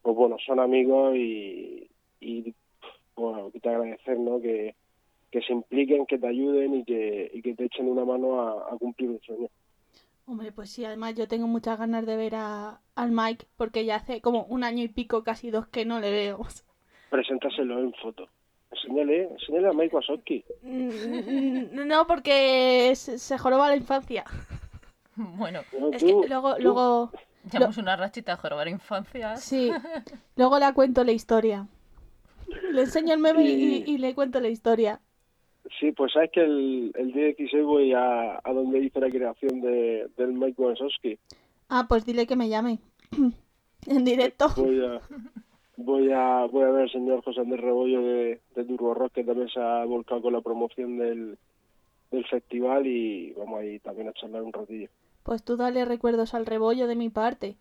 pues 0.02 0.16
bueno, 0.16 0.38
son 0.46 0.60
amigos 0.60 1.16
y, 1.16 1.90
y 2.20 2.54
bueno, 3.16 3.52
que 3.52 3.60
te 3.60 3.70
agradecer, 3.70 4.18
¿no? 4.20 4.42
Que, 4.42 4.76
que 5.32 5.42
se 5.42 5.54
impliquen, 5.54 6.06
que 6.06 6.18
te 6.18 6.28
ayuden 6.28 6.76
y 6.76 6.84
que, 6.86 7.30
y 7.34 7.42
que 7.42 7.54
te 7.54 7.66
echen 7.66 7.88
una 7.88 8.06
mano 8.06 8.42
a, 8.42 8.74
a 8.74 8.78
cumplir 8.78 9.10
un 9.10 9.22
sueño. 9.22 9.48
Hombre, 10.30 10.52
pues 10.52 10.70
sí, 10.70 10.86
además 10.86 11.16
yo 11.16 11.28
tengo 11.28 11.48
muchas 11.48 11.80
ganas 11.80 12.06
de 12.06 12.16
ver 12.16 12.36
a, 12.36 12.82
al 12.96 13.10
Mike, 13.12 13.48
porque 13.58 13.84
ya 13.84 13.96
hace 13.96 14.22
como 14.22 14.44
un 14.44 14.64
año 14.64 14.84
y 14.84 14.88
pico, 14.88 15.24
casi 15.24 15.50
dos, 15.50 15.68
que 15.70 15.86
no 15.86 16.00
le 16.00 16.12
veo. 16.12 16.46
Preséntaselo 17.10 17.80
en 17.80 17.92
foto. 17.96 18.28
Enséñale, 18.70 19.24
enséñale 19.24 19.70
a 19.70 19.74
Mike 19.74 19.96
Wazowski. 19.96 20.46
Mm, 20.62 21.88
No, 21.88 22.06
porque 22.06 22.94
se, 22.96 23.38
joroba 23.40 23.70
la 23.70 23.76
infancia. 23.76 24.24
Bueno, 25.16 25.62
¿no? 25.78 25.90
Es 25.92 26.02
que 26.04 26.14
luego, 26.30 26.56
tú- 26.56 26.62
luego, 26.62 27.12
llevamos 27.52 27.78
una 27.78 27.98
rachita 27.98 28.34
a 28.34 28.38
jorobar 28.38 28.68
infancias. 28.70 29.44
sí, 29.44 29.70
luego 30.38 30.60
le 30.60 30.72
cuento 30.74 31.04
la 31.04 31.12
historia. 31.12 31.68
Le 32.72 32.82
enseño 32.82 33.16
el 33.16 33.20
meme 33.20 33.44
y, 33.44 33.48
Sí. 33.48 33.84
y- 33.88 33.94
y 33.96 33.98
le 33.98 34.14
cuento 34.16 34.40
la 34.40 34.48
historia. 34.48 35.02
Sí, 35.80 35.92
pues 35.92 36.14
sabes 36.14 36.32
que 36.32 36.42
el, 36.42 36.92
el 36.96 37.12
día 37.12 37.26
16 37.26 37.64
voy 37.64 37.94
a, 37.94 38.40
a 38.44 38.54
donde 38.54 38.80
hice 38.80 39.00
la 39.00 39.10
creación 39.10 39.62
de, 39.62 40.10
del 40.18 40.34
Mike 40.34 40.62
Wazowski. 40.62 41.18
Ah, 41.70 41.86
pues 41.88 42.06
dile 42.06 42.26
que 42.26 42.36
me 42.36 42.50
llame. 42.50 42.80
en 43.88 44.06
directo. 44.06 44.48
Voy 44.58 44.84
a, 44.86 45.02
voy 45.78 46.12
a 46.12 46.46
voy 46.46 46.64
a 46.64 46.72
ver 46.72 46.82
al 46.84 46.92
señor 46.92 47.24
José 47.24 47.42
Andrés 47.42 47.62
Rebollo 47.62 48.02
de, 48.02 48.42
de 48.56 48.66
Turbo 48.66 48.94
Rock, 48.94 49.14
que 49.14 49.24
también 49.24 49.50
se 49.50 49.60
ha 49.60 49.86
volcado 49.86 50.22
con 50.22 50.34
la 50.34 50.42
promoción 50.42 50.98
del, 50.98 51.38
del 52.12 52.26
festival 52.26 52.88
y 52.88 53.32
vamos 53.34 53.60
ahí 53.60 53.80
también 53.80 54.10
a 54.10 54.14
charlar 54.14 54.42
un 54.42 54.54
ratillo. 54.54 54.90
Pues 55.24 55.44
tú 55.44 55.58
dale 55.58 55.86
recuerdos 55.86 56.34
al 56.34 56.46
rebollo 56.46 56.88
de 56.88 56.96
mi 56.96 57.10
parte. 57.10 57.56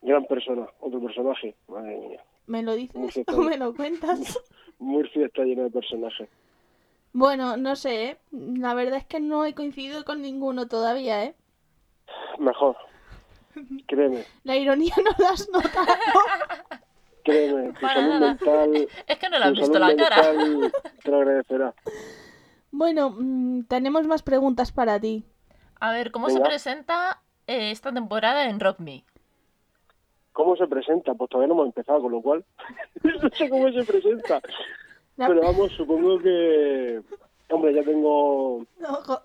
Gran 0.00 0.24
persona, 0.26 0.66
otro 0.80 1.00
personaje, 1.00 1.54
madre 1.68 1.98
mía. 1.98 2.24
¿Me 2.46 2.62
lo 2.62 2.74
dices 2.74 3.24
o 3.26 3.42
me 3.42 3.58
lo 3.58 3.74
cuentas? 3.74 4.38
Murcia 4.78 5.26
está 5.26 5.42
lleno 5.42 5.64
de 5.64 5.70
personajes. 5.70 6.28
Bueno, 7.12 7.56
no 7.56 7.74
sé, 7.76 8.04
¿eh? 8.10 8.18
La 8.30 8.74
verdad 8.74 8.98
es 8.98 9.06
que 9.06 9.18
no 9.20 9.44
he 9.44 9.54
coincidido 9.54 10.04
con 10.04 10.22
ninguno 10.22 10.68
todavía, 10.68 11.24
¿eh? 11.24 11.34
Mejor, 12.38 12.76
créeme, 13.86 14.24
La 14.44 14.56
ironía 14.56 14.94
no 15.04 15.10
la 15.18 15.30
has 15.30 15.48
notado. 15.50 15.86
créeme, 17.24 17.72
tu 17.72 17.80
Para 17.80 17.94
salud 17.94 18.08
nada. 18.10 18.26
mental, 18.28 18.88
Es 19.06 19.18
que 19.18 19.28
no 19.28 19.38
le 19.38 19.44
has 19.44 19.52
visto 19.52 19.78
la 19.78 19.96
cara. 19.96 20.32
mental 20.32 20.72
te 21.02 21.10
lo 21.10 21.16
agradecerá. 21.18 21.74
Bueno, 22.70 23.14
mm, 23.18 23.64
tenemos 23.64 24.06
más 24.06 24.22
preguntas 24.22 24.70
para 24.72 25.00
ti. 25.00 25.24
A 25.80 25.92
ver, 25.92 26.10
¿cómo 26.12 26.28
se 26.28 26.40
presenta 26.40 27.22
eh, 27.46 27.70
esta 27.70 27.92
temporada 27.92 28.48
en 28.48 28.60
Rock 28.60 28.80
Me? 28.80 29.04
¿Cómo 30.38 30.54
se 30.54 30.68
presenta? 30.68 31.14
Pues 31.14 31.28
todavía 31.30 31.48
no 31.48 31.54
hemos 31.54 31.66
empezado, 31.66 32.00
con 32.00 32.12
lo 32.12 32.22
cual 32.22 32.44
no 33.02 33.28
sé 33.30 33.50
cómo 33.50 33.72
se 33.72 33.82
presenta. 33.82 34.40
Pero 35.16 35.40
vamos, 35.40 35.72
supongo 35.72 36.16
que... 36.20 37.00
Hombre, 37.50 37.74
ya 37.74 37.82
tengo, 37.82 38.58
Ojo, 38.88 39.20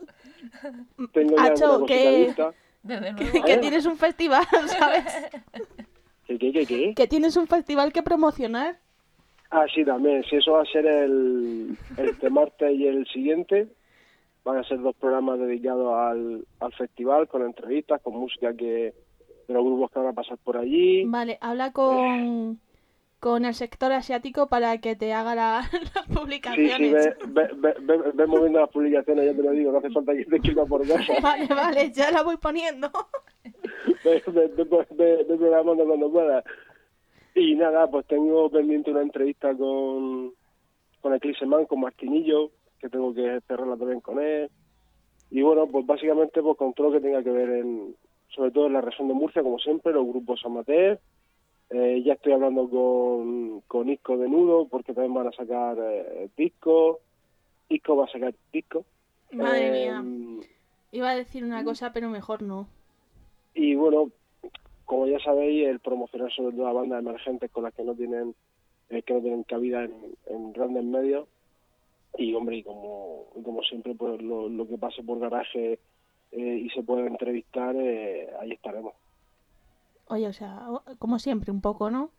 tengo 1.11 1.36
ya 1.38 1.43
Acho, 1.43 1.78
una 1.78 1.86
que-. 1.86 2.34
Desde 2.82 3.43
que, 3.45 3.57
tienes 3.57 3.86
un 3.86 3.95
festival, 3.95 4.43
¿sabes? 4.80 5.03
¿Qué, 6.26 6.39
qué, 6.39 6.51
qué, 6.51 6.66
qué? 6.66 6.93
Que 6.95 7.07
tienes 7.07 7.38
un 7.38 7.45
festival 7.45 7.93
que 7.93 8.01
promocionar. 8.01 8.80
Ah, 9.51 9.66
sí, 9.72 9.86
también. 9.86 10.24
Si 10.24 10.38
eso 10.38 10.53
va 10.53 10.64
a 10.64 10.66
ser 10.66 10.88
el, 10.88 11.78
este 11.95 12.32
martes 12.32 12.72
y 12.72 12.88
el 12.88 13.05
siguiente, 13.05 13.68
van 14.43 14.57
a 14.57 14.64
ser 14.64 14.82
dos 14.82 14.95
programas 14.95 15.38
dedicados 15.38 15.93
al, 15.93 16.47
al 16.59 16.74
festival, 16.74 17.28
con 17.28 17.43
entrevistas, 17.43 18.01
con 18.01 18.16
música 18.16 18.51
que 18.55 18.95
de 19.48 19.54
los 19.54 19.64
grupos 19.64 19.91
que 19.91 20.00
van 20.00 20.08
a 20.10 20.14
pasar 20.14 20.38
por 20.38 20.58
allí. 20.58 21.04
Vale, 21.06 21.38
habla 21.41 21.72
con, 21.72 22.60
con 23.20 23.46
el 23.46 23.54
sector 23.54 23.91
asiático 23.91 24.48
para 24.48 24.78
que 24.80 24.96
te 24.96 25.14
haga 25.14 25.36
la- 25.36 25.62
las 25.72 26.06
Sí, 26.06 26.12
sí, 26.12 26.16
publicaciones. 26.16 26.91
ve, 27.28 27.48
ve, 27.56 27.74
ve, 27.82 27.98
ve- 28.14 28.28
moviendo 28.28 28.60
las 28.60 28.70
publicaciones, 28.70 29.26
ya 29.26 29.36
te 29.36 29.44
lo 29.44 29.52
digo, 29.52 29.72
no 29.72 29.78
hace 29.80 29.89
falta 29.91 30.14
que 30.14 30.26
te 30.26 30.36
escriba 30.38 30.66
por 30.66 30.88
casa. 30.88 31.14
Vale, 31.22 31.48
vale, 31.48 31.91
ya 31.91 32.12
la 32.12 32.24
voy 32.24 32.38
poniendo. 32.38 32.89
Ve, 34.04 34.22
ve, 34.28 34.48
ve, 34.48 34.64
ve- 34.66 34.86
ve 35.24 35.38
programando 35.38 35.86
cuando 35.86 36.12
puedas. 36.12 36.44
Y 37.36 37.56
nada, 37.56 37.89
pues 37.89 38.06
tengo 38.08 38.50
pendiente 38.50 38.91
una 38.91 39.02
entrevista 39.02 39.56
con, 39.56 40.34
con 41.02 41.14
Eclipse 41.16 41.46
Man, 41.46 41.66
con 41.66 41.80
Martinillo, 41.80 42.52
que 42.80 42.89
tengo 42.89 43.14
que 43.14 43.39
cerrarla 43.48 43.78
también 43.78 44.02
con 44.02 44.20
él. 44.22 44.50
Y 45.32 45.41
bueno, 45.41 45.68
pues 45.68 45.86
básicamente 45.86 46.41
pues 46.41 46.58
con 46.58 46.74
todo 46.74 46.88
lo 46.89 46.94
que 46.94 47.00
tenga 47.02 47.24
que 47.24 47.32
ver 47.32 47.50
en, 47.50 47.96
sobre 48.36 48.51
todo 48.51 48.67
en 48.67 48.73
la 48.73 48.81
región 48.81 49.07
de 49.07 49.13
Murcia, 49.13 49.43
como 49.43 49.59
siempre, 49.59 49.93
los 49.93 50.07
grupos 50.07 50.41
amateur. 50.45 50.99
Eh, 51.69 52.03
ya 52.05 52.13
estoy 52.13 52.34
hablando 52.34 52.69
con, 52.69 53.61
con 53.61 53.89
Isco 53.89 54.17
de 54.17 54.29
Nudo, 54.29 54.67
porque 54.67 54.93
también 54.93 55.13
van 55.13 55.27
a 55.27 55.31
sacar 55.31 55.77
eh, 55.79 56.29
discos. 56.38 56.97
Isco 57.69 57.95
va 57.95 58.05
a 58.05 58.11
sacar 58.11 58.34
discos. 58.51 58.86
Madre 59.31 59.71
mía. 59.71 60.03
Iba 60.91 61.09
a 61.09 61.15
decir 61.15 61.43
una 61.43 61.63
cosa, 61.63 61.91
pero 61.91 62.09
mejor 62.09 62.43
no. 62.43 62.67
Y 63.55 63.75
bueno, 63.75 64.11
como 64.86 65.07
ya 65.07 65.19
sabéis, 65.19 65.67
el 65.67 65.79
promocionar 65.79 66.31
sobre 66.31 66.55
todo 66.55 66.67
a 66.67 66.73
bandas 66.73 66.99
emergentes 66.99 67.49
con 67.51 67.63
las 67.63 67.73
que 67.73 67.84
no 67.84 67.95
tienen 67.95 68.36
eh, 68.89 69.01
que 69.01 69.13
no 69.13 69.21
tienen 69.21 69.43
cabida 69.43 69.84
en, 69.84 69.93
en 70.27 70.53
grandes 70.53 70.84
medios. 70.84 71.27
Y 72.15 72.36
hombre, 72.36 72.57
y 72.57 72.63
como, 72.63 73.25
como 73.43 73.63
siempre, 73.63 73.95
pues 73.95 74.21
lo, 74.21 74.47
lo 74.47 74.67
que 74.67 74.77
pase 74.77 75.01
por 75.01 75.17
garaje 75.17 75.79
eh, 76.36 76.57
y 76.65 76.69
se 76.71 76.84
pueda 76.84 77.05
entrevistar, 77.07 77.75
eh, 77.75 78.29
ahí 78.41 78.51
estaremos. 78.51 78.93
Oye, 80.07 80.27
o 80.27 80.34
sea, 80.34 80.67
como 80.99 81.17
siempre, 81.19 81.51
un 81.51 81.61
poco, 81.61 81.89
¿no? 81.89 82.09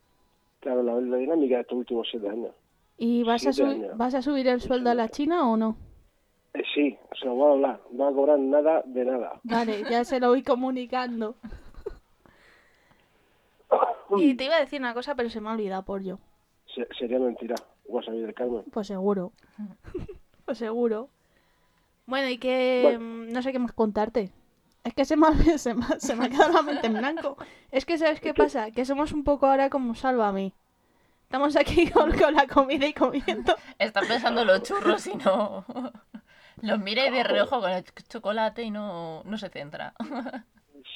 Claro, 0.60 0.82
la, 0.82 0.94
la 1.00 1.16
dinámica 1.18 1.56
de 1.56 1.60
estos 1.62 1.78
últimos 1.78 2.08
siete 2.10 2.28
años. 2.28 2.54
¿Y 2.96 3.22
vas 3.24 3.46
a, 3.46 3.52
Siete 3.52 3.70
años. 3.70 3.96
vas 3.98 4.14
a 4.14 4.22
subir 4.22 4.46
el 4.48 4.60
sueldo 4.60 4.90
a 4.90 4.94
la 4.94 5.08
China 5.08 5.48
o 5.50 5.56
no? 5.56 5.76
Eh, 6.54 6.62
sí, 6.74 6.96
se 7.20 7.26
lo 7.26 7.34
voy 7.34 7.48
a 7.48 7.52
hablar. 7.54 7.80
No 7.90 8.04
va 8.04 8.10
a 8.10 8.14
cobrar 8.14 8.38
nada 8.38 8.82
de 8.86 9.04
nada. 9.04 9.40
Vale, 9.42 9.82
ya 9.90 10.04
se 10.04 10.20
lo 10.20 10.28
voy 10.28 10.42
comunicando. 10.44 11.34
Y 14.16 14.34
te 14.36 14.44
iba 14.44 14.56
a 14.56 14.60
decir 14.60 14.80
una 14.80 14.94
cosa, 14.94 15.14
pero 15.14 15.28
se 15.30 15.40
me 15.40 15.48
ha 15.48 15.52
olvidado 15.52 15.82
por 15.84 16.02
yo. 16.02 16.18
Se- 16.74 16.86
sería 16.98 17.18
mentira. 17.18 17.54
Wasabi 17.86 18.20
del 18.20 18.34
Carmen. 18.34 18.62
Pues 18.72 18.86
seguro. 18.86 19.32
pues 20.44 20.58
seguro. 20.58 21.08
Bueno, 22.06 22.28
y 22.28 22.38
que 22.38 22.80
Bueno. 22.82 23.00
mm, 23.00 23.32
no 23.32 23.42
sé 23.42 23.52
qué 23.52 23.58
más 23.58 23.72
contarte. 23.72 24.30
Es 24.84 24.92
que 24.94 25.04
se 25.04 25.16
me, 25.16 25.26
ha, 25.26 25.32
se, 25.58 25.74
me, 25.74 25.84
se 25.98 26.14
me 26.14 26.26
ha 26.26 26.28
quedado 26.28 26.52
la 26.52 26.62
mente 26.62 26.86
en 26.86 26.94
blanco. 26.94 27.36
Es 27.70 27.86
que, 27.86 27.96
¿sabes 27.98 28.20
qué 28.20 28.34
pasa? 28.34 28.70
Que 28.70 28.84
somos 28.84 29.12
un 29.12 29.24
poco 29.24 29.46
ahora 29.46 29.70
como 29.70 29.94
Sálvame. 29.94 30.52
Estamos 31.22 31.56
aquí 31.56 31.86
con, 31.90 32.12
con 32.16 32.34
la 32.34 32.46
comida 32.46 32.86
y 32.86 32.92
comiendo. 32.92 33.56
Está 33.78 34.00
pensando 34.02 34.42
en 34.42 34.46
los 34.48 34.62
churros 34.62 35.06
y 35.06 35.14
no. 35.16 35.64
Los 36.62 36.78
mira 36.78 37.06
y 37.06 37.10
de 37.10 37.24
reojo 37.24 37.60
con 37.60 37.70
el 37.70 37.84
ch- 37.84 38.08
chocolate 38.08 38.62
y 38.62 38.70
no, 38.70 39.22
no 39.24 39.36
se 39.38 39.48
centra. 39.50 39.92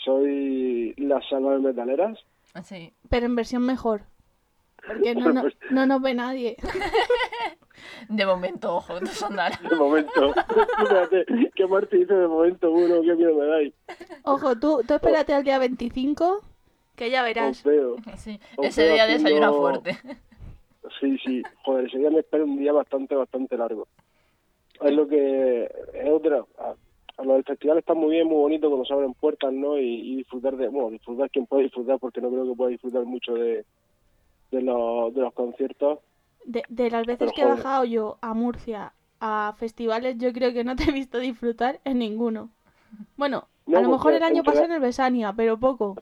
Soy 0.05 0.95
la 0.97 1.21
salva 1.29 1.53
de 1.55 1.59
metaleras. 1.59 2.17
Sí. 2.65 2.95
Pero 3.11 3.27
en 3.27 3.35
versión 3.37 3.63
mejor. 3.67 4.03
Porque 4.87 5.15
no, 5.17 5.33
no, 5.33 5.43
no 5.71 5.87
nos 5.87 6.01
ve 6.01 6.15
nadie. 6.15 6.57
De 8.09 8.27
momento, 8.27 8.77
ojo, 8.77 9.01
no 9.01 9.07
son 9.07 9.37
nada. 9.37 9.59
De 9.69 9.75
momento. 9.77 10.33
Fíjate, 10.79 11.25
que 11.55 11.67
Marti 11.67 11.99
dice 11.99 12.15
de 12.15 12.27
momento 12.27 12.71
uno, 12.71 13.01
qué 13.03 13.15
miedo 13.15 13.35
me 13.37 13.47
dais. 13.47 13.75
Ojo, 14.25 14.57
tú, 14.59 14.83
tú 14.87 14.95
espérate 14.95 15.33
al 15.35 15.45
día 15.45 15.59
25, 15.59 16.41
que 16.97 17.11
ya 17.11 17.23
verás. 17.23 17.63
veo. 17.65 17.97
Sí. 18.17 18.39
Ese 18.63 18.89
día 18.93 19.07
desayuna 19.07 19.49
haciendo- 19.49 19.59
fuerte. 19.61 19.99
Sí, 21.01 21.19
sí. 21.25 21.43
Joder, 21.65 21.87
ese 21.87 21.99
día 21.99 22.11
me 22.11 22.21
espera 22.21 22.45
un 22.45 22.59
día 22.59 22.73
bastante, 22.73 23.15
bastante 23.15 23.57
largo. 23.57 23.87
Es 24.83 24.93
lo 24.93 25.07
que... 25.09 25.65
Es 25.95 26.09
otra... 26.11 26.45
A, 26.59 26.75
lo 27.25 27.35
del 27.35 27.43
festival 27.45 27.79
está 27.79 27.95
muy 27.95 28.13
bien, 28.13 28.29
muy 28.29 28.37
bonito 28.37 28.69
cuando 28.69 28.85
se 28.87 28.93
abren 28.93 29.13
puertas, 29.15 29.53
¿no? 29.53 29.77
Y, 29.77 30.13
y 30.13 30.17
disfrutar 30.19 30.57
de... 30.57 30.69
Bueno, 30.69 30.91
disfrutar 30.91 31.29
quien 31.31 31.47
puede 31.47 31.65
disfrutar, 31.65 31.99
porque 31.99 32.21
no 32.21 32.31
creo 32.31 32.45
que 32.49 32.55
pueda 32.57 32.71
disfrutar 32.71 33.05
mucho 33.05 33.35
de, 33.35 33.65
de, 34.53 34.63
los, 34.63 35.13
de 35.15 35.21
los 35.23 35.33
conciertos. 35.35 35.99
De, 36.49 36.63
de 36.71 36.91
las 36.91 37.07
veces 37.07 37.19
Pero, 37.19 37.33
que 37.33 37.43
he 37.43 37.45
joder. 37.45 37.59
bajado 37.59 37.85
yo 37.85 38.19
a 38.23 38.33
Murcia 38.33 38.93
a 39.21 39.55
festivales, 39.59 40.17
yo 40.19 40.33
creo 40.33 40.53
que 40.55 40.65
no 40.65 40.77
te 40.77 40.85
he 40.85 40.93
visto 40.93 41.19
disfrutar 41.19 41.79
en 41.85 41.99
ninguno. 41.99 42.49
Bueno, 43.17 43.49
No, 43.67 43.79
a 43.79 43.83
lo 43.83 43.91
mejor 43.91 44.15
el 44.15 44.23
año 44.23 44.43
pasado 44.43 44.65
en 44.65 44.73
el 44.73 44.81
Besania, 44.81 45.35
pero 45.37 45.59
poco. 45.59 45.97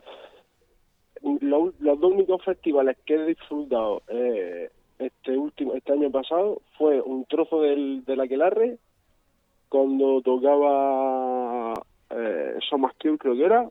Lo- 1.40 1.72
los 1.80 1.98
dos 2.00 2.12
únicos 2.12 2.44
festivales 2.44 2.96
que 3.04 3.14
he 3.14 3.26
disfrutado 3.26 4.02
eh, 4.08 4.70
este 4.98 5.36
último 5.36 5.74
este 5.74 5.92
año 5.92 6.10
pasado 6.10 6.62
fue 6.78 7.00
un 7.00 7.24
trozo 7.24 7.62
del, 7.62 8.04
del 8.04 8.20
Aquelarre 8.20 8.78
cuando 9.68 10.20
tocaba 10.22 11.72
eh, 12.10 12.58
Somos 12.70 12.92
creo 12.98 13.18
que 13.34 13.44
era 13.44 13.68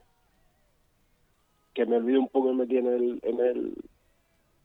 que 1.73 1.85
me 1.85 1.97
olvidé 1.97 2.17
un 2.17 2.27
poco 2.27 2.51
y 2.51 2.55
metí 2.55 2.77
en 2.77 2.87
el 2.87 3.19
en 3.23 3.39
el 3.39 3.73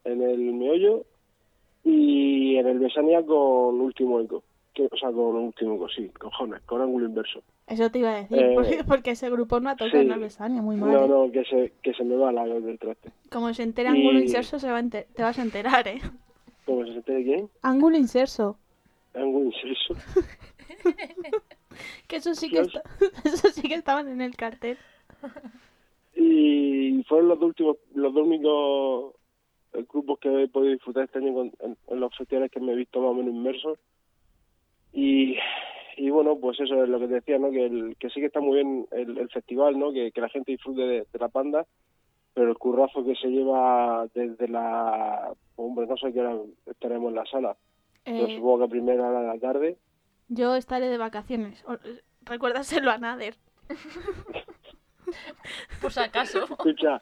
en 0.05 0.23
el 0.23 0.39
meollo 0.55 1.05
y 1.85 2.57
en 2.57 2.67
el 2.67 2.79
Besania 2.79 3.25
con 3.25 3.81
Último 3.81 4.21
Eco 4.21 4.43
que, 4.75 4.87
o 4.91 4.97
sea 4.97 5.11
con 5.11 5.37
Último 5.37 5.75
Eco 5.77 5.89
sí 5.89 6.09
cojones 6.19 6.61
con 6.63 6.81
ángulo 6.81 7.07
inverso 7.07 7.43
Eso 7.67 7.91
te 7.91 7.99
iba 8.01 8.11
a 8.11 8.23
decir, 8.23 8.39
Eh, 8.39 8.53
porque, 8.55 8.85
porque 8.87 9.11
ese 9.13 9.31
grupo 9.31 9.59
no 9.61 9.71
ha 9.71 9.77
tocado 9.77 9.91
sí. 10.01 10.07
en 10.07 10.13
el 10.13 10.21
Besania, 10.21 10.63
muy 10.63 10.77
mal. 10.77 10.93
no 10.93 11.05
¿eh? 11.05 11.09
no 11.09 11.33
que 11.33 11.45
se 11.45 11.73
que 11.83 11.93
se 11.95 12.05
me 12.05 12.17
va 12.17 12.31
la 12.33 12.45
del 12.47 12.79
traste 12.79 13.11
Como 13.31 13.53
se 13.55 13.63
entera 13.63 13.91
Ángulo 13.91 14.19
Y- 14.19 14.23
Inserso, 14.23 14.59
se 14.59 14.71
va 14.71 14.77
a 14.79 14.83
enter- 14.83 15.07
te 15.15 15.23
vas 15.23 15.39
a 15.39 15.43
enterar, 15.43 15.89
¿eh? 15.89 16.01
¿cómo 16.67 16.85
se 16.85 16.93
entere 16.93 17.25
quién? 17.25 17.49
Ángulo 17.63 17.97
Inserso. 17.97 18.57
ángulo 19.15 19.47
inverso 19.47 19.95
Que 22.09 22.17
eso 22.17 22.35
sí 22.35 22.51
que, 22.51 22.61
está- 22.61 22.83
eso 23.25 23.49
sí 23.49 23.63
que 23.63 23.75
estaban 23.75 24.09
en 24.09 24.21
el 24.21 24.37
cartel. 24.37 24.77
y 26.15 27.03
fueron 27.09 27.29
los 27.29 27.39
dos 27.39 27.49
últimos 27.49 27.77
los 27.95 28.13
dos 28.15 28.27
únicos 28.27 29.15
eh, 29.75 29.85
grupos 29.89 30.19
que 30.19 30.43
he 30.45 30.49
podido 30.49 30.73
disfrutar 30.73 31.05
este 31.05 31.19
año 31.19 31.35
con- 31.35 31.53
en, 31.61 31.77
en 31.89 32.01
los 32.01 32.17
festivales 32.17 32.51
que 32.51 32.61
me 32.61 32.73
he 32.73 32.77
visto 32.77 33.01
más 33.01 33.11
o 33.11 33.15
menos 33.15 33.35
inmerso. 33.35 33.77
Y, 34.93 35.37
y 35.97 36.11
bueno 36.11 36.37
pues 36.39 36.59
eso 36.61 36.83
es 36.83 36.89
lo 36.89 36.99
que 36.99 37.07
te 37.09 37.15
decía 37.15 37.39
no 37.39 37.51
que 37.51 37.67
el, 37.67 37.97
que 37.99 38.11
sí 38.11 38.21
que 38.21 38.27
está 38.27 38.41
muy 38.41 38.57
bien 38.57 38.87
el, 38.91 39.19
el 39.19 39.29
festival 39.31 39.79
no 39.79 39.93
que, 39.93 40.11
que 40.13 40.21
la 40.21 40.29
gente 40.29 40.51
disfrute 40.53 40.81
de, 40.83 41.07
de 41.13 41.19
la 41.19 41.29
banda 41.29 41.65
pero 42.35 42.49
el 42.51 42.59
currazo 42.59 43.05
que 43.05 43.15
se 43.17 43.29
lleva 43.29 44.07
desde 44.15 44.49
la 44.49 45.33
hombre 45.57 45.87
no 45.87 45.97
sé 45.97 46.13
qué 46.13 46.21
hora 46.21 46.39
estaremos 46.67 47.11
en 47.11 47.15
la 47.17 47.27
sala. 47.27 47.57
Pero 48.05 48.27
Eh, 48.29 48.37
supongo 48.37 48.59
que 48.59 48.65
a 48.65 48.69
primera 48.69 49.09
hora 49.09 49.21
de 49.21 49.27
la 49.27 49.39
tarde. 49.39 49.77
yo 50.29 50.55
estaré 50.55 50.89
de 50.89 50.97
vacaciones. 50.97 51.63
O- 51.67 51.77
Recuérdaselo 52.25 52.91
a 52.91 52.99
Nader. 52.99 53.35
Por 55.81 55.93
si 55.93 56.01
acaso. 56.01 56.45
escucha 56.45 57.01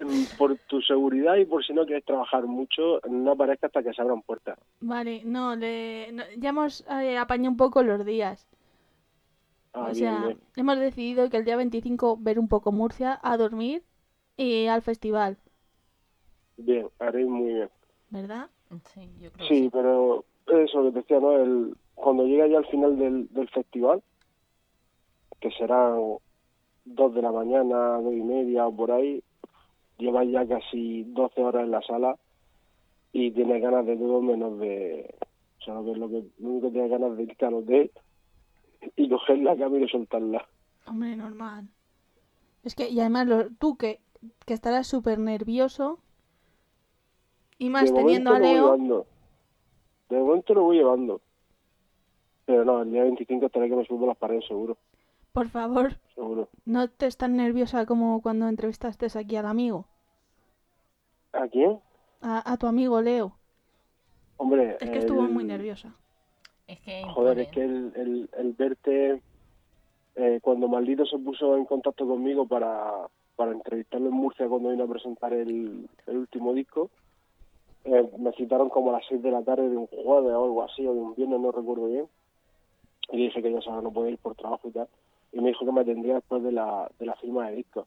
mm, 0.00 0.24
por 0.36 0.56
tu 0.68 0.80
seguridad 0.82 1.36
y 1.36 1.44
por 1.44 1.64
si 1.64 1.72
no 1.72 1.84
quieres 1.86 2.04
trabajar 2.04 2.44
mucho 2.46 3.00
no 3.08 3.32
aparezca 3.32 3.66
hasta 3.68 3.82
que 3.82 3.92
se 3.92 4.02
abran 4.02 4.22
puertas 4.22 4.58
Vale, 4.80 5.22
no, 5.24 5.56
le, 5.56 6.10
no- 6.12 6.24
ya 6.36 6.50
hemos 6.50 6.84
eh, 6.90 7.18
apañado 7.18 7.50
un 7.50 7.56
poco 7.56 7.82
los 7.82 8.04
días. 8.04 8.46
Ah, 9.72 9.82
o 9.82 9.84
bien, 9.86 9.94
sea, 9.96 10.26
bien. 10.26 10.38
hemos 10.56 10.78
decidido 10.78 11.28
que 11.30 11.36
el 11.36 11.44
día 11.44 11.56
25 11.56 12.16
ver 12.18 12.38
un 12.38 12.48
poco 12.48 12.72
Murcia, 12.72 13.18
a 13.22 13.36
dormir 13.36 13.82
y 14.36 14.66
al 14.66 14.82
festival, 14.82 15.36
Bien, 16.56 16.88
haréis 16.98 17.28
muy 17.28 17.52
bien. 17.54 17.68
Sí, 17.68 18.06
¿verdad? 18.10 18.48
yo 19.20 19.30
creo 19.32 19.48
que 19.48 19.54
Sí, 19.54 19.62
sí. 19.64 19.70
pero 19.72 20.24
eso 20.46 20.82
que 20.84 20.90
te 20.92 20.98
decía, 21.00 21.20
¿no? 21.20 21.32
El, 21.32 21.76
cuando 21.94 22.24
llega 22.24 22.46
ya 22.46 22.58
al 22.58 22.66
final 22.66 22.96
del, 22.98 23.28
del 23.32 23.48
festival, 23.50 24.02
que 25.40 25.50
serán 25.52 26.16
dos 26.94 27.14
de 27.14 27.22
la 27.22 27.32
mañana, 27.32 28.00
dos 28.00 28.12
y 28.14 28.22
media 28.22 28.66
o 28.66 28.74
por 28.74 28.90
ahí, 28.92 29.22
llevas 29.98 30.28
ya 30.28 30.46
casi 30.46 31.04
12 31.04 31.40
horas 31.42 31.64
en 31.64 31.70
la 31.70 31.82
sala 31.82 32.16
y 33.12 33.30
tienes 33.32 33.62
ganas 33.62 33.86
de 33.86 33.96
todo 33.96 34.20
menos 34.22 34.58
de... 34.58 35.14
O 35.60 35.64
sea, 35.64 35.74
lo 35.74 36.08
que, 36.08 36.24
lo 36.38 36.48
único 36.48 36.66
que 36.68 36.72
tienes 36.72 36.90
ganas 36.90 37.16
de 37.16 37.22
irte 37.24 37.44
al 37.46 37.54
hotel 37.54 37.90
y 38.96 39.08
coger 39.08 39.38
la 39.38 39.56
cama 39.56 39.78
y 39.78 39.88
soltarla. 39.88 40.46
Hombre, 40.86 41.16
normal. 41.16 41.68
Es 42.64 42.74
que, 42.74 42.88
y 42.88 43.00
además, 43.00 43.26
lo- 43.26 43.48
tú 43.58 43.76
que, 43.76 43.98
que 44.46 44.54
estarás 44.54 44.86
súper 44.86 45.18
nervioso. 45.18 45.98
Y 47.58 47.70
más 47.70 47.90
de 47.90 47.96
teniendo 47.96 48.30
a 48.32 48.38
Leo. 48.38 48.48
voy 48.68 48.78
llevando. 48.78 49.06
De 50.08 50.18
momento 50.18 50.54
lo 50.54 50.62
voy 50.62 50.76
llevando. 50.76 51.20
Pero 52.46 52.64
no, 52.64 52.82
el 52.82 52.90
día 52.92 53.02
25 53.02 53.46
estaré 53.46 53.68
que 53.68 53.76
me 53.76 53.84
subo 53.84 54.06
las 54.06 54.16
paredes, 54.16 54.46
seguro. 54.46 54.78
Por 55.38 55.48
favor, 55.50 55.92
Seguro. 56.16 56.48
no 56.64 56.82
estés 56.82 57.16
tan 57.16 57.36
nerviosa 57.36 57.86
como 57.86 58.20
cuando 58.22 58.48
entrevistaste 58.48 59.06
aquí 59.16 59.36
al 59.36 59.46
amigo. 59.46 59.86
¿A 61.32 61.46
quién? 61.46 61.78
A, 62.20 62.52
a 62.52 62.56
tu 62.56 62.66
amigo 62.66 63.00
Leo. 63.00 63.36
Hombre. 64.36 64.76
Es 64.80 64.90
que 64.90 64.98
estuvo 64.98 65.22
muy 65.22 65.44
nerviosa. 65.44 65.94
Es 66.66 66.80
que 66.80 67.04
Joder, 67.14 67.38
es 67.38 67.48
que 67.50 67.62
el, 67.64 67.92
el, 67.94 68.30
el 68.36 68.52
verte. 68.54 69.22
eh, 70.16 70.40
cuando 70.42 70.66
Maldito 70.66 71.06
se 71.06 71.18
puso 71.18 71.56
en 71.56 71.64
contacto 71.66 72.04
conmigo 72.06 72.46
para, 72.46 73.06
para 73.36 73.52
entrevistarlo 73.52 74.08
en 74.08 74.14
Murcia 74.14 74.48
cuando 74.48 74.70
vino 74.70 74.84
a 74.84 74.88
presentar 74.88 75.32
el, 75.32 75.88
el 76.06 76.16
último 76.16 76.52
disco, 76.52 76.90
eh, 77.84 78.10
me 78.18 78.32
citaron 78.32 78.68
como 78.70 78.90
a 78.90 78.94
las 78.94 79.06
6 79.08 79.22
de 79.22 79.30
la 79.30 79.42
tarde 79.42 79.68
de 79.70 79.76
un 79.76 79.86
jueves 79.86 80.32
o 80.32 80.44
algo 80.44 80.62
así, 80.64 80.84
o 80.84 80.92
de 80.92 81.00
un 81.00 81.14
viernes, 81.14 81.38
no 81.40 81.52
recuerdo 81.52 81.86
bien. 81.86 82.08
Y 83.12 83.16
dije 83.18 83.40
que 83.40 83.50
yo 83.52 83.58
ahora 83.66 83.82
no 83.82 83.92
podía 83.92 84.10
ir 84.10 84.18
por 84.18 84.34
trabajo 84.34 84.68
y 84.68 84.72
tal. 84.72 84.88
Y 85.32 85.40
me 85.40 85.48
dijo 85.48 85.64
que 85.64 85.72
me 85.72 85.80
atendría 85.80 86.14
después 86.14 86.42
de 86.42 86.52
la, 86.52 86.90
de 86.98 87.06
la 87.06 87.14
firma 87.16 87.48
de 87.48 87.56
disco. 87.56 87.86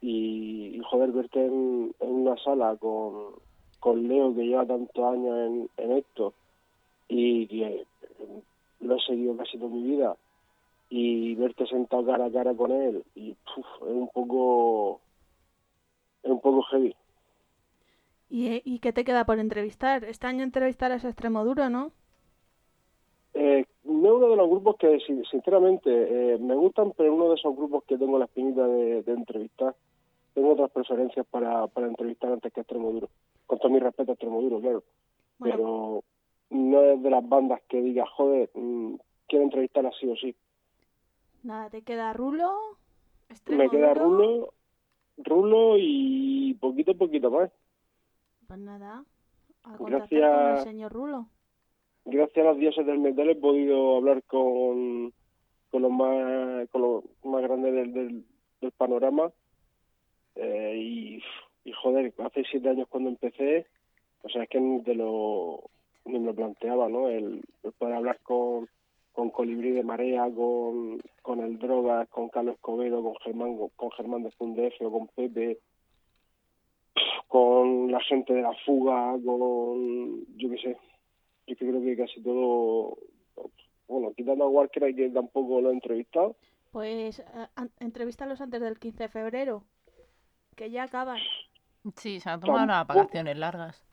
Y, 0.00 0.76
y, 0.76 0.80
joder, 0.90 1.12
verte 1.12 1.44
en, 1.44 1.94
una 2.00 2.36
sala 2.38 2.76
con, 2.76 3.34
con 3.80 4.08
Leo, 4.08 4.34
que 4.34 4.46
lleva 4.46 4.66
tantos 4.66 5.04
años 5.04 5.38
en, 5.38 5.70
en 5.76 5.92
esto, 5.92 6.34
y 7.08 7.46
que 7.46 7.66
eh, 7.66 7.86
lo 8.80 8.96
he 8.96 9.00
seguido 9.00 9.36
casi 9.36 9.58
toda 9.58 9.70
mi 9.70 9.82
vida, 9.82 10.16
y 10.90 11.34
verte 11.36 11.66
sentado 11.66 12.04
cara 12.04 12.26
a 12.26 12.32
cara 12.32 12.54
con 12.54 12.72
él, 12.72 13.04
y 13.14 13.32
puf, 13.32 13.66
es 13.82 13.94
un 13.94 14.08
poco. 14.08 15.00
es 16.22 16.30
un 16.30 16.40
poco 16.40 16.62
heavy. 16.62 16.94
¿Y, 18.28 18.48
eh, 18.48 18.62
¿Y 18.64 18.78
qué 18.78 18.92
te 18.92 19.04
queda 19.04 19.24
por 19.24 19.38
entrevistar? 19.38 20.04
Este 20.04 20.26
año 20.26 20.42
entrevistarás 20.42 21.04
a 21.04 21.08
Extremo 21.08 21.44
Duro, 21.44 21.68
¿no? 21.70 21.92
Eh, 23.34 23.64
no 23.84 24.08
es 24.08 24.14
uno 24.14 24.28
de 24.28 24.36
los 24.36 24.48
grupos 24.50 24.76
que, 24.76 25.00
sin- 25.00 25.24
sinceramente, 25.24 26.34
eh, 26.34 26.38
me 26.38 26.54
gustan, 26.54 26.92
pero 26.96 27.14
uno 27.14 27.28
de 27.30 27.34
esos 27.36 27.56
grupos 27.56 27.84
que 27.84 27.96
tengo 27.98 28.18
la 28.18 28.26
espinita 28.26 28.66
de, 28.66 29.02
de 29.02 29.12
entrevistar. 29.12 29.74
Tengo 30.34 30.52
otras 30.52 30.70
preferencias 30.70 31.26
para, 31.26 31.66
para 31.68 31.86
entrevistar 31.88 32.32
antes 32.32 32.52
que 32.52 32.60
Extremoduro. 32.60 33.08
Con 33.46 33.58
todo 33.58 33.70
mi 33.70 33.78
respeto 33.78 34.12
a 34.12 34.14
Extremoduro, 34.14 34.60
claro. 34.60 34.82
Bueno, 35.38 35.56
Pero 35.56 36.04
no 36.50 36.82
es 36.82 37.02
de 37.02 37.10
las 37.10 37.26
bandas 37.28 37.60
que 37.68 37.80
diga, 37.82 38.04
joder, 38.06 38.50
mm, 38.54 38.94
quiero 39.28 39.44
entrevistar 39.44 39.86
así 39.86 40.06
o 40.08 40.16
sí. 40.16 40.34
nada, 41.42 41.70
te 41.70 41.82
queda 41.82 42.12
Rulo, 42.12 42.54
Me 43.48 43.68
queda. 43.70 43.94
Rulo, 43.94 44.52
Rulo 45.18 45.74
y 45.78 46.54
poquito 46.60 46.92
a 46.92 46.94
poquito 46.94 47.30
más. 47.30 47.50
Pues 48.46 48.60
nada, 48.60 49.04
a 49.64 49.76
contactar 49.76 50.08
Gracias. 50.08 50.30
con 50.30 50.50
el 50.58 50.58
señor 50.64 50.92
Rulo. 50.92 51.26
Gracias 52.04 52.44
a 52.44 52.50
los 52.50 52.58
dioses 52.58 52.86
del 52.86 52.98
metal 52.98 53.30
he 53.30 53.36
podido 53.36 53.96
hablar 53.96 54.22
con, 54.24 55.12
con 55.70 55.82
los 55.82 55.90
más 55.90 56.68
con 56.70 56.82
los 56.82 57.04
más 57.24 57.42
grandes 57.42 57.92
del, 57.92 58.24
panorama. 58.76 59.30
Eh, 60.36 61.20
y, 61.64 61.72
joder 61.72 62.12
hace 62.18 62.44
siete 62.50 62.68
años 62.68 62.88
cuando 62.88 63.10
empecé 63.10 63.66
o 64.22 64.28
sea 64.28 64.44
es 64.44 64.48
que 64.48 64.60
ni 64.60 64.82
lo 64.94 65.62
me 66.04 66.18
lo 66.18 66.34
planteaba 66.34 66.88
no 66.88 67.08
el, 67.08 67.42
el 67.62 67.72
poder 67.72 67.94
hablar 67.94 68.18
con 68.22 68.68
con 69.12 69.30
Colibrí 69.30 69.70
de 69.72 69.82
Marea 69.82 70.28
con 70.30 71.40
el 71.40 71.58
Drogas 71.58 72.08
con 72.08 72.30
Carlos 72.30 72.54
Escobedo 72.56 73.02
con 73.02 73.14
Germán 73.16 73.56
con 73.76 73.90
Germán 73.92 74.22
de 74.22 74.30
Fundef 74.32 74.74
o 74.80 74.90
con 74.90 75.08
Pepe 75.08 75.58
con 77.28 77.90
la 77.90 78.00
gente 78.00 78.32
de 78.32 78.42
la 78.42 78.54
fuga 78.64 79.16
con 79.24 80.24
yo 80.36 80.50
qué 80.50 80.58
sé 80.58 80.76
yo 81.56 81.66
creo 81.68 81.82
que 81.82 81.96
casi 81.96 82.22
todo, 82.22 82.96
bueno, 83.88 84.12
quitando 84.16 84.44
a 84.44 84.48
Walker 84.48 84.94
que 84.94 85.10
tampoco 85.10 85.60
lo 85.60 85.70
he 85.70 85.74
entrevistado, 85.74 86.36
Pues 86.72 87.20
eh, 87.20 87.24
entrevístalos 87.80 88.40
antes 88.40 88.60
del 88.60 88.78
15 88.80 89.04
de 89.04 89.08
febrero, 89.08 89.64
que 90.56 90.70
ya 90.70 90.84
acaban. 90.84 91.28
Sí, 91.96 92.18
se 92.20 92.28
han 92.30 92.40
tomado 92.40 92.64
unas 92.64 92.86
vacaciones 92.86 93.36
largas. 93.36 93.84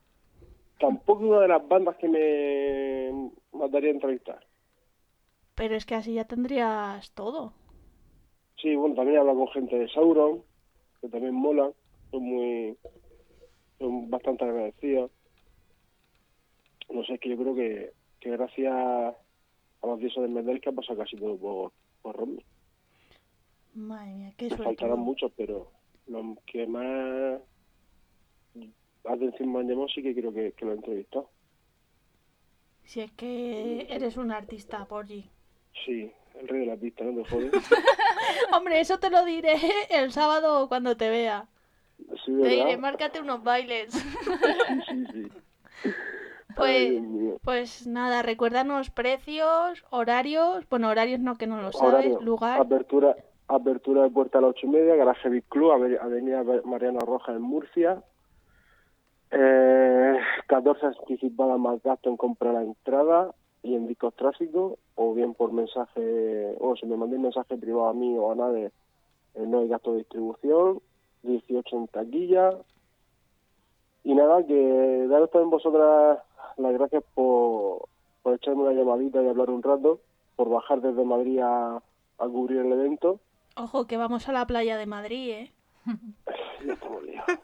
tampoco 0.79 1.23
una 1.25 1.41
de 1.41 1.47
las 1.47 1.67
bandas 1.67 1.95
que 1.97 2.07
me 2.07 3.31
mataría 3.51 3.89
a 3.89 3.93
entrevistar. 3.93 4.39
Pero 5.55 5.75
es 5.75 5.85
que 5.85 5.93
así 5.95 6.13
ya 6.15 6.25
tendrías 6.25 7.11
todo. 7.13 7.53
Sí, 8.61 8.75
bueno, 8.75 8.95
también 8.95 9.17
he 9.17 9.19
hablado 9.19 9.39
con 9.39 9.47
gente 9.49 9.77
de 9.79 9.87
Sauron, 9.89 10.43
que 11.01 11.09
también 11.09 11.33
mola, 11.33 11.71
son 12.11 12.23
muy, 12.23 12.77
son 13.79 14.09
bastante 14.09 14.45
agradecidos. 14.45 15.11
No 16.89 17.03
sé, 17.03 17.13
es 17.13 17.19
que 17.19 17.29
yo 17.29 17.37
creo 17.37 17.55
que, 17.55 17.93
que 18.19 18.29
gracias 18.31 18.73
a 18.73 19.15
los 19.83 19.99
dioses 19.99 20.21
del 20.21 20.31
Medel 20.31 20.59
que 20.61 20.69
ha 20.69 20.73
pasado 20.73 20.99
casi 20.99 21.15
todo 21.17 21.37
por, 21.37 21.71
por 22.01 22.15
Romney. 22.17 22.43
Madre 23.73 24.13
mía, 24.13 24.33
qué 24.37 24.47
suerte. 24.47 24.63
faltarán 24.65 24.99
muchos, 24.99 25.31
pero 25.37 25.71
los 26.07 26.37
que 26.45 26.65
más 26.67 27.41
atención 29.05 29.51
me 29.51 29.59
han 29.59 29.67
llamado 29.67 29.87
sí 29.89 30.01
que 30.01 30.13
creo 30.13 30.33
que, 30.33 30.51
que 30.53 30.65
lo 30.65 30.71
he 30.71 30.75
entrevistado. 30.75 31.29
Si 32.83 33.01
es 33.01 33.11
que 33.11 33.85
eres 33.89 34.17
un 34.17 34.31
artista, 34.31 34.85
Porgy. 34.85 35.29
Sí, 35.85 36.11
el 36.39 36.47
rey 36.47 36.61
de 36.61 36.65
la 36.65 36.75
pista, 36.75 37.03
no 37.03 37.21
te 37.21 37.29
jodes. 37.29 37.51
Hombre, 38.53 38.79
eso 38.79 38.99
te 38.99 39.09
lo 39.09 39.23
diré 39.25 39.55
el 39.89 40.11
sábado 40.11 40.67
cuando 40.67 40.97
te 40.97 41.09
vea. 41.09 41.47
Sí, 42.25 42.31
Te 42.41 42.47
diré, 42.47 42.77
márcate 42.77 43.19
unos 43.19 43.43
bailes. 43.43 43.93
Sí, 44.89 45.05
sí, 45.11 45.28
Pues, 46.59 47.39
pues 47.43 47.87
nada, 47.87 48.21
recuérdanos 48.21 48.89
precios, 48.91 49.83
horarios. 49.89 50.67
Bueno, 50.69 50.89
horarios 50.89 51.19
no, 51.19 51.35
que 51.35 51.47
no 51.47 51.61
lo 51.61 51.71
sabes. 51.71 51.93
Horario, 51.93 52.21
Lugar. 52.21 52.59
Apertura, 52.61 53.15
apertura 53.47 54.03
de 54.03 54.09
puerta 54.09 54.37
a 54.37 54.41
las 54.41 54.51
ocho 54.51 54.67
y 54.67 54.69
media, 54.69 54.95
garaje 54.95 55.29
Big 55.29 55.45
Club, 55.45 55.71
ave- 55.71 55.99
avenida 55.99 56.43
Mariano 56.65 56.99
Roja 56.99 57.31
en 57.31 57.41
Murcia. 57.41 58.03
Eh, 59.31 60.17
14 60.47 60.85
anticipadas 60.87 61.59
más 61.59 61.81
gasto 61.83 62.09
en 62.09 62.17
comprar 62.17 62.53
la 62.55 62.63
entrada 62.63 63.31
y 63.61 63.75
en 63.75 63.87
discos 63.87 64.15
tráfico, 64.15 64.79
o 64.95 65.13
bien 65.13 65.33
por 65.35 65.51
mensaje, 65.51 66.55
o 66.59 66.75
si 66.75 66.85
me 66.85 66.97
mandéis 66.97 67.21
mensaje 67.21 67.57
privado 67.57 67.89
a 67.89 67.93
mí 67.93 68.17
o 68.17 68.31
a 68.31 68.35
nadie, 68.35 68.71
eh, 69.35 69.45
no 69.45 69.59
hay 69.59 69.67
gasto 69.67 69.91
de 69.91 69.99
distribución, 69.99 70.81
18 71.23 71.75
en 71.77 71.87
taquilla. 71.87 72.51
Y 74.03 74.15
nada, 74.15 74.43
que 74.45 75.05
daros 75.09 75.29
también 75.29 75.49
vosotras 75.51 76.19
las 76.57 76.73
gracias 76.73 77.03
por, 77.13 77.87
por 78.21 78.35
echarme 78.35 78.63
una 78.63 78.73
llamadita 78.73 79.21
y 79.21 79.27
hablar 79.27 79.49
un 79.49 79.63
rato, 79.63 79.99
por 80.35 80.49
bajar 80.49 80.81
desde 80.81 81.03
Madrid 81.03 81.39
a, 81.39 81.77
a 81.77 82.27
cubrir 82.27 82.59
el 82.59 82.71
evento. 82.71 83.19
Ojo, 83.55 83.87
que 83.87 83.97
vamos 83.97 84.27
a 84.29 84.31
la 84.31 84.45
playa 84.45 84.77
de 84.77 84.85
Madrid, 84.85 85.29
¿eh? 85.31 85.51
Ya 86.65 86.73
estamos 86.73 87.03
liados. 87.03 87.39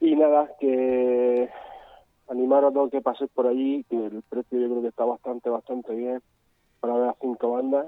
y 0.00 0.16
nada, 0.16 0.50
que 0.58 1.48
animaros 2.28 2.70
a 2.70 2.74
todos 2.74 2.90
que 2.90 3.00
paséis 3.00 3.30
por 3.32 3.46
allí, 3.46 3.84
que 3.88 4.06
el 4.06 4.22
precio 4.22 4.58
yo 4.58 4.68
creo 4.68 4.82
que 4.82 4.88
está 4.88 5.04
bastante, 5.04 5.48
bastante 5.48 5.94
bien 5.94 6.20
para 6.80 6.94
ver 6.94 7.08
a 7.10 7.16
cinco 7.20 7.52
bandas. 7.52 7.86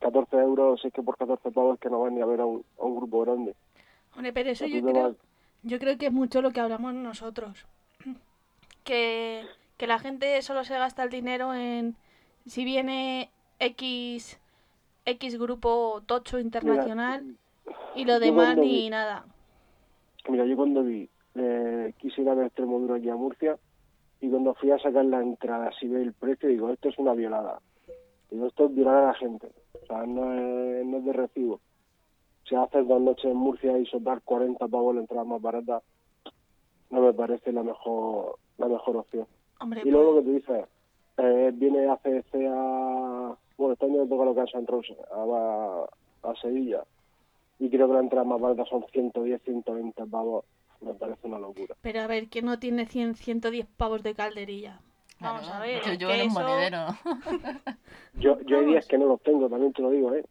14 0.00 0.36
euros, 0.36 0.80
si 0.80 0.88
es 0.88 0.94
que 0.94 1.02
por 1.02 1.16
14 1.16 1.50
pavos 1.50 1.74
es 1.74 1.80
que 1.80 1.90
no 1.90 2.00
van 2.00 2.14
ni 2.14 2.20
a 2.20 2.26
ver 2.26 2.40
a 2.40 2.46
un, 2.46 2.64
a 2.78 2.84
un 2.84 2.96
grupo 2.96 3.20
grande. 3.22 3.54
Hombre, 4.14 4.32
pero 4.32 4.50
eso 4.50 4.66
yo 4.66 4.82
creo, 4.82 5.14
yo 5.62 5.78
creo 5.78 5.98
que 5.98 6.06
es 6.06 6.12
mucho 6.12 6.42
lo 6.42 6.50
que 6.50 6.60
hablamos 6.60 6.94
nosotros. 6.94 7.66
Que, 8.84 9.44
que 9.78 9.88
la 9.88 9.98
gente 9.98 10.40
solo 10.42 10.62
se 10.62 10.78
gasta 10.78 11.02
el 11.02 11.10
dinero 11.10 11.52
en 11.54 11.96
si 12.46 12.64
viene 12.64 13.30
X, 13.58 14.38
X 15.04 15.38
grupo 15.40 16.02
tocho 16.06 16.38
internacional 16.38 17.34
y 17.96 18.04
lo 18.04 18.20
demás 18.20 18.56
ni 18.56 18.68
vi- 18.84 18.90
nada. 18.90 19.24
Mira, 20.28 20.44
yo 20.46 20.54
cuando 20.54 20.84
vi, 20.84 21.08
eh, 21.34 21.92
quise 21.98 22.22
ir 22.22 22.28
a 22.28 22.34
ver 22.34 22.46
Extremoduro 22.46 22.94
aquí 22.94 23.08
a 23.10 23.16
Murcia 23.16 23.58
y 24.20 24.30
cuando 24.30 24.54
fui 24.54 24.70
a 24.70 24.78
sacar 24.78 25.04
la 25.04 25.20
entrada, 25.20 25.72
si 25.80 25.88
ve 25.88 26.02
el 26.02 26.12
precio, 26.12 26.48
digo, 26.48 26.70
esto 26.70 26.88
es 26.88 26.98
una 26.98 27.12
violada. 27.14 27.60
Digo, 28.30 28.46
esto 28.46 28.66
es 28.66 28.74
violar 28.76 29.02
a 29.02 29.06
la 29.08 29.14
gente. 29.14 29.48
O 29.82 29.86
sea, 29.86 30.06
no 30.06 30.32
es, 30.32 30.86
no 30.86 30.98
es 30.98 31.04
de 31.04 31.12
recibo. 31.12 31.60
Si 32.48 32.54
haces 32.54 32.86
dos 32.86 33.00
noches 33.00 33.24
en 33.24 33.36
Murcia 33.36 33.76
y 33.78 33.86
soplar 33.86 34.20
40 34.22 34.68
pavos 34.68 34.94
la 34.94 35.00
entrada 35.00 35.24
más 35.24 35.42
barata, 35.42 35.82
no 36.90 37.00
me 37.00 37.12
parece 37.12 37.52
la 37.52 37.62
mejor 37.62 38.38
la 38.58 38.68
mejor 38.68 38.96
opción. 38.96 39.26
Hombre, 39.60 39.82
Y 39.84 39.90
luego 39.90 40.12
lo 40.12 40.22
pues, 40.22 40.24
que 40.24 40.30
tú 40.30 40.54
dices, 40.54 40.68
eh, 41.18 41.50
viene 41.54 41.88
ACC 41.88 42.34
a... 42.50 43.36
Bueno, 43.56 43.72
este 43.72 43.86
año 43.86 44.04
me 44.04 44.08
toca 44.08 44.24
lo 44.24 44.34
que 44.34 44.40
a 44.42 44.46
San 44.46 44.66
Rose, 44.66 44.96
a, 45.12 45.86
a 46.22 46.34
Sevilla. 46.40 46.84
Y 47.58 47.70
creo 47.70 47.86
que 47.88 47.94
la 47.94 48.00
entrada 48.00 48.24
más 48.24 48.40
barata 48.40 48.64
son 48.66 48.84
110, 48.92 49.42
120 49.42 50.06
pavos. 50.06 50.44
Me 50.82 50.92
parece 50.92 51.26
una 51.26 51.38
locura. 51.38 51.74
pero 51.80 52.00
a 52.00 52.06
ver, 52.06 52.28
¿quién 52.28 52.44
no 52.44 52.58
tiene 52.58 52.84
100, 52.84 53.14
110 53.14 53.66
pavos 53.78 54.02
de 54.02 54.14
calderilla? 54.14 54.80
Vamos 55.20 55.42
Claro, 55.42 55.56
a 55.56 55.60
ver. 55.60 55.98
Yo 55.98 56.10
en 56.10 56.28
un 56.28 56.34
monedero. 56.34 56.86
Yo, 58.18 58.38
yo 58.42 58.58
hay 58.58 58.66
días 58.66 58.86
que 58.86 58.98
no 58.98 59.06
los 59.06 59.22
tengo, 59.22 59.48
también 59.48 59.72
te 59.72 59.80
lo 59.80 59.90
digo, 59.90 60.14
¿eh? 60.14 60.24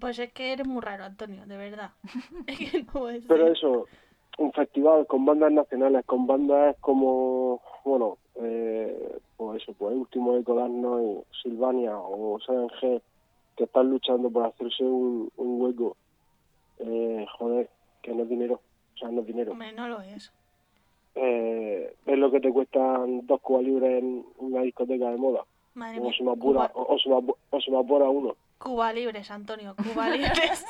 Pues 0.00 0.18
es 0.18 0.32
que 0.32 0.52
eres 0.52 0.66
muy 0.66 0.80
raro, 0.82 1.04
Antonio, 1.04 1.46
de 1.46 1.56
verdad. 1.56 1.90
Es 2.46 2.58
que 2.58 2.82
no 2.82 2.92
puede 2.92 3.18
ser. 3.20 3.28
Pero 3.28 3.48
eso, 3.48 3.86
un 4.38 4.52
festival 4.52 5.06
con 5.06 5.24
bandas 5.24 5.52
nacionales, 5.52 6.04
con 6.06 6.26
bandas 6.26 6.76
como, 6.80 7.60
bueno, 7.84 8.18
eh, 8.36 9.18
pues 9.36 9.62
eso, 9.62 9.72
pues 9.74 9.94
Último 9.94 10.36
Eco 10.36 10.54
Darno 10.54 11.00
y 11.02 11.22
Silvania 11.42 11.96
o 11.96 12.38
Seven 12.40 12.68
G, 12.80 13.00
que 13.56 13.64
están 13.64 13.90
luchando 13.90 14.30
por 14.30 14.46
hacerse 14.46 14.82
un, 14.84 15.30
un 15.36 15.60
hueco. 15.62 15.96
Eh, 16.78 17.24
joder, 17.38 17.70
que 18.02 18.12
no 18.12 18.24
es 18.24 18.28
dinero, 18.28 18.60
o 18.94 18.98
sea, 18.98 19.08
no 19.10 19.20
es 19.20 19.26
dinero. 19.26 19.52
Hombre, 19.52 19.72
no 19.72 19.86
lo 19.88 20.00
es. 20.00 20.32
Eh, 21.14 21.94
es 22.06 22.18
lo 22.18 22.30
que 22.32 22.40
te 22.40 22.50
cuestan 22.52 23.24
dos 23.26 23.40
cubas 23.40 23.62
libres 23.62 24.02
en 24.02 24.24
una 24.38 24.62
discoteca 24.62 25.10
de 25.10 25.16
moda. 25.16 25.44
Madre 25.74 26.00
O 26.00 26.04
mía. 26.04 26.12
se 26.16 26.24
me 26.24 26.32
apura, 26.32 26.70
o, 26.74 26.94
o 26.94 26.98
se 26.98 27.08
me 27.08 27.14
o 27.14 27.60
se 27.60 27.70
me 27.70 27.78
apura 27.78 28.08
uno. 28.08 28.34
Cuba 28.58 28.92
libres, 28.92 29.30
Antonio, 29.30 29.74
Cuba 29.76 30.10
libres. 30.10 30.64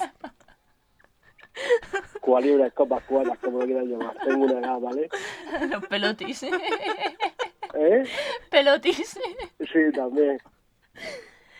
Cuba 2.20 2.40
libres, 2.40 2.72
copas, 2.72 3.04
cubatas, 3.04 3.38
como 3.38 3.60
lo 3.60 3.66
quieras 3.66 3.84
llamar. 3.84 4.16
Tengo 4.24 4.44
una 4.44 4.58
edad, 4.58 4.80
¿vale? 4.80 5.08
Los 5.70 5.86
pelotis. 5.86 6.42
¿Eh? 6.42 8.04
pelotis. 8.50 9.18
Sí, 9.60 9.92
también. 9.94 10.38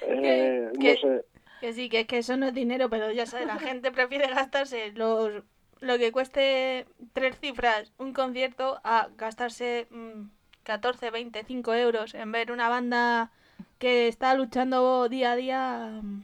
Eh. 0.03 0.71
No 0.75 0.83
sé. 0.83 1.25
que 1.61 1.73
sí, 1.73 1.89
que 1.89 2.01
es 2.01 2.07
que 2.07 2.19
eso 2.19 2.37
no 2.37 2.47
es 2.47 2.55
dinero, 2.55 2.91
pero 2.91 3.11
ya 3.13 3.27
sabes, 3.27 3.47
la 3.47 3.59
gente 3.59 3.93
prefiere 3.93 4.29
gastarse 4.29 4.93
los, 4.93 5.45
lo 5.81 5.99
que 5.99 6.13
cueste 6.13 6.87
tres 7.13 7.39
cifras 7.39 7.93
un 7.99 8.13
concierto 8.13 8.81
a 8.85 9.09
gastarse 9.17 9.87
mm, 9.91 10.25
14, 10.65 11.11
20, 11.11 11.45
5 11.45 11.75
euros 11.75 12.15
en 12.15 12.33
ver 12.33 12.51
una 12.51 12.69
banda 12.69 13.31
que 13.79 14.09
está 14.09 14.35
luchando 14.35 15.09
día 15.09 15.33
a 15.33 15.37
día 15.37 16.01
mm, 16.03 16.23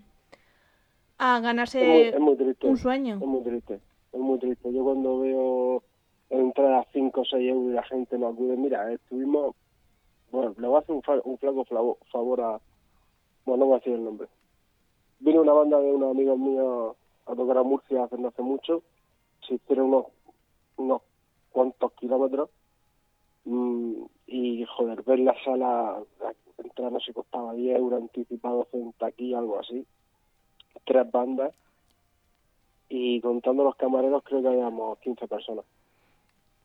a 1.19 1.37
Es 1.37 1.41
muy, 1.41 1.43
ganarse 1.43 2.09
es 2.09 2.21
muy 2.21 2.37
triste. 2.37 2.67
un 2.67 2.77
sueño. 2.77 3.15
Es 3.17 3.27
muy 3.27 3.43
triste. 3.43 3.81
Es 4.13 4.21
muy 4.21 4.39
triste. 4.39 4.73
Yo 4.73 4.85
cuando 4.85 5.21
veo 5.21 5.83
entradas 6.31 6.87
5 6.93 7.21
o 7.21 7.25
6 7.25 7.49
euros 7.51 7.71
y 7.71 7.75
la 7.75 7.83
gente 7.83 8.19
no 8.19 8.29
acude, 8.29 8.57
mira, 8.57 8.93
estuvimos. 8.93 9.55
Bueno, 10.31 10.55
le 10.59 10.67
voy 10.69 10.77
a 10.77 10.81
hacer 10.81 10.95
un, 10.95 11.03
un 11.25 11.39
flaco 11.39 11.65
favor 12.11 12.41
a. 12.41 12.61
Bueno, 13.45 13.65
no 13.65 13.67
voy 13.67 13.75
a 13.75 13.79
decir 13.79 13.95
el 13.95 14.05
nombre. 14.05 14.29
Vino 15.19 15.43
una 15.43 15.53
banda 15.53 15.79
de 15.81 15.93
unos 15.93 16.11
amigos 16.13 16.39
míos 16.39 16.97
a 17.27 17.35
tocar 17.35 17.59
a 17.59 17.63
Murcia 17.63 18.05
hace 18.05 18.17
no 18.17 18.29
hace 18.29 18.43
mucho. 18.43 18.83
Se 19.47 19.55
hicieron 19.55 19.87
unos, 19.87 20.07
unos 20.77 21.03
cuantos 21.51 21.93
kilómetros. 21.93 22.51
Mm, 23.45 24.05
y 24.27 24.65
joder, 24.65 25.03
ver 25.03 25.19
la 25.21 25.35
sala, 25.45 25.99
la 26.61 26.69
entrada 26.69 26.91
no 26.91 27.01
se 27.01 27.13
costaba 27.13 27.55
10 27.55 27.79
euros 27.79 28.03
anticipados 28.03 28.69
en 28.73 28.93
taquilla, 28.93 29.39
algo 29.39 29.59
así. 29.59 29.85
Tres 30.85 31.11
bandas 31.11 31.53
y 32.89 33.21
contando 33.21 33.65
los 33.65 33.77
camareros 33.77 34.23
creo 34.25 34.43
que 34.43 34.49
habíamos 34.49 34.99
15 34.99 35.27
personas. 35.29 35.65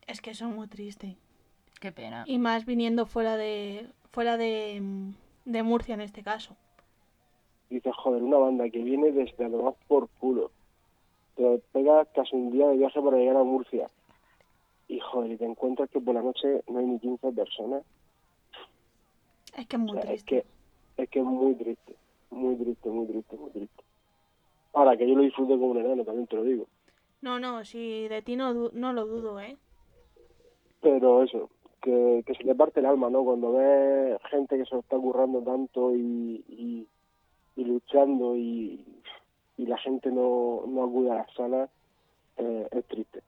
Es 0.08 0.22
que 0.22 0.32
eso 0.32 0.48
es 0.48 0.56
muy 0.56 0.68
triste. 0.68 1.16
Qué 1.80 1.91
pena. 1.91 2.24
Y 2.26 2.39
más 2.39 2.66
viniendo 2.66 3.06
fuera 3.06 3.38
de 3.38 3.88
fuera 4.12 4.38
de, 4.38 4.82
de 5.46 5.64
Murcia 5.64 5.93
en 5.93 6.02
este 6.02 6.24
caso. 6.24 6.56
Dices, 7.70 7.93
joder, 7.96 8.24
una 8.24 8.38
banda 8.38 8.70
que 8.70 8.82
viene 8.82 9.12
desde 9.12 9.50
lo 9.50 9.64
más 9.64 9.76
por 9.88 10.08
culo. 10.20 10.52
Te 11.36 11.62
pegas 11.74 12.08
casi 12.16 12.36
un 12.36 12.52
día 12.52 12.68
de 12.68 12.78
viaje 12.78 13.02
para 13.02 13.18
llegar 13.18 13.38
a 13.38 13.43
Murcia. 13.43 13.89
Y 14.88 15.00
joder, 15.00 15.32
y 15.32 15.38
te 15.38 15.46
encuentras 15.46 15.89
que 15.89 16.00
por 16.00 16.14
la 16.14 16.22
noche 16.22 16.64
no 16.68 16.80
hay 16.80 16.86
ni 16.86 17.00
15 17.00 17.32
personas. 17.34 17.84
Es 19.56 19.68
que 19.68 19.76
es 19.78 19.82
O 19.82 19.86
muy 19.86 19.97
es 19.99 20.06
triste. 20.06 20.26
que 20.95 21.03
es 21.03 21.10
que 21.10 21.20
es 21.20 21.26
muy 21.26 21.53
triste. 21.56 21.95
Muy 22.32 22.56
triste, 22.56 22.89
muy 22.89 23.08
triste, 23.08 23.36
muy 23.38 23.49
triste. 23.51 23.84
Ahora, 24.74 24.97
que 24.97 25.08
yo 25.08 25.16
lo 25.16 25.22
disfruto 25.24 25.53
como 25.53 25.68
un 25.72 25.78
enano, 25.78 26.03
también 26.03 26.28
te 26.28 26.36
lo 26.36 26.43
digo. 26.43 26.68
No, 27.22 27.39
no, 27.39 27.64
si 27.64 28.08
de 28.08 28.22
ti 28.22 28.36
no, 28.36 28.70
no 28.74 28.93
lo 28.93 29.06
dudo, 29.06 29.39
¿eh? 29.39 29.58
Pero 30.82 31.24
eso, 31.24 31.49
que, 31.82 32.24
que 32.26 32.36
se 32.36 32.43
le 32.43 32.56
parte 32.56 32.80
el 32.82 32.86
alma, 32.86 33.10
¿no? 33.10 33.24
Cuando 33.24 33.53
ves 33.53 34.22
gente 34.30 34.58
que 34.58 34.66
se 34.66 34.76
lo 34.76 34.82
está 34.82 34.97
currando 34.97 35.41
tanto 35.41 35.95
y, 35.95 36.43
y, 36.47 36.88
y 37.56 37.64
luchando 37.64 38.36
y, 38.36 38.84
y 39.58 39.66
la 39.66 39.78
gente 39.78 40.12
no, 40.12 40.64
no 40.68 40.84
acude 40.84 41.12
a 41.12 41.16
las 41.16 41.34
salas, 41.34 41.70
eh, 42.38 42.68
es 42.72 42.86
triste. 42.86 43.22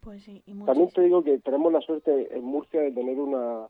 Pues 0.00 0.22
sí, 0.24 0.42
y 0.46 0.52
También 0.64 0.90
te 0.90 1.02
digo 1.02 1.22
que 1.22 1.38
tenemos 1.38 1.72
la 1.72 1.80
suerte 1.80 2.36
en 2.36 2.44
Murcia 2.44 2.80
de 2.80 2.92
tener 2.92 3.18
una 3.18 3.68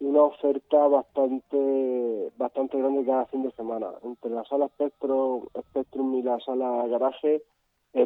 una 0.00 0.22
oferta 0.22 0.86
bastante 0.88 2.32
bastante 2.36 2.78
grande 2.78 3.04
cada 3.04 3.26
fin 3.26 3.42
de 3.42 3.50
semana. 3.52 3.88
Entre 4.02 4.30
la 4.30 4.44
sala 4.44 4.68
Spectrum, 4.68 5.46
Spectrum 5.70 6.14
y 6.14 6.22
la 6.22 6.38
sala 6.40 6.86
Garaje 6.86 7.42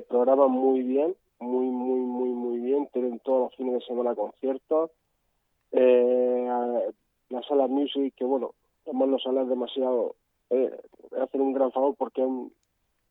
programan 0.08 0.52
muy 0.52 0.82
bien, 0.82 1.16
muy, 1.40 1.66
muy, 1.66 2.00
muy, 2.00 2.28
muy 2.30 2.58
bien. 2.60 2.88
Tienen 2.92 3.18
todos 3.20 3.50
los 3.50 3.56
fines 3.56 3.74
de 3.74 3.86
semana 3.86 4.14
conciertos. 4.14 4.90
Eh, 5.72 6.48
la 7.28 7.42
sala 7.42 7.66
Music, 7.66 8.14
que 8.16 8.24
bueno, 8.24 8.54
llamarlo 8.86 9.18
sala 9.18 9.42
es 9.42 9.48
demasiado, 9.48 10.14
eh, 10.50 10.70
hacen 11.20 11.40
un 11.40 11.52
gran 11.52 11.72
favor 11.72 11.94
porque 11.96 12.22
es 12.22 12.26
un, 12.26 12.52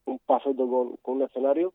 un 0.05 0.19
pafeto 0.25 0.69
con, 0.69 0.95
con 0.97 1.17
un 1.17 1.23
escenario. 1.23 1.73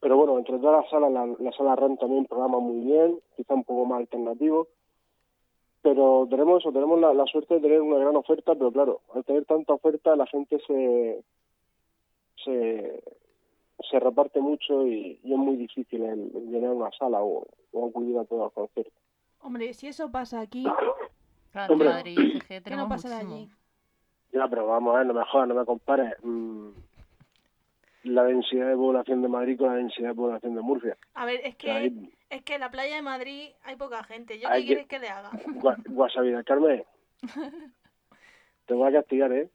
Pero 0.00 0.16
bueno, 0.16 0.38
entre 0.38 0.58
todas 0.58 0.82
las 0.82 0.90
salas, 0.90 1.10
la, 1.10 1.26
la 1.26 1.52
sala 1.52 1.74
RAM 1.74 1.96
también 1.96 2.26
programa 2.26 2.58
muy 2.58 2.84
bien, 2.84 3.18
quizá 3.36 3.54
un 3.54 3.64
poco 3.64 3.86
más 3.86 3.98
alternativo. 4.00 4.68
Pero 5.86 6.26
tenemos 6.28 6.60
eso, 6.62 6.72
tenemos 6.72 6.98
la, 7.00 7.14
la 7.14 7.24
suerte 7.26 7.54
de 7.54 7.60
tener 7.60 7.80
una 7.80 7.98
gran 7.98 8.16
oferta, 8.16 8.56
pero 8.56 8.72
claro, 8.72 9.02
al 9.14 9.24
tener 9.24 9.44
tanta 9.44 9.72
oferta 9.74 10.16
la 10.16 10.26
gente 10.26 10.58
se 10.66 11.22
se, 12.44 13.02
se 13.88 14.00
reparte 14.00 14.40
mucho 14.40 14.84
y, 14.84 15.20
y 15.22 15.32
es 15.32 15.38
muy 15.38 15.54
difícil 15.54 16.02
el, 16.02 16.32
el 16.34 16.50
llenar 16.50 16.70
una 16.72 16.90
sala 16.98 17.22
o, 17.22 17.46
o 17.72 17.88
acudir 17.88 18.18
a 18.18 18.24
todos 18.24 18.42
los 18.42 18.52
conciertos. 18.52 18.92
Hombre, 19.42 19.72
si 19.74 19.86
eso 19.86 20.10
pasa 20.10 20.40
aquí, 20.40 20.64
Claro, 21.52 21.72
Hombre. 21.74 21.88
Madrid 21.88 22.42
CG 22.48 22.64
¿qué 22.64 22.76
no 22.76 22.88
pasará 22.88 23.22
muchísimo. 23.22 23.36
allí? 23.36 23.48
Ya, 24.32 24.48
pero 24.48 24.66
vamos 24.66 24.92
a 24.92 24.98
ver, 24.98 25.06
no 25.06 25.14
me 25.14 25.24
jodas, 25.24 25.46
no 25.48 25.54
me 25.54 25.64
compares 25.64 26.14
mm, 26.24 26.68
la 28.04 28.24
densidad 28.24 28.70
de 28.70 28.74
población 28.76 29.22
de 29.22 29.28
Madrid 29.28 29.56
con 29.56 29.68
la 29.68 29.74
densidad 29.76 30.08
de 30.08 30.14
población 30.16 30.56
de 30.56 30.60
Murcia. 30.62 30.96
A 31.14 31.24
ver, 31.26 31.40
es 31.44 31.54
que 31.54 31.70
Ahí- 31.70 32.12
es 32.30 32.42
que 32.42 32.54
en 32.54 32.60
la 32.60 32.70
playa 32.70 32.96
de 32.96 33.02
Madrid 33.02 33.50
hay 33.62 33.76
poca 33.76 34.02
gente. 34.04 34.38
¿Yo 34.38 34.48
Hay 34.48 34.62
qué 34.62 34.66
que- 34.68 34.74
quieres 34.74 34.86
que 34.88 34.98
le 34.98 35.08
haga? 35.08 35.30
Gua- 35.46 36.22
del 36.22 36.44
Carmen, 36.44 36.84
te 38.66 38.74
voy 38.74 38.88
a 38.88 38.92
castigar, 39.00 39.32
¿eh? 39.32 39.48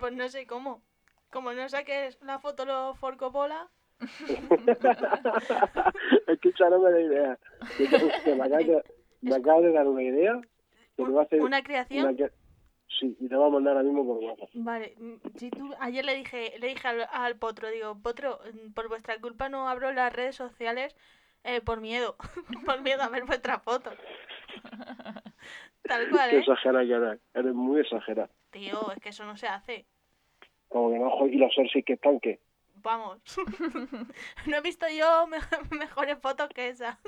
Pues 0.00 0.12
no 0.14 0.28
sé 0.28 0.46
cómo. 0.46 0.82
Como 1.30 1.52
no 1.52 1.68
saques 1.68 2.18
la 2.22 2.38
foto 2.38 2.64
los 2.64 2.98
Forcopola, 2.98 3.68
Escucha, 6.26 6.70
no 6.70 6.78
me 6.80 6.90
da 6.92 7.00
idea. 7.00 7.38
Que- 7.76 7.88
que 8.24 8.34
me 8.34 8.44
acabas 8.44 8.66
de, 8.66 8.82
me 9.22 9.34
acabas 9.36 9.62
de 9.62 9.72
dar 9.72 9.86
una 9.86 10.02
idea 10.02 10.40
que 10.96 11.04
te 11.04 11.10
va 11.10 11.22
a 11.22 11.24
hacer 11.24 11.42
una 11.42 11.62
creación. 11.62 12.04
una 12.06 12.16
que- 12.16 12.30
Sí, 13.00 13.16
y 13.20 13.28
te 13.28 13.36
va 13.36 13.46
a 13.46 13.50
mandar 13.50 13.76
ahora 13.76 13.84
mismo 13.84 14.04
por 14.06 14.16
WhatsApp. 14.18 14.48
Vale, 14.54 14.94
mm, 14.98 15.14
si 15.36 15.50
tú 15.50 15.72
ayer 15.78 16.04
le 16.04 16.14
dije, 16.16 16.54
le 16.58 16.68
dije 16.68 16.88
al, 16.88 17.06
al 17.12 17.36
Potro, 17.36 17.68
digo, 17.68 17.96
Potro, 18.02 18.40
mm, 18.52 18.72
por 18.72 18.88
vuestra 18.88 19.20
culpa 19.20 19.48
no 19.48 19.68
abro 19.68 19.92
las 19.92 20.12
redes 20.12 20.34
sociales 20.36 20.96
eh, 21.44 21.60
por 21.60 21.80
miedo, 21.80 22.16
por 22.66 22.80
miedo 22.82 23.02
a 23.02 23.08
ver 23.08 23.24
vuestra 23.24 23.58
foto. 23.60 23.90
Tal 25.82 26.10
cual, 26.10 26.30
Qué 26.30 26.36
¿eh? 26.36 26.40
exagerada 26.40 26.84
que 26.84 26.92
eres. 26.92 27.20
Eres 27.34 27.54
muy 27.54 27.80
exagerada. 27.80 28.28
Tío, 28.50 28.92
es 28.92 28.98
que 29.00 29.08
eso 29.10 29.24
no 29.24 29.36
se 29.36 29.46
hace. 29.48 29.86
Como 30.68 30.90
que 30.90 30.98
no, 30.98 31.26
y 31.26 31.36
los 31.38 31.54
Cersei 31.54 31.82
que 31.82 31.94
están, 31.94 32.20
que 32.20 32.40
Vamos. 32.82 33.20
no 34.46 34.56
he 34.56 34.60
visto 34.60 34.86
yo 34.88 35.26
me- 35.26 35.38
mejores 35.76 36.18
fotos 36.20 36.48
que 36.50 36.68
esa. 36.68 36.98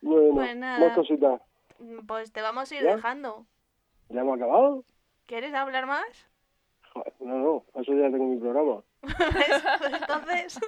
Bueno, 0.00 0.34
Pues 0.34 0.56
nada. 0.56 0.78
más 0.86 0.94
cositas. 0.96 1.40
Pues 2.06 2.32
te 2.32 2.42
vamos 2.42 2.70
a 2.70 2.74
ir 2.74 2.82
¿Ya? 2.82 2.96
dejando. 2.96 3.46
¿Ya 4.08 4.20
hemos 4.20 4.36
acabado? 4.36 4.84
¿Quieres 5.26 5.54
hablar 5.54 5.86
más? 5.86 6.28
No, 7.20 7.34
no, 7.36 7.64
eso 7.80 7.92
ya 7.92 8.10
tengo 8.10 8.24
mi 8.24 8.38
programa. 8.38 8.82
¿Ves? 9.02 9.62
Pues 9.78 9.92
entonces... 10.00 10.60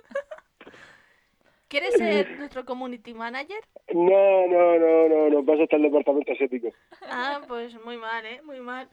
¿Quieres 1.70 1.94
ser 1.94 2.36
nuestro 2.38 2.64
community 2.66 3.14
manager? 3.14 3.62
No, 3.94 4.46
no, 4.48 4.78
no, 4.78 5.08
no, 5.08 5.30
no, 5.30 5.44
pasa 5.44 5.62
hasta 5.62 5.76
el 5.76 5.82
departamento 5.82 6.32
asiático. 6.32 6.68
Ah, 7.08 7.40
pues 7.48 7.74
muy 7.84 7.96
mal, 7.96 8.26
¿eh? 8.26 8.42
Muy 8.44 8.60
mal. 8.60 8.88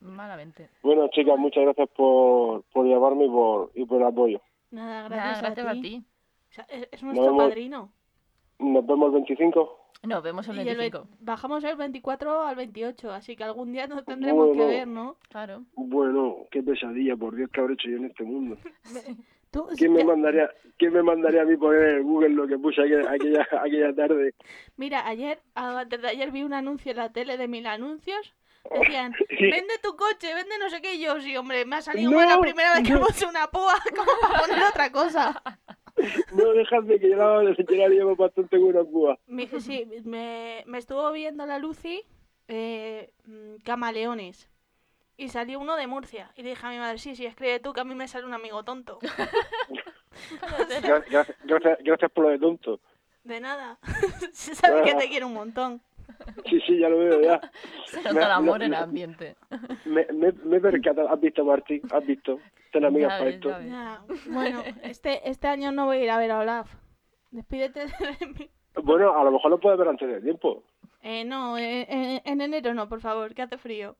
Malamente. 0.00 0.68
Bueno, 0.82 1.08
chicas, 1.12 1.38
muchas 1.38 1.62
gracias 1.64 1.88
por, 1.96 2.64
por 2.72 2.86
llamarme 2.86 3.26
y 3.26 3.28
por, 3.30 3.70
y 3.74 3.84
por 3.84 4.00
el 4.00 4.06
apoyo. 4.08 4.42
Nada, 4.72 5.08
Nada, 5.08 5.08
gracias, 5.08 5.42
gracias 5.42 5.66
a, 5.66 5.70
a 5.70 5.72
ti. 5.74 5.80
ti. 5.82 6.04
O 6.50 6.54
sea, 6.54 6.64
es, 6.68 6.88
es 6.90 7.02
nuestro 7.02 7.26
vemos. 7.26 7.42
padrino. 7.44 7.92
Nos 8.58 8.86
vemos 8.86 9.06
el 9.06 9.12
25. 9.12 9.78
Nos 10.04 10.22
vemos 10.24 10.48
el 10.48 10.56
Y 10.56 10.60
el 10.60 10.66
ve- 10.66 10.90
25. 10.90 11.08
bajamos 11.20 11.62
el 11.62 11.76
24 11.76 12.42
al 12.42 12.56
28, 12.56 13.12
así 13.12 13.36
que 13.36 13.44
algún 13.44 13.72
día 13.72 13.86
nos 13.86 14.04
tendremos 14.04 14.50
que 14.56 14.64
ver, 14.64 14.88
¿no? 14.88 15.16
Claro. 15.28 15.62
Bueno, 15.76 16.38
qué 16.50 16.62
pesadilla, 16.62 17.16
por 17.16 17.36
Dios, 17.36 17.48
que 17.52 17.60
habré 17.60 17.74
hecho 17.74 17.88
yo 17.88 17.98
en 17.98 18.06
este 18.06 18.24
mundo. 18.24 18.56
¿Quién 19.76 19.92
me 19.92 20.04
mandaría, 20.04 20.50
quién 20.78 20.92
me 20.92 21.02
mandaría 21.02 21.42
a 21.42 21.44
mí 21.44 21.56
poner 21.56 21.96
en 21.98 22.02
Google 22.04 22.30
lo 22.30 22.46
que 22.46 22.58
puse 22.58 22.80
aquella, 22.82 23.10
aquella, 23.10 23.46
aquella 23.60 23.94
tarde? 23.94 24.34
Mira, 24.76 25.06
ayer, 25.06 25.40
antes 25.54 26.00
de 26.00 26.08
ayer 26.08 26.30
vi 26.30 26.42
un 26.42 26.54
anuncio 26.54 26.90
en 26.92 26.96
la 26.98 27.12
tele 27.12 27.36
de 27.36 27.48
mil 27.48 27.66
anuncios. 27.66 28.34
Decían, 28.70 29.12
Sí. 29.28 29.50
vende 29.50 29.74
tu 29.82 29.96
coche, 29.96 30.34
vende 30.34 30.56
no 30.58 30.70
sé 30.70 30.80
qué. 30.80 30.94
Y 30.94 31.00
yo, 31.04 31.20
sí, 31.20 31.36
hombre, 31.36 31.64
me 31.66 31.76
ha 31.76 31.82
salido 31.82 32.10
No, 32.10 32.16
mal 32.16 32.28
la 32.28 32.40
primera 32.40 32.74
vez 32.74 32.84
que 32.88 32.94
no. 32.94 33.00
puse 33.06 33.26
una 33.26 33.46
púa, 33.48 33.74
como 33.96 34.10
para 34.20 34.40
poner 34.40 34.62
otra 34.64 34.90
cosa. 34.92 35.42
No 36.34 36.52
dejadme 36.52 36.98
que 36.98 37.10
yo 37.10 37.16
la, 37.16 37.42
la 37.42 37.88
llevo 37.88 38.16
bastante 38.16 38.56
buena 38.56 38.82
púa. 38.84 39.18
Mi- 39.26 39.46
sí, 39.46 39.86
me, 40.04 40.62
me 40.66 40.78
estuvo 40.78 41.12
viendo 41.12 41.44
la 41.44 41.58
Lucy 41.58 42.02
eh, 42.48 43.12
mm, 43.26 43.56
camaleones. 43.64 44.48
Y 45.16 45.28
salió 45.28 45.60
uno 45.60 45.76
de 45.76 45.86
Murcia. 45.86 46.30
Y 46.36 46.42
le 46.42 46.50
dije 46.50 46.66
a 46.66 46.70
mi 46.70 46.78
madre, 46.78 46.98
sí, 46.98 47.14
sí, 47.14 47.26
escribe 47.26 47.60
tú, 47.60 47.72
que 47.72 47.80
a 47.80 47.84
mí 47.84 47.94
me 47.94 48.08
sale 48.08 48.26
un 48.26 48.34
amigo 48.34 48.62
tonto. 48.64 48.98
Gracias, 50.82 51.34
gracias, 51.44 51.78
gracias 51.82 52.10
por 52.12 52.24
lo 52.24 52.30
de 52.30 52.38
tonto. 52.38 52.80
De 53.24 53.40
nada. 53.40 53.78
Se 54.32 54.54
sabe 54.54 54.82
que 54.82 54.94
te 54.94 55.08
quiero 55.08 55.26
un 55.26 55.34
montón. 55.34 55.80
Sí, 56.48 56.60
sí, 56.66 56.78
ya 56.78 56.88
lo 56.88 56.98
veo 56.98 57.20
ya. 57.22 57.40
Se 57.86 57.96
Me- 57.98 58.12
nota 58.14 58.26
el 58.26 58.32
amor 58.32 58.58
no, 58.58 58.64
en 58.66 58.74
el 58.74 58.78
ambiente. 58.82 59.36
Me, 59.84 60.04
me, 60.12 60.32
me 60.32 60.56
he 60.56 60.60
percatado. 60.60 61.08
¿Has 61.08 61.20
visto, 61.20 61.44
Martín? 61.44 61.82
¿Has 61.90 62.04
visto? 62.04 62.38
Ten 62.72 62.84
amigas 62.84 63.10
Ya 63.12 63.18
para 63.18 63.24
ves, 63.24 63.34
esto. 63.36 63.50
Ya, 63.62 64.02
Bueno, 64.26 64.62
este, 64.82 65.28
este 65.28 65.46
año 65.48 65.72
no 65.72 65.86
voy 65.86 65.98
a 65.98 66.04
ir 66.04 66.10
a 66.10 66.18
ver 66.18 66.30
a 66.32 66.40
Olaf. 66.40 66.74
Despídete 67.30 67.86
de 67.86 68.26
mí. 68.38 68.50
Bueno, 68.82 69.16
a 69.18 69.24
lo 69.24 69.30
mejor 69.30 69.50
lo 69.50 69.60
puedes 69.60 69.78
ver 69.78 69.88
antes 69.88 70.08
de 70.08 70.20
tiempo. 70.20 70.62
Eh, 71.02 71.24
no, 71.24 71.56
eh, 71.58 71.86
eh, 71.88 72.22
en 72.24 72.40
enero 72.40 72.74
no, 72.74 72.88
por 72.88 73.00
favor, 73.00 73.34
que 73.34 73.42
hace 73.42 73.56
frío. 73.58 73.96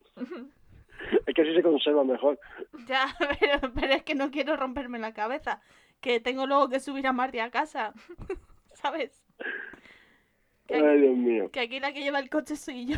Es 1.27 1.35
que 1.35 1.43
así 1.43 1.55
se 1.55 1.63
conserva 1.63 2.05
mejor. 2.05 2.39
Ya, 2.87 3.07
pero, 3.41 3.73
pero 3.75 3.93
es 3.95 4.03
que 4.03 4.15
no 4.15 4.31
quiero 4.31 4.57
romperme 4.57 4.99
la 4.99 5.13
cabeza. 5.13 5.61
Que 6.01 6.21
tengo 6.21 6.47
luego 6.47 6.69
que 6.69 6.81
subir 6.81 7.07
a 7.07 7.13
Marty 7.13 7.39
a 7.39 7.51
casa. 7.51 7.93
¿Sabes? 8.75 9.23
Que 10.67 10.77
aquí, 10.77 10.85
Ay, 10.85 11.01
Dios 11.01 11.17
mío. 11.17 11.51
que 11.53 11.61
aquí 11.61 11.81
la 11.81 11.93
que 11.93 12.03
lleva 12.03 12.19
el 12.19 12.31
coche 12.31 12.57
soy 12.57 12.87
yo. 12.87 12.97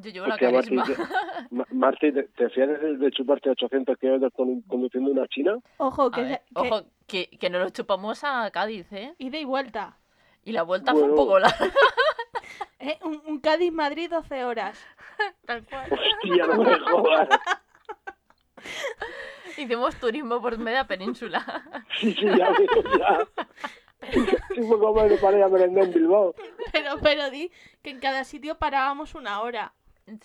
Yo 0.00 0.10
llevo 0.10 0.26
la 0.26 0.34
Hostia, 0.34 0.50
carisma. 0.52 0.84
te, 0.84 1.54
Ma- 1.54 1.66
Martín, 1.70 2.14
¿te, 2.14 2.22
te 2.24 2.50
fías 2.50 2.68
de, 2.68 2.96
de 2.96 3.10
chuparte 3.10 3.50
800 3.50 3.96
kilómetros 3.98 4.32
con- 4.32 4.62
conduciendo 4.62 5.10
una 5.10 5.26
china? 5.28 5.58
Ojo, 5.76 6.06
A 6.06 6.10
que, 6.10 6.22
ver, 6.22 6.40
que- 6.54 6.60
Ojo, 6.60 6.82
que, 7.06 7.26
que 7.38 7.50
nos 7.50 7.62
lo 7.62 7.70
chupamos 7.70 8.24
a 8.24 8.50
Cádiz, 8.50 8.90
¿eh? 8.92 9.14
ida 9.18 9.38
y 9.38 9.44
vuelta. 9.44 9.98
Y 10.44 10.52
la 10.52 10.62
vuelta 10.62 10.92
fue 10.92 11.02
un 11.02 11.14
poco 11.14 11.38
larga. 11.38 11.70
Eh, 12.78 12.98
un, 13.02 13.22
un 13.26 13.40
Cádiz-Madrid 13.40 14.10
12 14.10 14.44
horas. 14.44 14.78
Tal 15.46 15.64
cual. 15.66 15.90
Hostia, 15.92 16.46
no 16.46 16.62
me 16.62 16.78
jodas. 16.78 17.28
Hicimos 19.56 19.96
turismo 19.96 20.40
por 20.42 20.58
media 20.58 20.86
península. 20.86 21.44
Sí, 21.98 22.12
sí, 22.12 22.26
ya 22.26 22.50
veo, 22.50 22.98
ya. 22.98 23.26
Sí, 24.12 24.62
fue 24.68 24.78
como 24.78 25.02
me 25.04 25.16
paré 25.16 25.42
a 25.42 25.48
merendar 25.48 25.84
en 25.84 25.94
Bilbao. 25.94 26.34
Pero, 26.70 26.98
pero 27.02 27.30
di 27.30 27.50
que 27.82 27.90
en 27.90 28.00
cada 28.00 28.24
sitio 28.24 28.58
parábamos 28.58 29.14
una 29.14 29.40
hora. 29.40 29.72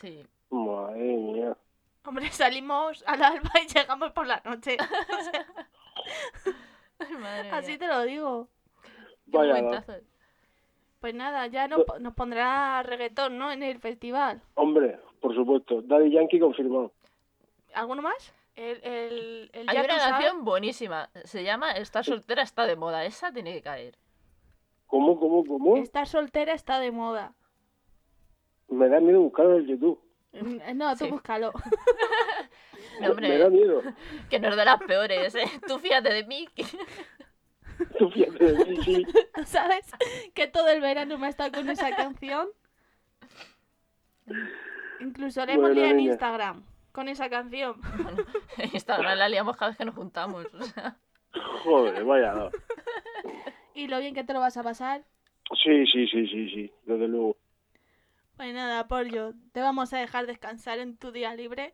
Sí. 0.02 0.26
Madre 0.50 1.00
mía. 1.00 1.56
Hombre, 2.04 2.30
salimos 2.32 3.02
al 3.08 3.24
alba 3.24 3.52
y 3.64 3.68
llegamos 3.74 4.12
por 4.12 4.28
la 4.28 4.42
noche. 4.44 4.76
Ay, 7.00 7.14
madre 7.18 7.52
Así 7.52 7.68
mía. 7.70 7.80
te 7.80 7.88
lo 7.88 8.02
digo. 8.04 8.50
Vaya, 9.28 9.62
no. 9.62 9.72
Pues 11.02 11.14
nada, 11.16 11.48
ya 11.48 11.68
nos, 11.68 11.84
po- 11.84 12.00
nos 12.00 12.14
pondrá 12.14 12.82
reggaetón, 12.84 13.38
¿no? 13.38 13.52
En 13.52 13.64
el 13.64 13.80
festival. 13.80 14.42
Hombre, 14.54 15.00
por 15.20 15.34
supuesto. 15.36 15.82
Daddy 15.82 16.12
Yankee 16.12 16.40
confirmado. 16.40 16.94
¿Alguno 17.74 18.02
más? 18.04 18.34
El, 18.56 18.84
el, 18.84 19.50
el 19.54 19.68
Hay 19.70 19.76
ya 19.78 19.84
una 19.84 19.98
sabes. 20.00 20.14
canción 20.14 20.46
buenísima. 20.46 21.10
Se 21.24 21.44
llama 21.44 21.72
Estar 21.72 22.06
soltera 22.06 22.44
está 22.44 22.66
de 22.68 22.76
moda. 22.76 23.04
Esa 23.06 23.32
tiene 23.34 23.52
que 23.54 23.62
caer. 23.62 23.98
¿Cómo, 24.88 25.20
cómo, 25.20 25.44
cómo? 25.46 25.78
Estar 25.78 26.06
soltera 26.08 26.54
está 26.54 26.80
de 26.80 26.92
moda. 26.92 27.34
Me 28.70 28.88
da 28.88 29.00
miedo 29.00 29.22
buscarlo 29.22 29.58
en 29.58 29.66
YouTube. 29.68 30.00
Mm, 30.34 30.78
No, 30.78 30.92
tú 30.96 31.06
Sí. 31.06 31.12
búscalo. 31.12 31.52
No, 33.00 33.14
Me 33.16 33.38
da 33.38 33.50
miedo. 33.50 33.82
que 34.30 34.40
no 34.40 34.50
es 34.50 34.56
de 34.56 34.66
las 34.66 34.78
peores, 34.84 35.34
¿eh? 35.36 35.46
Tú 35.68 35.80
fíjate 35.80 36.14
de 36.14 36.24
mí. 36.26 36.48
que- 36.56 36.64
Tú 37.98 38.10
fíjate 38.12 38.52
de 38.54 38.66
mí, 38.66 38.78
sí. 38.84 39.06
¿Tú 39.34 39.44
sabes 39.46 39.86
que 40.34 40.48
todo 40.48 40.70
el 40.70 40.82
verano 40.82 41.18
me 41.18 41.28
ha 41.28 41.30
estado 41.30 41.52
con 41.52 41.70
esa 41.70 41.96
canción? 41.96 42.48
Incluso 45.00 45.46
le 45.46 45.54
hemos 45.54 45.62
Bueno, 45.70 45.76
liado 45.76 45.90
en 45.92 45.98
niña. 45.98 46.12
Instagram 46.12 46.64
con 46.92 47.08
esa 47.08 47.30
canción. 47.30 47.76
En 48.58 48.70
Instagram 48.74 49.18
la 49.18 49.30
liamos 49.30 49.56
cada 49.58 49.70
vez 49.72 49.78
que 49.78 49.86
nos 49.86 49.96
juntamos. 49.96 50.46
o 50.54 50.64
sea. 50.64 50.98
Joder, 51.64 52.04
vaya. 52.04 52.34
no. 52.34 52.50
Y 53.74 53.88
lo 53.88 54.00
bien 54.00 54.14
que 54.14 54.24
te 54.24 54.34
lo 54.34 54.40
vas 54.40 54.58
a 54.58 54.64
pasar. 54.64 55.04
Sí, 55.64 55.86
sí, 55.88 56.08
sí, 56.08 56.28
sí, 56.28 56.50
sí. 56.50 56.72
Desde 56.86 57.08
luego. 57.08 57.38
Pues 58.38 58.54
nada, 58.54 58.88
Pollo, 58.88 59.34
te 59.54 59.62
vamos 59.62 59.94
a 59.94 60.00
dejar 60.00 60.26
descansar 60.28 60.80
en 60.80 60.98
tu 60.98 61.12
día 61.12 61.34
libre. 61.36 61.74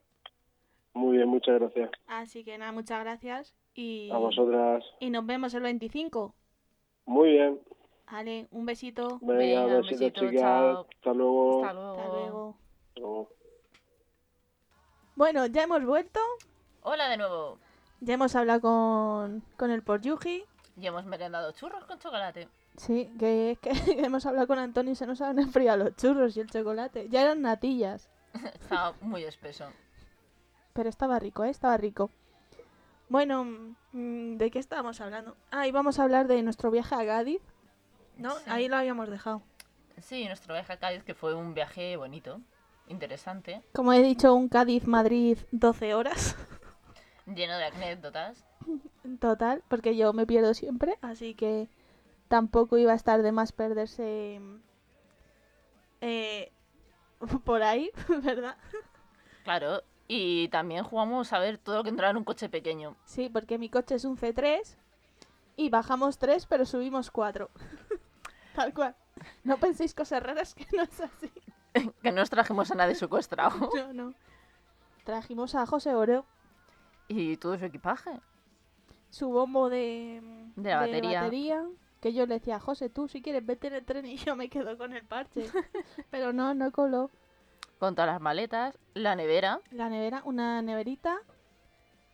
Muy 0.94 1.18
bien, 1.18 1.30
muchas 1.30 1.60
gracias. 1.60 1.92
Así 2.08 2.44
que 2.44 2.58
nada, 2.58 2.72
muchas 2.72 3.02
gracias. 3.04 3.56
Y, 3.78 4.10
A 4.12 4.18
vosotras. 4.18 4.84
y 5.00 5.12
nos 5.12 5.24
vemos 5.28 5.54
el 5.54 5.62
25. 5.62 6.34
Muy 7.06 7.30
bien. 7.34 7.60
Vale, 8.12 8.48
un 8.50 8.66
besito. 8.66 9.20
Venga, 9.22 9.66
Venga, 9.66 9.78
besito, 9.82 10.10
chicas. 10.10 10.42
chao. 10.42 10.88
Hasta 10.96 11.14
luego. 11.14 11.64
Hasta 11.64 11.74
luego. 11.74 12.00
Hasta 12.90 13.00
luego. 13.00 13.30
Bueno, 15.16 15.46
ya 15.46 15.64
hemos 15.64 15.86
vuelto. 15.86 16.20
Hola 16.82 17.08
de 17.08 17.18
nuevo. 17.18 17.60
Ya 18.00 18.16
hemos 18.16 18.36
hablado 18.36 18.62
con, 18.62 19.44
con 19.58 19.70
el 19.70 19.84
Porjuji. 19.84 20.44
Y 20.76 20.88
hemos 20.88 21.06
merendado 21.06 21.52
churros 21.52 21.86
con 21.86 22.00
chocolate. 22.00 22.48
Sí, 22.78 23.12
que 23.20 23.52
es 23.52 23.60
que 23.60 23.70
hemos 24.04 24.26
hablado 24.26 24.48
con 24.48 24.58
Antonio 24.58 24.94
y 24.94 24.96
se 24.96 25.06
nos 25.06 25.22
han 25.22 25.38
enfriado 25.38 25.84
los 25.84 25.96
churros 25.96 26.36
y 26.36 26.40
el 26.40 26.50
chocolate. 26.50 27.10
Ya 27.10 27.22
eran 27.22 27.44
natillas. 27.44 28.10
Estaba 28.60 28.96
muy 29.02 29.24
espeso. 29.24 29.66
Pero 30.74 30.90
estaba 30.90 31.20
rico, 31.20 31.44
¿eh? 31.44 31.50
Estaba 31.50 31.78
rico. 31.78 32.10
Bueno, 33.10 33.46
mm, 33.94 34.38
¿de 34.38 34.52
qué 34.52 34.60
estábamos 34.60 35.00
hablando? 35.02 35.38
Ah, 35.52 35.68
íbamos 35.68 36.00
a 36.00 36.04
hablar 36.04 36.28
de 36.28 36.42
nuestro 36.44 36.72
viaje 36.72 36.96
a 36.96 37.06
Cádiz. 37.06 37.42
¿No? 38.18 38.32
Sí. 38.32 38.44
Ahí 38.48 38.68
lo 38.68 38.78
habíamos 38.78 39.10
dejado. 39.10 39.42
Sí, 40.02 40.26
nuestro 40.26 40.54
viaje 40.54 40.74
a 40.74 40.78
Cádiz, 40.78 41.04
que 41.04 41.14
fue 41.14 41.34
un 41.34 41.54
viaje 41.54 41.96
bonito, 41.98 42.42
interesante, 42.88 43.62
Como 43.74 43.94
he 43.94 44.02
dicho, 44.02 44.34
un 44.34 44.50
Cádiz-Madrid 44.50 45.38
12 45.52 45.94
horas. 45.94 46.36
lleno 47.26 47.58
de 47.58 47.66
anécdotas. 47.66 48.46
Total, 49.20 49.64
porque 49.68 49.96
yo 49.96 50.14
me 50.14 50.26
pierdo 50.26 50.54
siempre, 50.54 50.98
así 51.02 51.34
que 51.34 51.70
tampoco 52.28 52.78
iba 52.78 52.92
a 52.92 52.96
estar 52.96 53.22
de 53.22 53.32
más 53.32 53.52
perderse 53.54 54.42
eh, 56.02 56.52
por 57.46 57.64
ahí, 57.64 57.92
¿verdad? 58.24 58.58
Claro, 59.44 59.82
y 60.08 60.48
también 60.50 60.84
jugamos 60.84 61.34
a 61.34 61.40
ver 61.40 61.58
todo 61.58 61.78
lo 61.78 61.84
que 61.84 61.90
entraba 61.90 62.12
en 62.12 62.18
un 62.18 62.24
coche 62.24 62.50
pequeño. 62.50 62.96
Sí, 63.06 63.30
porque 63.30 63.58
mi 63.58 63.70
coche 63.70 63.96
es 63.96 64.06
un 64.06 64.18
C3 64.18 64.76
y 65.58 65.70
bajamos 65.70 66.18
3, 66.18 66.46
pero 66.46 66.66
subimos 66.66 67.12
4. 67.12 67.50
Tal 68.56 68.74
cual. 68.74 68.96
No 69.44 69.58
penséis 69.58 69.94
cosas 69.94 70.24
raras 70.24 70.54
que 70.56 70.66
no 70.76 70.84
es 70.84 71.02
así. 71.02 71.32
que 72.02 72.12
no 72.12 72.18
nos 72.22 72.30
trajimos 72.30 72.72
a 72.72 72.76
nadie 72.76 72.96
secuestrado. 72.96 73.70
No, 73.76 73.94
no. 73.94 74.14
Trajimos 75.04 75.56
a 75.56 75.66
José 75.66 75.96
Oreo, 75.96 76.26
y 77.08 77.38
todo 77.38 77.58
su 77.58 77.64
equipaje. 77.64 78.20
su 79.10 79.30
bombo 79.30 79.70
de, 79.70 80.22
De 80.58 80.70
la 80.70 80.82
batería. 80.82 81.22
batería, 81.22 81.66
que 82.02 82.12
yo 82.12 82.26
le 82.26 82.36
decía, 82.36 82.60
José, 82.60 82.90
tú 82.90 83.08
si 83.08 83.22
quieres 83.22 83.46
vete 83.46 83.68
en 83.68 83.76
el 83.76 83.86
tren 83.86 84.06
y 84.06 84.18
yo 84.18 84.36
me 84.36 84.50
quedo 84.50 84.78
con 84.78 84.92
el 84.94 85.06
parche. 85.06 85.50
pero 86.12 86.34
no, 86.34 86.54
no 86.54 86.72
coló. 86.74 87.10
Con 87.80 87.96
todas 87.96 88.12
las 88.12 88.22
maletas, 88.22 88.78
la 88.94 89.16
nevera. 89.16 89.62
La 89.72 89.90
nevera, 89.90 90.22
una 90.26 90.62
neverita 90.62 91.20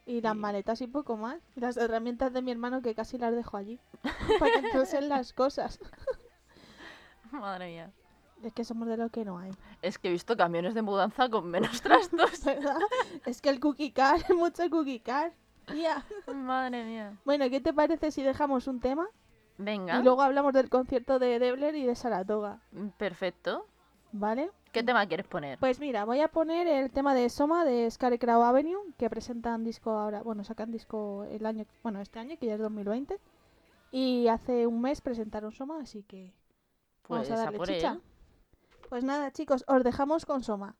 y 0.06 0.22
las 0.22 0.36
maletas 0.36 0.82
y 0.82 0.88
poco 0.88 1.16
más. 1.16 1.40
Y 1.56 1.62
las 1.62 1.78
herramientas 1.78 2.34
de 2.34 2.42
mi 2.42 2.52
hermano 2.52 2.82
que 2.82 2.94
casi 2.96 3.18
las 3.18 3.34
dejo 3.34 3.58
allí. 3.58 3.80
para 4.40 4.52
que 4.52 4.68
entonces 4.68 5.04
las 5.04 5.34
cosas. 5.34 5.80
Madre 7.32 7.68
mía. 7.68 7.92
Es 8.44 8.52
que 8.52 8.66
somos 8.66 8.90
de 8.90 8.98
lo 8.98 9.10
que 9.10 9.24
no 9.24 9.40
hay. 9.40 9.52
Es 9.82 9.98
que 9.98 10.10
he 10.10 10.12
visto 10.12 10.36
camiones 10.36 10.74
de 10.74 10.82
mudanza 10.82 11.30
con 11.30 11.48
menos 11.48 11.82
trastos. 11.82 12.44
¿Verdad? 12.46 12.78
es 13.26 13.42
que 13.42 13.50
el 13.50 13.62
cookie 13.62 13.92
car, 13.92 14.22
mucho 14.36 14.70
cookie 14.70 15.00
car. 15.00 15.34
Tía. 15.66 16.04
Madre 16.34 16.84
mía. 16.84 17.18
Bueno, 17.24 17.50
¿qué 17.50 17.62
te 17.62 17.72
parece 17.74 18.12
si 18.12 18.22
dejamos 18.22 18.68
un 18.68 18.82
tema? 18.82 19.08
Venga, 19.58 20.00
Y 20.00 20.04
luego 20.04 20.22
hablamos 20.24 20.52
del 20.54 20.70
concierto 20.70 21.20
de 21.20 21.40
Debler 21.40 21.76
y 21.76 21.86
de 21.86 21.96
Saratoga. 21.96 22.60
perfecto. 22.98 23.66
¿Vale? 24.14 24.52
¿Qué 24.72 24.84
tema 24.84 25.06
quieres 25.08 25.28
poner? 25.28 25.58
Pues 25.60 25.80
mira, 25.80 26.06
voy 26.06 26.22
a 26.22 26.28
poner 26.28 26.68
el 26.68 26.92
tema 26.92 27.14
de 27.16 27.30
Soma 27.30 27.66
de 27.66 27.90
Scarecrow 27.90 28.44
Avenue, 28.44 28.94
que 28.98 29.10
presentan 29.10 29.64
disco 29.64 29.92
ahora, 29.92 30.22
bueno, 30.22 30.44
sacan 30.44 30.72
disco 30.72 31.26
el 31.26 31.46
año, 31.46 31.66
bueno, 31.82 32.00
este 32.00 32.20
año, 32.20 32.38
que 32.40 32.46
ya 32.46 32.54
es 32.54 32.60
2020. 32.60 33.20
Y 33.92 34.28
hace 34.28 34.68
un 34.68 34.82
mes 34.82 35.02
presentaron 35.02 35.52
Soma, 35.52 35.80
así 35.82 36.04
que 36.04 36.32
vamos 37.10 37.28
Pues 37.28 37.32
a 37.32 37.34
a 37.34 37.46
darle 37.46 37.58
por 37.58 37.68
chicha. 37.68 37.94
él. 37.94 38.02
Pues 38.90 39.04
nada, 39.04 39.32
chicos, 39.32 39.66
os 39.68 39.84
dejamos 39.84 40.26
con 40.26 40.44
Soma. 40.44 40.76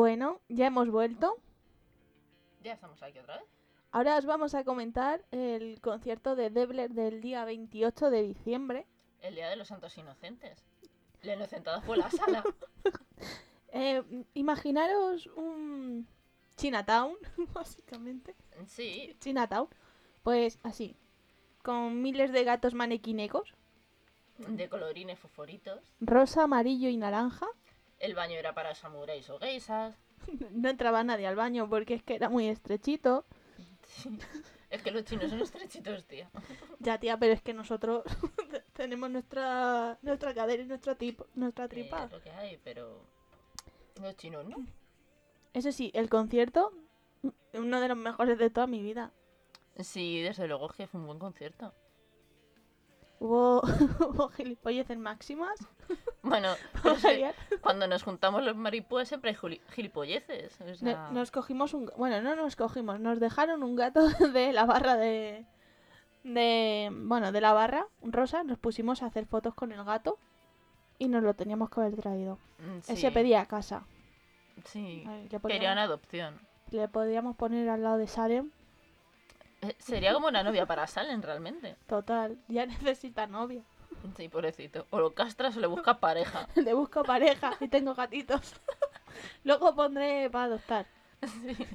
Bueno, 0.00 0.40
ya 0.48 0.68
hemos 0.68 0.88
vuelto. 0.88 1.36
Ya 2.62 2.72
estamos 2.72 3.02
aquí 3.02 3.18
otra 3.18 3.36
vez. 3.36 3.44
Ahora 3.92 4.16
os 4.16 4.24
vamos 4.24 4.54
a 4.54 4.64
comentar 4.64 5.22
el 5.30 5.78
concierto 5.82 6.36
de 6.36 6.48
Debler 6.48 6.90
del 6.92 7.20
día 7.20 7.44
28 7.44 8.08
de 8.08 8.22
diciembre. 8.22 8.86
El 9.20 9.34
Día 9.34 9.50
de 9.50 9.56
los 9.56 9.68
Santos 9.68 9.98
Inocentes. 9.98 10.64
La 11.20 11.34
inocentada 11.34 11.82
fue 11.82 11.98
la 11.98 12.10
sala. 12.10 12.42
Eh, 13.72 14.02
imaginaros 14.32 15.26
un 15.36 16.08
Chinatown, 16.56 17.14
básicamente. 17.52 18.34
Sí, 18.66 19.14
Chinatown. 19.20 19.68
Pues 20.22 20.58
así, 20.62 20.96
con 21.62 22.00
miles 22.00 22.32
de 22.32 22.42
gatos 22.44 22.72
manequinecos, 22.72 23.54
de 24.38 24.68
colorines 24.70 25.18
fosforitos. 25.18 25.94
rosa, 26.00 26.44
amarillo 26.44 26.88
y 26.88 26.96
naranja. 26.96 27.46
El 28.00 28.14
baño 28.14 28.36
era 28.36 28.54
para 28.54 28.74
samuráis 28.74 29.28
o 29.30 29.38
geisas. 29.38 29.96
No 30.50 30.68
entraba 30.68 31.02
nadie 31.04 31.26
al 31.26 31.36
baño 31.36 31.68
porque 31.70 31.94
es 31.94 32.02
que 32.02 32.14
era 32.16 32.28
muy 32.28 32.48
estrechito. 32.48 33.24
Sí. 33.82 34.18
Es 34.68 34.82
que 34.82 34.90
los 34.90 35.04
chinos 35.04 35.30
son 35.30 35.40
estrechitos, 35.40 36.04
tío. 36.06 36.26
Ya, 36.78 36.98
tía, 36.98 37.18
pero 37.18 37.32
es 37.32 37.42
que 37.42 37.52
nosotros 37.54 38.04
tenemos 38.74 39.10
nuestra 39.10 39.98
nuestra 40.02 40.32
cadera 40.34 40.62
y 40.62 40.66
nuestra, 40.66 40.94
tipo, 40.94 41.26
nuestra 41.34 41.64
Eh, 41.64 41.68
tripa. 41.68 42.04
es 42.04 42.12
lo 42.12 42.20
que 42.20 42.30
hay, 42.30 42.56
pero. 42.62 43.02
Los 44.00 44.16
chinos 44.16 44.44
no. 44.46 44.56
Eso 45.52 45.72
sí, 45.72 45.90
el 45.94 46.08
concierto, 46.08 46.72
uno 47.54 47.80
de 47.80 47.88
los 47.88 47.96
mejores 47.96 48.38
de 48.38 48.50
toda 48.50 48.66
mi 48.66 48.82
vida. 48.82 49.12
Sí, 49.80 50.20
desde 50.20 50.46
luego 50.46 50.68
que 50.68 50.86
fue 50.86 51.00
un 51.00 51.06
buen 51.06 51.18
concierto. 51.18 51.74
Hubo, 53.20 53.60
hubo 54.00 54.28
gilipolleces 54.30 54.98
máximas. 54.98 55.58
Bueno, 56.22 56.48
Fue 56.74 56.82
pero 56.82 56.94
es 56.96 57.02
que 57.02 57.08
genial. 57.12 57.34
cuando 57.62 57.86
nos 57.88 58.02
juntamos 58.02 58.42
los 58.44 58.54
maripúes 58.54 59.08
siempre 59.08 59.30
hay 59.30 59.36
juli- 59.36 59.60
gilipolleces. 59.70 60.60
O 60.60 60.64
No- 60.66 60.74
sea, 60.74 61.08
Nos 61.12 61.30
cogimos 61.30 61.72
un... 61.72 61.90
Bueno, 61.96 62.20
no 62.20 62.36
nos 62.36 62.56
cogimos, 62.56 63.00
nos 63.00 63.18
dejaron 63.20 63.62
un 63.62 63.74
gato 63.74 64.06
de 64.32 64.52
la 64.52 64.66
barra 64.66 64.96
de... 64.96 65.46
De... 66.24 66.90
Bueno, 66.92 67.32
de 67.32 67.40
la 67.40 67.54
barra, 67.54 67.86
un 68.02 68.12
rosa, 68.12 68.44
nos 68.44 68.58
pusimos 68.58 69.02
a 69.02 69.06
hacer 69.06 69.24
fotos 69.24 69.54
con 69.54 69.72
el 69.72 69.82
gato 69.82 70.18
y 70.98 71.08
nos 71.08 71.22
lo 71.22 71.32
teníamos 71.32 71.70
que 71.70 71.80
haber 71.80 71.96
traído. 71.96 72.38
mm, 72.58 72.74
Él 72.76 72.82
sí, 72.82 72.96
se 72.98 73.10
pedía 73.10 73.46
casa. 73.46 73.84
Sí, 74.66 75.02
Ay, 75.08 75.22
Le 75.22 75.28
querían 75.28 75.40
podíamos, 75.40 75.78
adopción. 75.78 76.38
le 76.70 76.86
podíamos 76.88 77.34
poner 77.36 77.66
al 77.70 77.82
lado 77.82 77.96
de 77.96 78.06
Salem. 78.08 78.50
Eh, 79.62 79.76
Sería 79.78 80.12
como 80.14 80.28
una 80.28 80.42
novia 80.42 80.66
para 80.66 80.86
Salen, 80.86 81.22
realmente. 81.22 81.76
Total, 81.86 82.38
ya 82.48 82.66
necesita 82.66 83.26
novia. 83.26 83.62
Sí, 84.16 84.28
pobrecito. 84.28 84.86
O 84.90 85.00
lo 85.00 85.12
castras 85.14 85.56
o 85.56 85.60
le 85.60 85.66
buscas 85.66 85.98
pareja. 85.98 86.48
Le 86.54 86.72
busco 86.74 87.02
pareja 87.02 87.52
y 87.60 87.68
tengo 87.68 87.94
gatitos. 87.94 88.54
Luego 89.44 89.74
pondré 89.74 90.30
para 90.30 90.44
adoptar. 90.44 90.86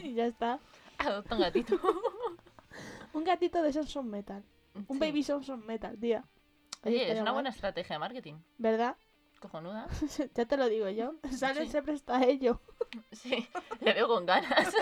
Y 0.02 0.14
ya 0.16 0.26
está. 0.26 0.60
Adopta 0.98 1.36
un 1.36 1.42
gatito. 1.42 1.80
Un 3.14 3.24
gatito 3.24 3.62
de 3.62 3.72
Samsung 3.74 4.08
Metal. 4.08 4.44
Un 4.74 4.88
Sí. 4.88 5.00
baby 5.00 5.24
Samsung 5.24 5.64
Metal, 5.66 5.98
tía. 6.00 6.24
Oye, 6.84 6.96
Oye, 6.96 7.12
es 7.12 7.20
una 7.22 7.32
buena 7.32 7.50
estrategia 7.50 7.96
de 7.96 8.00
marketing. 8.00 8.36
¿Verdad? 8.58 8.96
Cojonuda. 9.40 9.88
ya 10.34 10.46
te 10.46 10.58
lo 10.58 10.68
digo 10.68 10.90
yo. 10.90 11.14
Salen 11.32 11.66
Sí. 11.66 11.72
se 11.74 11.84
presta 11.84 12.18
a 12.18 12.24
ello. 12.26 12.60
Sí, 13.12 13.48
le 13.82 13.94
veo 13.94 14.08
con 14.08 14.26
ganas. 14.26 14.74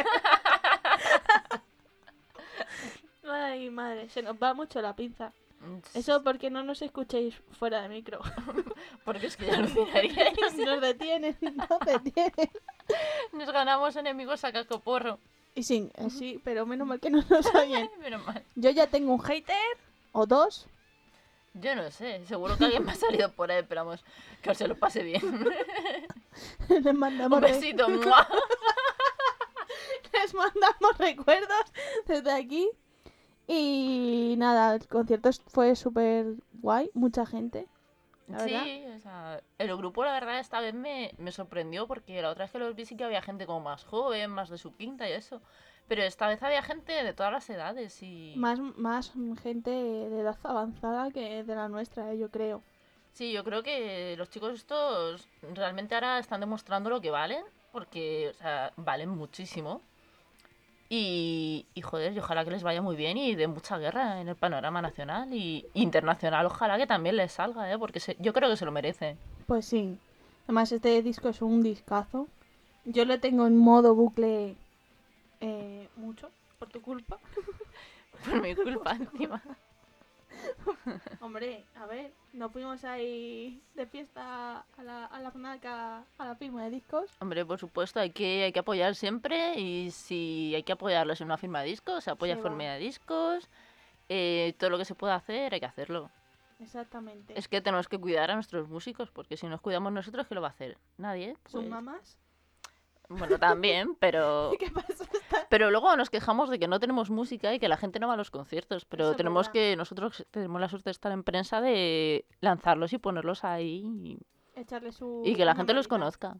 Ay, 3.34 3.69
madre, 3.69 4.09
se 4.09 4.21
nos 4.21 4.36
va 4.36 4.53
mucho 4.53 4.81
la 4.81 4.95
pinza. 4.95 5.31
Mm, 5.59 5.77
Eso 5.97 6.21
porque 6.23 6.49
no 6.49 6.63
nos 6.63 6.81
escuchéis 6.81 7.36
fuera 7.57 7.81
de 7.81 7.89
micro. 7.89 8.19
Porque 9.05 9.27
es 9.27 9.38
que 9.38 9.45
ya 9.47 9.55
alucinaríais. 9.55 10.57
nos 10.57 10.81
detienen, 10.81 11.38
nos 11.41 11.79
detienen. 11.86 12.49
Nos 13.31 13.51
ganamos 13.51 13.95
enemigos 13.95 14.43
a 14.43 14.51
cascoporro. 14.51 15.19
Y 15.55 15.63
sí, 15.63 15.89
eh, 15.95 16.09
sí, 16.09 16.41
pero 16.43 16.65
menos 16.65 16.88
mal 16.88 16.99
que 16.99 17.09
no 17.09 17.23
nos 17.29 17.45
oyen. 17.55 17.89
Menos 17.99 18.25
mal. 18.25 18.43
Yo 18.55 18.69
ya 18.71 18.88
tengo 18.88 19.13
un 19.13 19.19
hater 19.21 19.77
o 20.11 20.25
dos. 20.25 20.67
Yo 21.53 21.75
no 21.75 21.89
sé, 21.91 22.25
seguro 22.25 22.57
que 22.57 22.65
alguien 22.65 22.84
me 22.84 22.91
ha 22.91 22.95
salido 22.95 23.31
por 23.31 23.51
ahí, 23.51 23.63
pero 23.69 23.86
vamos, 23.86 24.03
que 24.41 24.49
os 24.49 24.57
se 24.57 24.67
lo 24.67 24.75
pase 24.75 25.03
bien. 25.03 25.21
Les 26.67 26.93
mandamos, 26.95 27.38
Un 27.38 27.41
besito. 27.41 27.88
les 30.13 30.34
mandamos 30.34 30.97
recuerdos 30.97 31.65
desde 32.07 32.31
aquí. 32.31 32.69
Y 33.47 34.35
nada, 34.37 34.75
el 34.75 34.87
concierto 34.87 35.29
fue 35.47 35.75
súper 35.75 36.35
guay, 36.53 36.89
mucha 36.93 37.25
gente. 37.25 37.67
La 38.27 38.37
verdad. 38.37 38.63
Sí, 38.63 38.85
o 38.95 38.99
sea, 38.99 39.41
el 39.57 39.75
grupo 39.77 40.05
la 40.05 40.13
verdad 40.13 40.39
esta 40.39 40.61
vez 40.61 40.73
me, 40.73 41.13
me 41.17 41.31
sorprendió 41.31 41.87
porque 41.87 42.21
la 42.21 42.29
otra 42.29 42.45
vez 42.45 42.51
que 42.51 42.59
los 42.59 42.75
vi 42.75 42.85
sí 42.85 42.95
que 42.95 43.03
había 43.03 43.21
gente 43.21 43.45
como 43.45 43.59
más 43.59 43.83
joven, 43.83 44.31
más 44.31 44.49
de 44.49 44.57
su 44.57 44.75
quinta 44.75 45.09
y 45.09 45.13
eso. 45.13 45.41
Pero 45.87 46.03
esta 46.03 46.27
vez 46.27 46.41
había 46.41 46.61
gente 46.61 47.03
de 47.03 47.13
todas 47.13 47.33
las 47.33 47.49
edades 47.49 48.01
y... 48.01 48.33
Más, 48.37 48.59
más 48.59 49.11
gente 49.41 49.69
de 49.69 50.21
edad 50.21 50.37
avanzada 50.43 51.11
que 51.11 51.43
de 51.43 51.55
la 51.55 51.67
nuestra, 51.67 52.13
eh, 52.13 52.17
yo 52.17 52.29
creo. 52.29 52.63
Sí, 53.11 53.31
yo 53.31 53.43
creo 53.43 53.61
que 53.61 54.15
los 54.17 54.29
chicos 54.29 54.53
estos 54.53 55.27
realmente 55.53 55.93
ahora 55.93 56.19
están 56.19 56.39
demostrando 56.39 56.89
lo 56.89 57.01
que 57.01 57.11
valen, 57.11 57.43
porque, 57.71 58.29
o 58.29 58.33
sea, 58.33 58.71
valen 58.77 59.09
muchísimo. 59.09 59.81
Y, 60.89 61.65
y 61.73 61.81
joder, 61.81 62.13
y 62.13 62.19
ojalá 62.19 62.43
que 62.45 62.51
les 62.51 62.61
vaya 62.63 62.81
muy 62.81 62.95
bien 62.95 63.17
y 63.17 63.34
de 63.36 63.47
mucha 63.47 63.77
guerra 63.79 64.21
en 64.21 64.27
el 64.27 64.36
panorama 64.36 64.81
nacional 64.81 65.34
y 65.34 65.65
internacional. 65.73 66.45
Ojalá 66.45 66.77
que 66.77 66.86
también 66.86 67.15
les 67.17 67.31
salga, 67.31 67.71
¿eh? 67.71 67.79
porque 67.79 67.99
se- 67.99 68.17
yo 68.19 68.31
creo 68.34 68.49
que 68.49 68.57
se 68.57 68.65
lo 68.65 68.71
merece. 68.71 69.17
Pues 69.47 69.65
sí. 69.65 69.97
Además, 70.45 70.71
este 70.71 71.01
disco 71.01 71.29
es 71.29 71.41
un 71.41 71.61
discazo. 71.63 72.27
Yo 72.86 73.05
lo 73.05 73.19
tengo 73.19 73.47
en 73.47 73.57
modo 73.57 73.95
bucle 73.95 74.55
eh, 75.41 75.88
mucho, 75.95 76.29
por 76.59 76.69
tu 76.69 76.81
culpa. 76.81 77.17
Por 78.25 78.41
mi 78.41 78.55
culpa, 78.55 78.91
encima. 78.91 79.41
Hombre, 81.21 81.65
a 81.75 81.85
ver, 81.85 82.11
nos 82.33 82.51
fuimos 82.51 82.83
ahí 82.83 83.61
de 83.75 83.85
fiesta 83.85 84.65
a 84.77 84.83
la, 84.83 85.05
a 85.05 85.19
la 85.19 86.03
a, 86.17 86.25
la 86.25 86.35
firma 86.35 86.63
de 86.63 86.69
discos. 86.69 87.11
Hombre, 87.19 87.45
por 87.45 87.59
supuesto, 87.59 87.99
hay 87.99 88.11
que, 88.11 88.43
hay 88.43 88.51
que 88.53 88.59
apoyar 88.59 88.95
siempre 88.95 89.59
y 89.59 89.91
si 89.91 90.53
hay 90.55 90.63
que 90.63 90.73
apoyarlos 90.73 91.21
en 91.21 91.25
una 91.25 91.37
firma 91.37 91.61
de 91.61 91.69
discos, 91.69 92.03
se 92.03 92.11
apoya 92.11 92.33
Sí, 92.33 92.39
en 92.39 92.43
firma 92.43 92.63
de 92.63 92.79
discos. 92.79 93.49
eh, 94.09 94.53
todo 94.57 94.69
lo 94.69 94.77
que 94.77 94.85
se 94.85 94.95
pueda 94.95 95.15
hacer, 95.15 95.53
hay 95.53 95.59
que 95.59 95.65
hacerlo. 95.65 96.09
Exactamente. 96.59 97.37
Es 97.37 97.47
que 97.47 97.61
tenemos 97.61 97.87
que 97.87 97.97
cuidar 97.99 98.31
a 98.31 98.35
nuestros 98.35 98.69
músicos, 98.69 99.11
porque 99.11 99.37
si 99.37 99.47
nos 99.47 99.61
cuidamos 99.61 99.91
nosotros, 99.91 100.27
¿qué 100.27 100.35
lo 100.35 100.41
va 100.41 100.47
a 100.49 100.51
hacer? 100.51 100.77
Nadie. 100.97 101.35
¿Son 101.47 101.61
pues. 101.61 101.69
mamás? 101.69 102.17
Bueno, 103.18 103.38
también, 103.39 103.95
pero... 103.99 104.51
¿Qué 104.59 104.70
pasa? 104.72 105.05
Pero 105.49 105.72
luego 105.72 105.95
nos 105.95 106.09
quejamos 106.09 106.49
de 106.49 106.59
que 106.59 106.68
no 106.68 106.80
tenemos 106.80 107.09
música 107.09 107.53
y 107.53 107.59
que 107.59 107.68
la 107.68 107.78
gente 107.78 107.99
no 107.99 108.07
va 108.07 108.14
a 108.14 108.18
los 108.18 108.32
conciertos. 108.32 108.86
Pero 108.86 109.09
Eso 109.09 109.16
tenemos 109.16 109.47
verdad. 109.47 109.53
que, 109.53 109.76
nosotros 109.76 110.26
tenemos 110.32 110.59
la 110.61 110.70
suerte 110.70 110.89
de 110.89 110.91
estar 110.91 111.11
en 111.11 111.24
prensa 111.24 111.61
de 111.61 112.26
lanzarlos 112.41 112.93
y 112.93 112.97
ponerlos 112.97 113.43
ahí 113.43 114.18
Echarle 114.55 114.91
su. 114.91 115.22
y, 115.26 115.32
y 115.32 115.36
que 115.36 115.45
la 115.45 115.55
gente 115.55 115.74
los 115.74 115.88
conozca. 115.88 116.38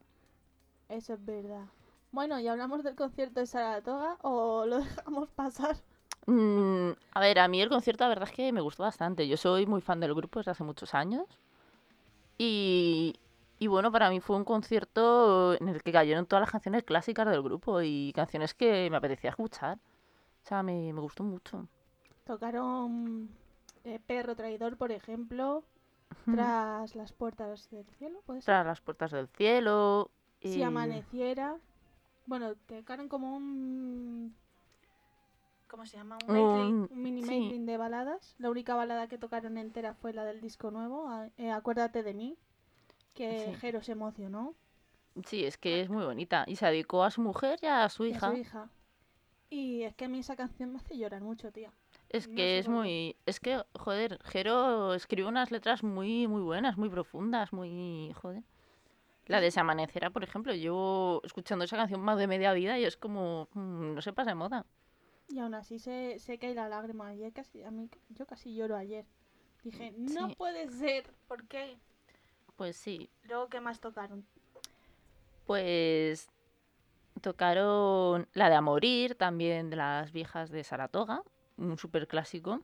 Eso 0.90 1.14
es 1.14 1.26
verdad. 1.26 1.66
Bueno, 2.12 2.40
¿y 2.40 2.48
hablamos 2.48 2.84
del 2.84 2.96
concierto 2.96 3.40
de 3.40 3.48
Saratoga 3.48 4.18
o 4.22 4.66
lo 4.66 4.80
dejamos 4.80 5.30
pasar? 5.32 5.78
Mm, 6.28 6.92
a 7.14 7.20
ver, 7.20 7.40
a 7.40 7.48
mí 7.48 7.62
el 7.62 7.70
concierto 7.70 8.04
la 8.04 8.10
verdad 8.10 8.30
es 8.30 8.36
que 8.36 8.52
me 8.52 8.62
gustó 8.62 8.84
bastante. 8.84 9.28
Yo 9.28 9.36
soy 9.38 9.66
muy 9.66 9.82
fan 9.82 10.00
del 10.00 10.14
grupo 10.14 10.40
desde 10.40 10.52
hace 10.52 10.64
muchos 10.64 10.94
años. 10.94 11.26
Y, 12.38 13.16
y 13.64 13.68
bueno, 13.68 13.93
para 13.93 14.09
mí 14.09 14.20
fue 14.20 14.36
un 14.36 14.43
concierto 14.43 15.53
en 15.53 15.70
el 15.70 15.82
que 15.82 15.93
cayeron 15.93 16.26
todas 16.26 16.41
las 16.41 16.51
canciones 16.51 16.84
clásicas 16.84 17.26
del 17.30 17.41
grupo 17.41 17.82
y 17.82 18.11
canciones 18.14 18.53
que 18.53 18.89
me 18.91 18.97
apetecía 18.97 19.30
escuchar. 19.30 19.78
O 19.78 20.45
sea, 20.45 20.64
me, 20.64 20.91
me 20.91 20.99
gustó 20.99 21.24
mucho. 21.24 21.66
Tocaron 22.26 23.30
eh, 23.86 24.01
Perro 24.05 24.36
Traidor, 24.36 24.76
por 24.76 24.91
ejemplo, 24.91 25.64
tras 26.26 26.93
las 26.93 27.14
puertas 27.14 27.70
del 27.72 27.86
cielo, 27.97 28.20
¿puede 28.26 28.41
ser? 28.41 28.47
Tras 28.47 28.66
las 28.66 28.82
puertas 28.82 29.11
del 29.11 29.30
cielo. 29.30 30.11
Si 30.41 30.59
y- 30.59 30.64
amaneciera. 30.64 31.55
Bueno, 32.26 32.55
tocaron 32.68 33.07
como 33.07 33.34
un. 33.34 34.36
¿Cómo 35.70 35.86
se 35.86 35.95
llama? 35.95 36.18
Un, 36.28 36.34
medley, 36.34 36.72
un 36.91 37.01
mini 37.01 37.24
sí. 37.24 37.59
de 37.59 37.78
baladas. 37.78 38.36
La 38.39 38.51
única 38.51 38.76
balada 38.76 39.07
que 39.07 39.18
tocaron 39.18 39.57
entera 39.57 39.93
fue 39.93 40.11
la 40.11 40.26
del 40.26 40.41
disco 40.41 40.70
nuevo, 40.70 41.09
eh, 41.38 41.49
Acuérdate 41.49 42.03
de 42.03 42.14
mí. 42.14 42.38
Que 43.14 43.45
Sí. 43.45 43.53
Jero 43.59 43.82
se 43.82 43.91
emocionó. 43.93 44.55
Sí, 45.26 45.45
es 45.45 45.57
que 45.57 45.82
es 45.82 45.89
muy 45.89 46.03
bonita. 46.03 46.43
Y 46.47 46.55
se 46.55 46.66
dedicó 46.66 47.03
a 47.03 47.11
su 47.11 47.22
mujer 47.22 47.59
y 47.61 47.68
a 47.68 47.88
su 47.89 48.05
y 48.05 48.14
a 48.14 48.16
hija. 48.16 48.32
su 48.32 48.38
hija. 48.38 48.70
Y 49.49 49.84
es 49.84 49.93
que 49.95 50.05
a 50.05 50.09
mí 50.09 50.20
esa 50.20 50.36
canción 50.36 50.72
me 50.72 50.80
hace 50.80 50.97
llorar 50.97 51.22
mucho, 51.22 51.51
tía. 51.51 51.72
Es 52.09 52.28
No 52.28 52.36
que 52.36 52.57
es 52.57 52.68
muy... 52.68 53.16
Es 53.28 53.39
que, 53.39 53.64
joder, 53.76 54.20
Jero 54.24 54.93
escribe 54.95 55.28
unas 55.28 55.51
letras 55.51 55.84
muy, 55.84 56.28
muy 56.28 56.41
buenas, 56.41 56.78
muy 56.78 56.89
profundas, 56.89 57.53
muy... 57.53 58.11
Joder. 58.14 58.43
La 59.28 59.39
de 59.41 59.51
Se 59.51 59.59
Amanecera, 59.59 60.09
por 60.09 60.24
ejemplo, 60.24 60.53
llevo 60.53 61.22
escuchando 61.24 61.66
esa 61.66 61.78
canción 61.78 62.01
más 62.01 62.18
de 62.18 62.28
media 62.28 62.53
vida 62.53 62.80
y 62.80 62.86
es 62.86 62.97
como... 62.97 63.47
mm, 63.53 63.93
no 63.93 64.01
se 64.01 64.14
pasa 64.14 64.32
de 64.32 64.36
moda. 64.36 64.66
Y 65.30 65.39
aún 65.39 65.53
así 65.53 65.78
se, 65.80 66.18
se 66.20 66.38
cae 66.39 66.55
la 66.55 66.68
lágrima. 66.68 67.07
Ayer 67.09 67.32
casi, 67.32 67.64
a 67.64 67.72
mí, 67.72 67.89
yo 68.10 68.26
casi 68.26 68.56
lloro 68.56 68.76
ayer. 68.76 69.06
Dije, 69.64 69.94
no 69.98 70.30
puede 70.30 70.68
ser. 70.69 71.14
¿Por 71.27 71.48
qué? 71.48 71.77
Pues 72.56 72.76
sí, 72.78 73.10
Luego, 73.24 73.48
¿qué 73.48 73.60
más 73.60 73.80
tocaron? 73.80 74.26
pues... 75.46 76.30
Tocaron 77.22 78.28
la 78.34 78.50
de 78.50 78.56
A 78.56 78.62
Morir, 78.62 79.16
también 79.16 79.70
de 79.70 79.76
las 79.76 80.12
viejas 80.12 80.50
de 80.50 80.64
Saratoga, 80.64 81.24
un 81.58 81.78
súper 81.78 82.08
clásico. 82.08 82.62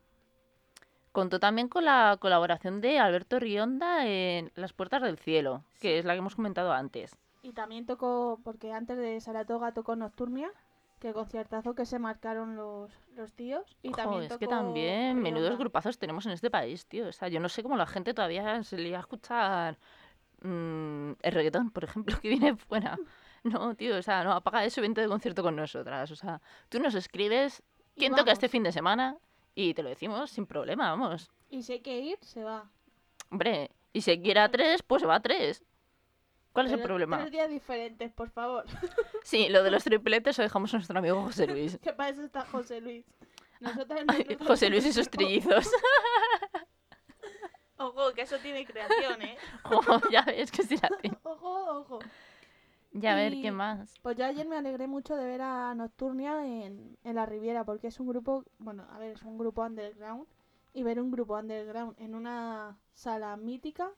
Contó 1.11 1.39
también 1.39 1.69
con 1.69 1.85
la 1.85 2.17
colaboración 2.19 2.81
de 2.81 2.99
Alberto 2.99 3.39
Rionda 3.39 4.05
en 4.07 4.51
Las 4.55 4.73
Puertas 4.73 5.01
del 5.01 5.17
Cielo, 5.17 5.63
que 5.79 5.97
es 5.99 6.05
la 6.05 6.13
que 6.13 6.19
hemos 6.19 6.35
comentado 6.35 6.73
antes. 6.73 7.15
Y 7.41 7.53
también 7.53 7.85
tocó, 7.85 8.39
porque 8.43 8.73
antes 8.73 8.97
de 8.97 9.21
Saratoga 9.21 9.71
tocó 9.71 9.95
Nocturnia, 9.95 10.51
que 10.99 11.13
conciertazo 11.13 11.73
que 11.73 11.85
se 11.85 11.99
marcaron 11.99 12.55
los, 12.55 12.91
los 13.15 13.33
tíos. 13.33 13.77
Y 13.81 13.89
Jo, 13.89 13.95
también 13.95 14.23
es 14.23 14.37
que 14.37 14.47
también 14.47 15.21
menudos 15.21 15.57
grupazos 15.57 15.97
tenemos 15.97 16.25
en 16.25 16.33
este 16.33 16.51
país, 16.51 16.85
tío. 16.85 17.07
O 17.07 17.11
sea, 17.11 17.27
yo 17.27 17.39
no 17.39 17.49
sé 17.49 17.63
cómo 17.63 17.77
la 17.77 17.87
gente 17.87 18.13
todavía 18.13 18.61
se 18.63 18.77
le 18.77 18.91
va 18.91 18.97
a 18.97 19.01
escuchar 19.01 19.77
mm, 20.41 21.11
el 21.21 21.31
reggaetón, 21.31 21.71
por 21.71 21.83
ejemplo, 21.83 22.17
que 22.21 22.29
viene 22.29 22.55
fuera. 22.55 22.97
No, 23.43 23.73
tío, 23.75 23.97
o 23.97 24.01
sea, 24.01 24.23
no, 24.23 24.33
apaga 24.33 24.65
eso 24.65 24.81
y 24.81 24.83
vente 24.83 25.01
de 25.01 25.07
concierto 25.07 25.41
con 25.41 25.55
nosotras. 25.55 26.11
O 26.11 26.15
sea, 26.15 26.41
tú 26.67 26.79
nos 26.79 26.93
escribes 26.95 27.63
quién 27.95 28.13
toca 28.13 28.31
este 28.31 28.49
fin 28.49 28.63
de 28.63 28.71
semana 28.71 29.17
y 29.55 29.73
te 29.73 29.83
lo 29.83 29.89
decimos 29.89 30.31
sin 30.31 30.45
problema, 30.45 30.89
vamos. 30.89 31.31
Y 31.49 31.63
si 31.63 31.73
hay 31.73 31.79
que 31.79 31.99
ir, 31.99 32.17
se 32.21 32.43
va. 32.43 32.69
Hombre, 33.31 33.71
y 33.93 34.01
si 34.01 34.21
quiere 34.21 34.41
a 34.41 34.51
tres, 34.51 34.83
pues 34.83 35.05
va 35.07 35.15
a 35.15 35.19
tres. 35.21 35.63
¿Cuál 36.53 36.67
es 36.67 36.71
el 36.73 36.81
problema? 36.81 37.17
Tres 37.19 37.31
días 37.31 37.49
diferentes, 37.49 38.11
por 38.11 38.29
favor. 38.29 38.65
Sí, 39.23 39.49
lo 39.49 39.63
de 39.63 39.69
los 39.69 39.83
tripletes 39.83 40.37
lo 40.37 40.43
dejamos 40.43 40.73
a 40.73 40.77
nuestro 40.77 40.97
amigo 40.97 41.21
José 41.21 41.45
Luis. 41.45 41.77
que 41.83 41.93
para 41.93 42.09
eso 42.09 42.23
está 42.23 42.45
José 42.45 42.81
Luis. 42.81 43.05
Nosotras 43.59 44.05
no 44.05 44.13
nos 44.13 44.47
José 44.47 44.69
Luis 44.69 44.85
y 44.85 44.93
sus 44.93 45.09
trillizos. 45.09 45.69
Ojo, 47.77 48.13
que 48.13 48.23
eso 48.23 48.37
tiene 48.39 48.65
creación, 48.65 49.21
¿eh? 49.21 49.37
Jo, 49.63 50.01
ya 50.09 50.23
ves 50.23 50.51
que 50.51 50.63
sí 50.63 50.77
la 50.81 50.89
tiene. 51.01 51.17
Ojo, 51.23 51.79
ojo. 51.79 51.99
Ya 52.91 53.13
a 53.13 53.15
ver, 53.15 53.33
¿qué 53.33 53.51
más? 53.51 53.99
Pues 54.01 54.17
yo 54.17 54.25
ayer 54.25 54.47
me 54.47 54.57
alegré 54.57 54.87
mucho 54.87 55.15
de 55.15 55.25
ver 55.25 55.41
a 55.41 55.75
Nocturnia 55.75 56.45
en, 56.45 56.97
en 57.03 57.15
la 57.15 57.25
Riviera, 57.25 57.63
porque 57.63 57.87
es 57.87 57.99
un 57.99 58.07
grupo, 58.07 58.43
bueno, 58.57 58.87
a 58.91 58.97
ver, 58.97 59.11
es 59.11 59.23
un 59.23 59.37
grupo 59.37 59.61
underground. 59.63 60.25
Y 60.73 60.83
ver 60.83 60.99
un 60.99 61.11
grupo 61.11 61.37
underground 61.37 61.95
en 61.99 62.15
una 62.15 62.77
sala 62.93 63.35
mítica 63.37 63.91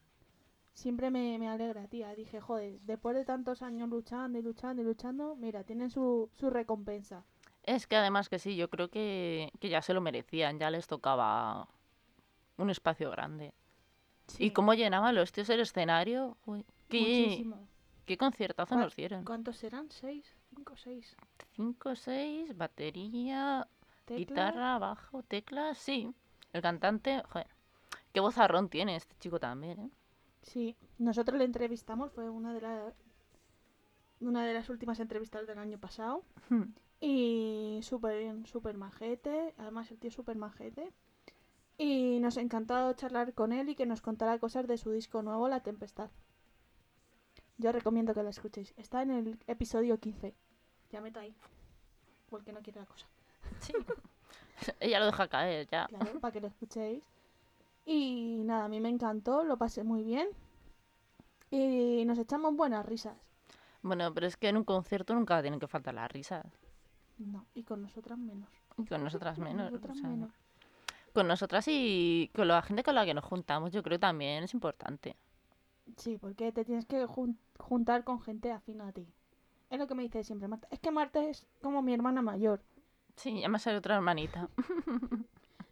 siempre 0.74 1.10
me, 1.12 1.38
me 1.40 1.50
alegra, 1.50 1.88
tía. 1.88 2.14
Dije, 2.16 2.42
joder, 2.42 2.80
después 2.82 3.16
de 3.16 3.26
tantos 3.26 3.62
años 3.62 3.90
luchando 3.90 4.40
y 4.40 4.42
luchando 4.42 4.82
y 4.82 4.86
luchando, 4.86 5.36
mira, 5.36 5.64
tienen 5.64 5.90
su, 5.90 6.30
su 6.34 6.50
recompensa. 6.50 7.24
Es 7.64 7.86
que 7.88 7.96
además 7.96 8.28
que 8.30 8.40
sí, 8.40 8.56
yo 8.56 8.70
creo 8.70 8.90
que, 8.90 9.52
que 9.60 9.70
ya 9.70 9.82
se 9.82 9.94
lo 9.94 10.02
merecían, 10.02 10.60
ya 10.60 10.70
les 10.72 10.88
tocaba 10.88 11.68
un 12.58 12.70
espacio 12.70 13.12
grande. 13.12 13.54
Sí, 14.28 14.46
¿Y 14.46 14.52
cómo 14.52 14.74
llenaban 14.74 15.14
los 15.16 15.32
tíos 15.32 15.50
el 15.50 15.60
escenario? 15.60 16.38
Uy, 16.46 16.66
¿qué, 16.90 17.00
Muchísimo. 17.00 17.68
qué 18.06 18.18
conciertazo 18.18 18.76
¿Cuál- 18.76 18.86
nos 18.86 18.96
dieron? 18.96 19.24
¿Cuántos 19.26 19.64
eran? 19.64 19.90
¿Seis? 19.92 20.26
¿Cinco, 20.50 20.76
seis? 20.76 21.16
Cinco, 21.56 21.96
seis, 21.96 22.56
batería, 22.58 23.68
guitarra, 24.08 24.80
bajo, 24.80 25.22
teclas, 25.24 25.78
sí. 25.78 26.14
El 26.54 26.62
cantante, 26.62 27.22
joder, 27.30 27.48
qué 28.14 28.20
vozarrón 28.20 28.70
tiene 28.70 28.96
este 28.96 29.16
chico 29.20 29.40
también, 29.40 29.80
¿eh? 29.80 29.90
Sí, 30.42 30.76
nosotros 30.98 31.38
le 31.38 31.46
entrevistamos, 31.46 32.12
fue 32.12 32.30
una 32.30 32.54
de 32.54 32.62
las 32.62 32.94
una 34.22 34.46
de 34.46 34.54
las 34.54 34.70
últimas 34.70 35.00
entrevistas 35.00 35.48
del 35.48 35.60
año 35.60 35.80
pasado. 35.80 36.24
Hmm. 36.50 36.74
Y 37.00 37.80
súper 37.82 38.20
bien, 38.20 38.46
súper 38.46 38.78
majete. 38.78 39.54
Además, 39.58 39.90
el 39.92 39.98
tío 39.98 40.12
súper 40.12 40.38
majete. 40.38 40.94
Y 41.78 42.20
nos 42.20 42.38
ha 42.38 42.42
encantado 42.42 42.94
charlar 42.94 43.34
con 43.34 43.52
él 43.52 43.70
y 43.70 43.76
que 43.76 43.88
nos 43.88 44.02
contara 44.02 44.38
cosas 44.38 44.68
de 44.68 44.78
su 44.78 44.92
disco 44.92 45.24
nuevo, 45.24 45.50
La 45.50 45.62
Tempestad. 45.62 46.12
Yo 47.58 47.72
recomiendo 47.72 48.14
que 48.14 48.24
la 48.24 48.30
escuchéis. 48.30 48.74
Está 48.78 49.02
en 49.02 49.12
el 49.12 49.40
episodio 49.48 50.00
15. 50.00 50.36
Ya 50.92 51.02
meto 51.02 51.20
ahí. 51.20 51.36
Porque 52.30 52.52
no 52.52 52.62
quiere 52.62 52.80
la 52.80 52.86
cosa. 52.86 53.08
Sí. 53.60 53.74
Ella 54.80 55.00
lo 55.00 55.08
deja 55.08 55.28
caer 55.28 55.68
ya. 55.68 55.88
Claro, 55.88 56.20
para 56.20 56.32
que 56.32 56.42
lo 56.42 56.48
escuchéis. 56.48 57.04
Y 57.86 58.42
nada, 58.46 58.66
a 58.66 58.70
mí 58.70 58.80
me 58.80 58.90
encantó, 58.90 59.44
lo 59.44 59.58
pasé 59.58 59.84
muy 59.84 60.04
bien. 60.04 60.28
Y 61.50 62.04
nos 62.06 62.18
echamos 62.18 62.56
buenas 62.56 62.86
risas. 62.86 63.18
Bueno, 63.82 64.14
pero 64.14 64.28
es 64.28 64.38
que 64.38 64.48
en 64.50 64.58
un 64.58 64.64
concierto 64.64 65.14
nunca 65.16 65.42
tienen 65.42 65.60
que 65.60 65.68
faltar 65.68 65.94
las 65.94 66.12
risas. 66.12 66.46
No, 67.18 67.46
y 67.54 67.64
con 67.64 67.82
nosotras 67.82 68.18
menos. 68.18 68.50
Y 68.78 68.86
con 68.86 69.04
nosotras 69.04 69.36
Con 69.38 69.44
menos. 69.46 69.68
o 69.68 69.72
nosotras 69.72 69.98
sea, 69.98 70.10
menos. 70.10 70.32
Con 71.14 71.28
nosotras 71.28 71.66
y 71.68 72.32
con 72.34 72.48
la 72.48 72.62
gente 72.62 72.84
con 72.84 72.96
la 72.96 73.06
que 73.06 73.14
nos 73.14 73.26
juntamos, 73.26 73.74
yo 73.74 73.84
creo 73.84 73.96
que 73.98 74.00
también 74.02 74.44
es 74.44 74.54
importante. 74.54 75.16
Sí, 75.98 76.18
porque 76.18 76.52
te 76.54 76.64
tienes 76.64 76.86
que 76.86 77.06
jun- 77.06 77.38
juntar 77.60 78.04
con 78.06 78.22
gente 78.22 78.52
afín 78.52 78.80
a 78.82 78.92
ti. 78.94 79.08
Es 79.70 79.80
lo 79.80 79.88
que 79.88 79.96
me 79.96 80.04
dice 80.04 80.24
siempre 80.24 80.48
Marta. 80.48 80.68
Es 80.72 80.80
que 80.80 80.92
Marta 80.92 81.22
es 81.24 81.46
como 81.62 81.82
mi 81.82 81.94
hermana 81.94 82.22
mayor. 82.22 82.62
Sí, 83.18 83.42
ya 83.42 83.50
me 83.50 83.60
sale 83.60 83.78
otra 83.78 83.96
hermanita. 83.96 84.48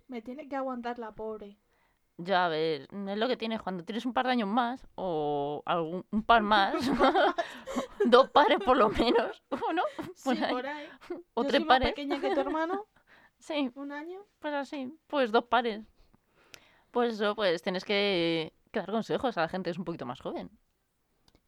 Me 0.10 0.22
tiene 0.24 0.50
que 0.50 0.56
aguantar 0.56 0.98
la 0.98 1.12
pobre. 1.12 1.56
Yo, 2.22 2.36
a 2.36 2.50
ver, 2.50 2.82
es 2.92 3.18
lo 3.18 3.28
que 3.30 3.38
tienes 3.38 3.62
cuando 3.62 3.86
tienes 3.86 4.06
un 4.06 4.12
par 4.14 4.26
de 4.26 4.34
años 4.34 4.50
más 4.50 4.86
o 4.96 5.64
algún, 5.66 6.06
un 6.12 6.24
par 6.24 6.42
más, 6.42 6.76
dos 8.06 8.30
pares 8.32 8.60
por 8.66 8.76
lo 8.76 8.90
menos, 8.90 9.42
¿o 9.50 9.72
no? 9.74 9.84
Sí, 10.16 10.24
Por 10.36 10.44
ahí. 10.44 10.52
por 10.54 10.68
ahí. 10.68 10.88
O 11.34 11.44
Yo 11.44 11.48
tres 11.48 11.60
soy 11.62 11.66
más 11.66 11.80
pares. 11.80 11.90
pequeña 11.90 12.20
que 12.20 12.34
tu 12.34 12.40
hermano, 12.42 12.86
Sí, 13.38 13.72
un 13.76 13.94
año. 13.94 14.20
pues 14.40 14.54
así, 14.54 14.94
pues 15.08 15.32
dos 15.32 15.46
pares. 15.46 15.86
Pues 16.92 17.14
eso, 17.14 17.36
pues 17.36 17.62
tienes 17.62 17.86
que, 17.86 18.52
que 18.72 18.80
dar 18.80 18.92
consejos 18.92 19.38
a 19.38 19.42
la 19.42 19.48
gente 19.48 19.68
que 19.70 19.72
es 19.72 19.78
un 19.78 19.86
poquito 19.86 20.06
más 20.06 20.20
joven. 20.20 20.50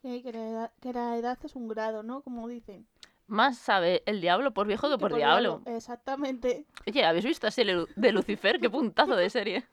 Que 0.02 0.32
la, 0.32 0.48
edad, 0.48 0.72
que 0.82 0.94
la 0.94 1.18
edad 1.18 1.38
es 1.44 1.56
un 1.56 1.68
grado, 1.68 2.02
¿no? 2.02 2.22
Como 2.22 2.48
dicen. 2.48 2.88
Más 3.28 3.58
sabe 3.58 4.04
el 4.06 4.22
diablo 4.22 4.52
por 4.54 4.68
viejo 4.68 4.90
que 4.90 4.98
por 4.98 5.14
diablo. 5.14 5.62
Exactamente. 5.66 6.66
Oye, 6.88 7.04
¿habéis 7.06 7.26
visto 7.26 7.48
así 7.48 7.62
el 7.62 7.88
de 7.96 8.12
Lucifer? 8.12 8.60
Qué 8.60 8.70
puntazo 8.70 9.16
de 9.16 9.30
serie. 9.30 9.66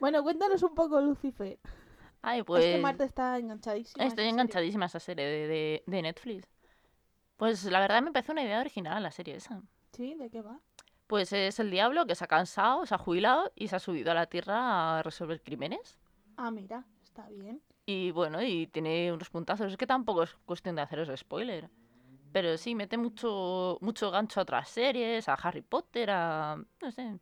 Bueno, 0.00 0.22
cuéntanos 0.22 0.62
un 0.62 0.74
poco, 0.74 1.00
Lucifer. 1.00 1.58
Ay, 2.22 2.42
pues... 2.42 2.64
Es 2.64 2.70
que 2.76 2.78
Marta 2.82 3.04
está 3.04 3.38
enganchadísima. 3.38 4.04
Estoy 4.04 4.26
enganchadísima 4.26 4.84
a 4.84 4.88
esa 4.88 5.00
serie 5.00 5.24
de, 5.26 5.46
de- 5.46 5.82
de 5.86 6.02
Netflix. 6.02 6.48
Pues 7.36 7.64
la 7.64 7.80
verdad 7.80 8.02
me 8.02 8.12
parece 8.12 8.32
una 8.32 8.42
idea 8.42 8.60
original 8.60 9.02
la 9.02 9.10
serie 9.10 9.36
esa. 9.36 9.62
¿Sí? 9.92 10.14
¿De 10.14 10.30
qué 10.30 10.40
va? 10.40 10.60
Pues 11.06 11.32
es 11.32 11.58
el 11.60 11.70
diablo 11.70 12.06
que 12.06 12.14
se 12.14 12.24
ha 12.24 12.28
cansado, 12.28 12.86
se 12.86 12.94
ha 12.94 12.98
jubilado 12.98 13.52
y 13.54 13.68
se 13.68 13.76
ha 13.76 13.78
subido 13.78 14.10
a 14.10 14.14
la 14.14 14.26
tierra 14.26 14.98
a 14.98 15.02
resolver 15.02 15.42
crímenes. 15.42 15.98
Ah, 16.36 16.50
mira, 16.50 16.86
está 17.02 17.28
bien. 17.28 17.60
Y 17.86 18.10
bueno, 18.12 18.42
y 18.42 18.66
tiene 18.68 19.12
unos 19.12 19.28
puntazos. 19.28 19.70
Es 19.70 19.76
que 19.76 19.86
tampoco 19.86 20.22
es 20.22 20.34
cuestión 20.46 20.76
de 20.76 20.82
haceros 20.82 21.10
spoiler. 21.18 21.68
Pero 22.32 22.56
sí, 22.56 22.74
mete 22.74 22.96
mucho, 22.96 23.78
mucho 23.82 24.10
gancho 24.10 24.40
a 24.40 24.42
otras 24.44 24.68
series, 24.68 25.28
a 25.28 25.34
Harry 25.34 25.60
Potter, 25.60 26.10
a... 26.10 26.56
no 26.80 26.90
sé. 26.90 27.18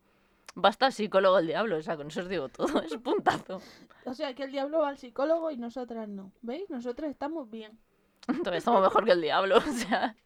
Basta 0.55 0.87
el 0.87 0.93
psicólogo 0.93 1.39
el 1.39 1.47
diablo, 1.47 1.79
o 1.79 1.83
sea, 1.83 1.97
con 1.97 2.09
eso 2.09 2.21
os 2.21 2.29
digo 2.29 2.49
todo, 2.49 2.67
es 2.83 2.97
puntazo. 2.99 3.61
O 4.05 4.15
sea, 4.15 4.35
que 4.35 4.45
el 4.45 4.53
diablo 4.53 4.81
va 4.81 4.89
al 4.89 4.99
psicólogo 4.99 5.51
y 5.51 5.57
nosotras 5.57 6.09
no. 6.09 6.33
¿Veis? 6.43 6.69
Nosotras 6.69 7.11
estamos 7.11 7.49
bien. 7.51 7.79
Todavía 8.27 8.59
estamos 8.59 8.83
mejor 8.83 9.05
que 9.05 9.13
el 9.13 9.21
diablo, 9.21 9.57
o 9.59 9.61
sea... 9.61 10.17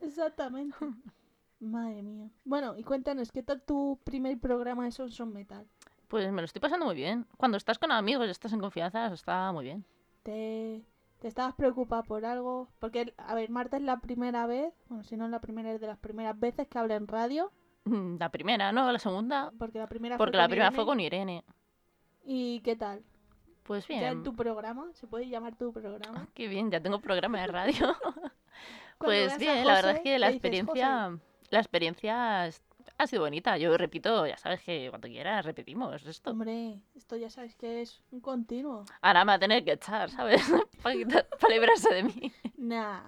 Exactamente. 0.00 0.76
Madre 1.58 2.02
mía. 2.02 2.30
Bueno, 2.44 2.76
y 2.76 2.84
cuéntanos, 2.84 3.32
¿qué 3.32 3.42
tal 3.42 3.62
tu 3.62 3.98
primer 4.04 4.38
programa 4.38 4.84
de 4.84 4.92
Son 4.92 5.10
Son 5.10 5.32
Metal? 5.32 5.66
Pues 6.08 6.30
me 6.30 6.42
lo 6.42 6.44
estoy 6.44 6.60
pasando 6.60 6.86
muy 6.86 6.94
bien. 6.94 7.26
Cuando 7.36 7.56
estás 7.56 7.78
con 7.78 7.90
amigos 7.90 8.26
y 8.26 8.30
estás 8.30 8.52
en 8.52 8.60
confianza, 8.60 9.06
está 9.06 9.50
muy 9.52 9.64
bien. 9.64 9.84
¿Te, 10.22 10.84
te 11.18 11.28
estabas 11.28 11.54
preocupada 11.54 12.02
por 12.02 12.24
algo? 12.24 12.68
Porque, 12.78 13.14
a 13.16 13.34
ver, 13.34 13.50
Marta 13.50 13.78
es 13.78 13.82
la 13.82 14.00
primera 14.00 14.46
vez, 14.46 14.72
bueno, 14.88 15.02
si 15.02 15.16
no 15.16 15.24
es 15.24 15.30
la 15.30 15.40
primera, 15.40 15.72
es 15.72 15.80
de 15.80 15.86
las 15.86 15.98
primeras 15.98 16.38
veces 16.38 16.68
que 16.68 16.78
habla 16.78 16.94
en 16.94 17.08
radio. 17.08 17.50
La 18.18 18.28
primera, 18.30 18.72
¿no? 18.72 18.90
La 18.90 18.98
segunda. 18.98 19.52
Porque 19.58 19.78
la 19.78 19.86
primera 19.86 20.16
Porque 20.18 20.32
fue 20.32 20.38
la 20.38 20.44
con 20.44 20.50
primera 20.50 20.66
Irene. 20.66 20.76
fue 20.76 20.84
con 20.86 21.00
Irene. 21.00 21.44
¿Y 22.24 22.60
qué 22.60 22.76
tal? 22.76 23.02
Pues 23.62 23.86
¿Ya 23.88 23.98
bien. 23.98 24.12
en 24.12 24.22
tu 24.22 24.34
programa? 24.34 24.86
¿Se 24.94 25.06
puede 25.06 25.28
llamar 25.28 25.56
tu 25.56 25.72
programa? 25.72 26.28
Qué 26.34 26.48
bien, 26.48 26.70
ya 26.70 26.80
tengo 26.80 27.00
programa 27.00 27.40
de 27.40 27.46
radio. 27.48 27.96
Pues 28.98 29.36
bien, 29.36 29.66
la 29.66 29.74
verdad 29.74 29.96
es 29.96 30.00
que 30.00 30.18
la 30.18 30.28
dices, 30.28 30.36
experiencia, 30.36 31.18
la 31.50 31.58
experiencia 31.58 32.44
ha 32.98 33.06
sido 33.06 33.22
bonita. 33.22 33.58
Yo 33.58 33.76
repito, 33.76 34.26
ya 34.26 34.38
sabes 34.38 34.62
que 34.62 34.86
cuando 34.88 35.06
quieras 35.08 35.44
repetimos 35.44 36.02
esto. 36.06 36.30
Hombre, 36.30 36.80
esto 36.94 37.14
ya 37.16 37.28
sabes 37.28 37.54
que 37.56 37.82
es 37.82 38.00
un 38.10 38.20
continuo. 38.20 38.86
Ahora 39.02 39.24
me 39.26 39.32
va 39.32 39.34
a 39.34 39.38
tener 39.38 39.64
que 39.64 39.72
echar, 39.72 40.08
¿sabes? 40.10 40.42
Para 40.82 40.94
librarse 40.94 41.92
de 41.92 42.02
mí. 42.04 42.32
Nah, 42.56 43.02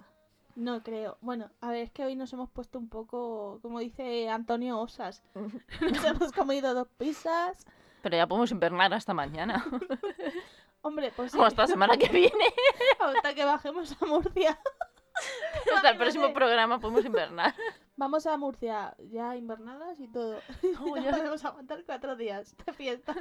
no 0.58 0.82
creo. 0.82 1.18
Bueno, 1.20 1.50
a 1.60 1.70
ver, 1.70 1.84
es 1.84 1.90
que 1.92 2.04
hoy 2.04 2.16
nos 2.16 2.32
hemos 2.32 2.50
puesto 2.50 2.78
un 2.78 2.88
poco, 2.88 3.60
como 3.62 3.78
dice 3.78 4.28
Antonio 4.28 4.80
Osas. 4.80 5.22
Nos 5.80 6.04
hemos 6.04 6.32
comido 6.32 6.74
dos 6.74 6.88
pizzas. 6.98 7.64
Pero 8.02 8.16
ya 8.16 8.26
podemos 8.26 8.50
invernar 8.50 8.92
hasta 8.92 9.14
mañana. 9.14 9.64
Hombre, 10.82 11.12
pues 11.14 11.32
sí, 11.32 11.38
O 11.38 11.44
hasta 11.44 11.62
la 11.62 11.68
semana 11.68 11.96
que 11.96 12.08
viene. 12.08 12.54
hasta 13.00 13.34
que 13.34 13.44
bajemos 13.44 13.96
a 14.00 14.06
Murcia. 14.06 14.58
Hasta 15.74 15.90
el 15.90 15.96
próximo 15.96 16.32
programa 16.32 16.80
podemos 16.80 17.04
invernar. 17.04 17.54
Vamos 17.96 18.26
a 18.26 18.36
Murcia, 18.36 18.96
ya 19.10 19.36
invernadas 19.36 19.98
y 20.00 20.08
todo. 20.08 20.40
Oh, 20.80 20.96
ya 20.96 21.04
ya. 21.04 21.10
podemos 21.10 21.44
aguantar 21.44 21.84
cuatro 21.84 22.16
días 22.16 22.56
de 22.64 22.72
fiesta. 22.72 23.14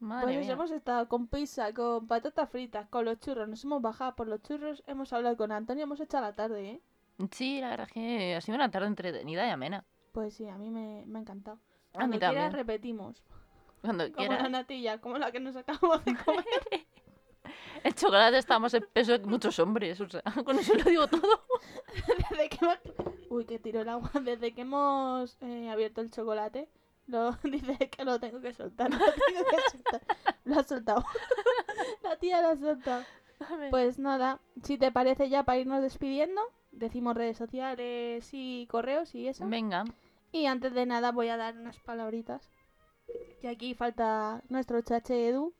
Madre 0.00 0.34
Pues 0.34 0.46
mía. 0.46 0.52
hemos 0.52 0.70
estado 0.70 1.08
con 1.08 1.26
pizza, 1.26 1.72
con 1.74 2.06
patatas 2.06 2.48
fritas, 2.50 2.88
con 2.88 3.04
los 3.04 3.18
churros. 3.20 3.48
Nos 3.48 3.64
hemos 3.64 3.82
bajado 3.82 4.14
por 4.14 4.28
los 4.28 4.42
churros, 4.42 4.82
hemos 4.86 5.12
hablado 5.12 5.36
con 5.36 5.50
Antonio, 5.52 5.84
hemos 5.84 6.00
hecho 6.00 6.20
la 6.20 6.34
tarde, 6.34 6.70
¿eh? 6.70 6.80
Sí, 7.32 7.60
la 7.60 7.70
verdad 7.70 7.86
es 7.88 7.92
que 7.92 8.34
ha 8.36 8.40
sido 8.40 8.54
una 8.56 8.70
tarde 8.70 8.86
entretenida 8.86 9.46
y 9.46 9.50
amena. 9.50 9.84
Pues 10.12 10.34
sí, 10.34 10.48
a 10.48 10.56
mí 10.56 10.70
me, 10.70 11.04
me 11.06 11.18
ha 11.18 11.22
encantado. 11.22 11.56
A 11.94 12.06
mí 12.06 12.18
Cuando 12.18 12.18
quieras 12.18 12.34
también. 12.34 12.52
repetimos. 12.52 13.24
Cuando 13.80 14.12
Como 14.12 14.32
la 14.32 14.48
natilla, 14.48 15.00
como 15.00 15.18
la 15.18 15.32
que 15.32 15.40
nos 15.40 15.56
acabamos 15.56 16.04
de 16.04 16.16
comer. 16.16 16.44
El 17.84 17.94
chocolate 17.94 18.38
está 18.38 18.58
más 18.58 18.74
en 18.74 18.84
peso 18.92 19.18
que 19.20 19.26
muchos 19.26 19.58
hombres, 19.58 20.00
o 20.00 20.08
sea, 20.08 20.22
con 20.44 20.58
eso 20.58 20.74
lo 20.74 20.84
digo 20.84 21.06
todo. 21.08 21.44
Desde 22.30 22.48
que 22.48 22.58
hemos... 22.64 22.78
Uy, 23.30 23.44
que 23.46 23.58
tiro 23.58 23.80
el 23.82 23.88
agua. 23.88 24.10
Desde 24.22 24.52
que 24.54 24.62
hemos 24.62 25.36
eh, 25.40 25.68
abierto 25.70 26.00
el 26.00 26.10
chocolate, 26.10 26.68
lo 27.08 27.32
dice 27.42 27.90
que 27.90 28.04
lo 28.04 28.20
tengo 28.20 28.40
que 28.40 28.52
soltar. 28.52 28.90
Lo 28.92 28.98
tengo 28.98 29.44
que 29.50 29.70
soltar. 29.70 30.02
Lo 30.44 30.60
ha 30.60 30.62
soltado. 30.62 31.04
la 32.02 32.16
tía 32.16 32.40
lo 32.42 32.48
ha 32.48 32.56
soltado. 32.56 33.04
Pues 33.70 33.98
nada, 33.98 34.40
si 34.62 34.78
te 34.78 34.90
parece 34.90 35.28
ya 35.28 35.44
para 35.44 35.58
irnos 35.58 35.82
despidiendo, 35.82 36.40
decimos 36.72 37.16
redes 37.16 37.36
sociales 37.36 38.28
y 38.32 38.66
correos 38.68 39.14
y 39.14 39.28
eso. 39.28 39.46
Venga, 39.46 39.84
Y 40.32 40.46
antes 40.46 40.74
de 40.74 40.86
nada 40.86 41.12
voy 41.12 41.28
a 41.28 41.36
dar 41.36 41.56
unas 41.56 41.78
palabritas. 41.78 42.50
Que 43.40 43.48
aquí 43.48 43.74
falta 43.74 44.42
nuestro 44.48 44.80
chache 44.82 45.28
Edu. 45.28 45.54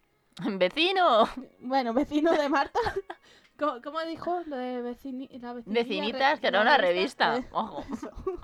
vecino, 0.58 1.24
Bueno, 1.60 1.94
vecino 1.94 2.32
de 2.32 2.48
Marta. 2.48 2.80
¿Cómo, 3.58 3.80
cómo 3.82 4.00
dijo 4.02 4.40
lo 4.46 4.56
de 4.56 4.82
vecini 4.82 5.28
la 5.38 5.52
vecinitas, 5.52 6.40
que 6.40 6.46
era 6.48 6.60
una 6.60 6.76
revista. 6.78 7.38
Eh, 7.38 7.48
Ojo, 7.52 7.84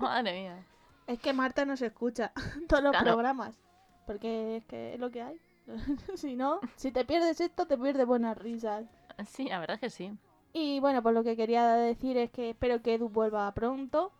madre 0.00 0.32
mía. 0.32 0.66
Es 1.06 1.18
que 1.18 1.32
Marta 1.32 1.64
nos 1.64 1.82
escucha 1.82 2.32
todos 2.68 2.82
los 2.82 2.92
Claro. 2.92 3.04
programas. 3.06 3.58
Porque 4.06 4.56
es 4.58 4.64
que 4.66 4.94
es 4.94 5.00
lo 5.00 5.10
que 5.10 5.22
hay. 5.22 5.40
si 6.14 6.36
no, 6.36 6.60
si 6.76 6.92
te 6.92 7.04
pierdes 7.04 7.40
esto, 7.40 7.66
te 7.66 7.78
pierdes 7.78 8.06
buenas 8.06 8.36
risas. 8.36 8.84
Sí, 9.26 9.44
la 9.48 9.58
verdad 9.60 9.74
es 9.76 9.80
que 9.80 9.90
sí. 9.90 10.12
Y 10.52 10.78
bueno, 10.80 11.02
pues 11.02 11.14
lo 11.14 11.24
que 11.24 11.36
quería 11.36 11.66
decir 11.74 12.16
es 12.16 12.30
que 12.30 12.50
espero 12.50 12.80
que 12.82 12.94
Edu 12.94 13.08
vuelva 13.08 13.50
pronto. 13.54 14.12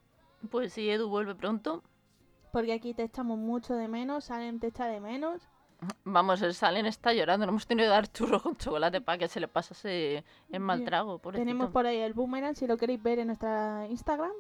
Pues 0.51 0.73
si 0.73 0.89
Edu 0.91 1.09
vuelve 1.09 1.35
pronto, 1.35 1.83
Porque 2.53 2.73
aquí 2.73 2.95
te 2.95 3.03
echamos 3.05 3.39
mucho 3.39 3.75
de 3.75 3.89
menos, 3.89 4.25
Salen 4.25 4.59
te 4.61 4.69
echa 4.69 4.87
de 4.87 5.01
menos. 5.01 5.43
vamos, 6.05 6.41
el 6.43 6.55
Salen 6.55 6.87
está 6.87 7.13
llorando. 7.13 7.45
No 7.47 7.51
hemos 7.51 7.67
tenido 7.67 7.87
que 7.87 7.91
dar 7.91 8.11
churros 8.13 8.43
con 8.43 8.57
chocolate 8.57 9.01
para 9.01 9.19
que 9.19 9.29
se 9.29 9.39
le 9.41 9.49
pasase 9.49 10.25
el 10.51 10.61
mal 10.61 10.85
trago. 10.85 11.19
Tenemos 11.33 11.71
por 11.71 11.87
ahí 11.87 11.99
el 11.99 12.15
boomerang 12.15 12.55
si 12.57 12.67
lo 12.67 12.77
queréis 12.77 13.03
ver 13.03 13.19
en 13.19 13.27
nuestra 13.29 13.87
Instagram. 13.91 14.33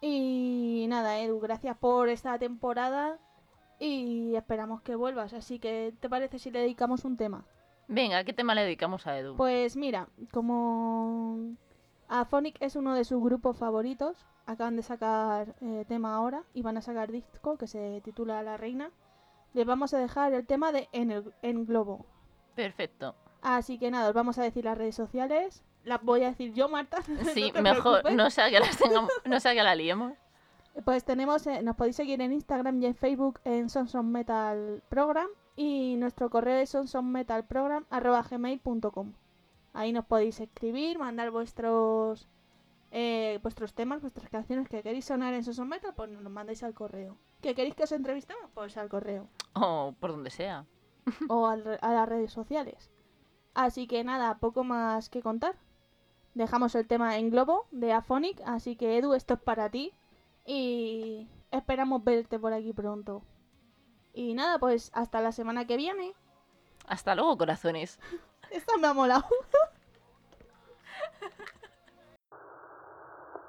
Y 0.00 0.86
nada, 0.88 1.18
Edu, 1.18 1.40
gracias 1.40 1.76
por 1.76 2.08
esta 2.08 2.38
temporada 2.38 3.18
y 3.78 4.34
esperamos 4.34 4.82
que 4.82 4.94
vuelvas. 4.94 5.32
Así 5.32 5.58
que, 5.58 5.92
¿te 6.00 6.08
parece 6.08 6.38
si 6.38 6.50
le 6.50 6.60
dedicamos 6.60 7.04
un 7.04 7.16
tema? 7.16 7.44
Venga, 7.88 8.22
¿qué 8.24 8.32
tema 8.32 8.54
le 8.54 8.62
dedicamos 8.62 9.06
a 9.06 9.18
Edu? 9.18 9.36
Pues 9.36 9.76
mira, 9.76 10.08
como 10.30 11.56
Aphonic 12.08 12.56
es 12.60 12.76
uno 12.76 12.94
de 12.94 13.04
sus 13.04 13.22
grupos 13.22 13.56
favoritos, 13.56 14.26
acaban 14.46 14.76
de 14.76 14.82
sacar 14.82 15.54
eh, 15.60 15.84
tema 15.88 16.14
ahora 16.14 16.44
y 16.54 16.62
van 16.62 16.76
a 16.76 16.82
sacar 16.82 17.10
disco 17.10 17.56
que 17.56 17.66
se 17.66 18.00
titula 18.02 18.42
La 18.42 18.56
Reina, 18.56 18.90
les 19.54 19.66
vamos 19.66 19.94
a 19.94 19.98
dejar 19.98 20.32
el 20.34 20.46
tema 20.46 20.70
de 20.70 20.88
En, 20.92 21.10
el, 21.10 21.32
en 21.42 21.64
Globo. 21.64 22.06
Perfecto. 22.54 23.14
Así 23.42 23.78
que 23.78 23.90
nada, 23.90 24.08
os 24.08 24.14
vamos 24.14 24.38
a 24.38 24.42
decir 24.42 24.64
las 24.64 24.76
redes 24.78 24.94
sociales. 24.96 25.62
Las 25.84 26.02
voy 26.02 26.22
a 26.24 26.28
decir 26.30 26.52
yo, 26.54 26.68
Marta. 26.68 26.98
Sí, 27.34 27.52
no 27.54 27.62
mejor, 27.62 28.02
preocupes. 28.02 28.14
no 28.16 28.30
sea 28.30 28.50
que 28.50 28.60
las 28.60 28.76
tengamos, 28.76 29.10
no 29.24 29.40
sea 29.40 29.54
que 29.54 29.62
la 29.62 29.74
liemos. 29.74 30.12
Pues 30.84 31.04
tenemos, 31.04 31.46
eh, 31.46 31.62
nos 31.62 31.76
podéis 31.76 31.96
seguir 31.96 32.20
en 32.20 32.32
Instagram 32.32 32.80
y 32.82 32.86
en 32.86 32.94
Facebook 32.94 33.40
en 33.44 33.68
Sonson 33.68 34.10
Metal 34.12 34.82
Program 34.88 35.26
y 35.56 35.96
nuestro 35.96 36.30
correo 36.30 36.58
es 36.60 36.70
sonsonmetalprogram@gmail.com. 36.70 39.12
Ahí 39.74 39.92
nos 39.92 40.04
podéis 40.06 40.40
escribir, 40.40 40.98
mandar 40.98 41.30
vuestros 41.30 42.26
eh, 42.90 43.38
vuestros 43.42 43.74
temas, 43.74 44.00
vuestras 44.00 44.30
canciones 44.30 44.66
que 44.68 44.82
queréis 44.82 45.04
sonar 45.04 45.34
en 45.34 45.44
Sonson 45.44 45.68
Metal, 45.68 45.92
pues 45.94 46.08
nos 46.10 46.22
los 46.22 46.32
mandáis 46.32 46.62
al 46.62 46.72
correo. 46.74 47.18
¿Que 47.42 47.54
queréis 47.54 47.74
que 47.74 47.84
os 47.84 47.92
entrevistemos? 47.92 48.44
Pues 48.54 48.76
al 48.78 48.88
correo 48.88 49.28
O 49.54 49.94
por 50.00 50.10
donde 50.12 50.30
sea. 50.30 50.64
o 51.28 51.46
al 51.46 51.78
a 51.82 51.92
las 51.92 52.08
redes 52.08 52.32
sociales. 52.32 52.90
Así 53.58 53.88
que 53.88 54.04
nada, 54.04 54.38
poco 54.38 54.62
más 54.62 55.10
que 55.10 55.20
contar. 55.20 55.56
Dejamos 56.34 56.76
el 56.76 56.86
tema 56.86 57.16
en 57.16 57.28
globo 57.30 57.66
de 57.72 57.92
Aphonic, 57.92 58.40
así 58.46 58.76
que 58.76 58.96
Edu, 58.96 59.14
esto 59.14 59.34
es 59.34 59.40
para 59.40 59.68
ti 59.68 59.92
y 60.44 61.28
esperamos 61.50 62.04
verte 62.04 62.38
por 62.38 62.52
aquí 62.52 62.72
pronto. 62.72 63.22
Y 64.12 64.34
nada, 64.34 64.60
pues 64.60 64.92
hasta 64.94 65.20
la 65.20 65.32
semana 65.32 65.66
que 65.66 65.76
viene. 65.76 66.14
Hasta 66.86 67.16
luego, 67.16 67.36
corazones. 67.36 67.98
Esta 68.52 68.76
me 68.76 68.86
ha 68.86 68.94
molado. 68.94 69.24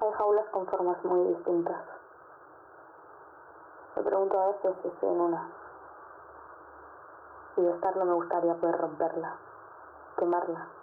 Hay 0.00 0.12
jaulas 0.12 0.46
con 0.50 0.66
formas 0.66 1.04
muy 1.04 1.34
distintas. 1.34 1.84
Me 3.94 4.02
pregunto 4.02 4.40
a 4.40 4.48
veces 4.48 4.72
si 4.82 4.88
estoy 4.88 5.08
en 5.08 5.20
una. 5.20 5.52
Y 7.58 7.60
de 7.62 7.70
estarlo 7.70 8.04
me 8.06 8.14
gustaría 8.14 8.56
poder 8.56 8.76
romperla, 8.76 9.38
quemarla. 10.20 10.79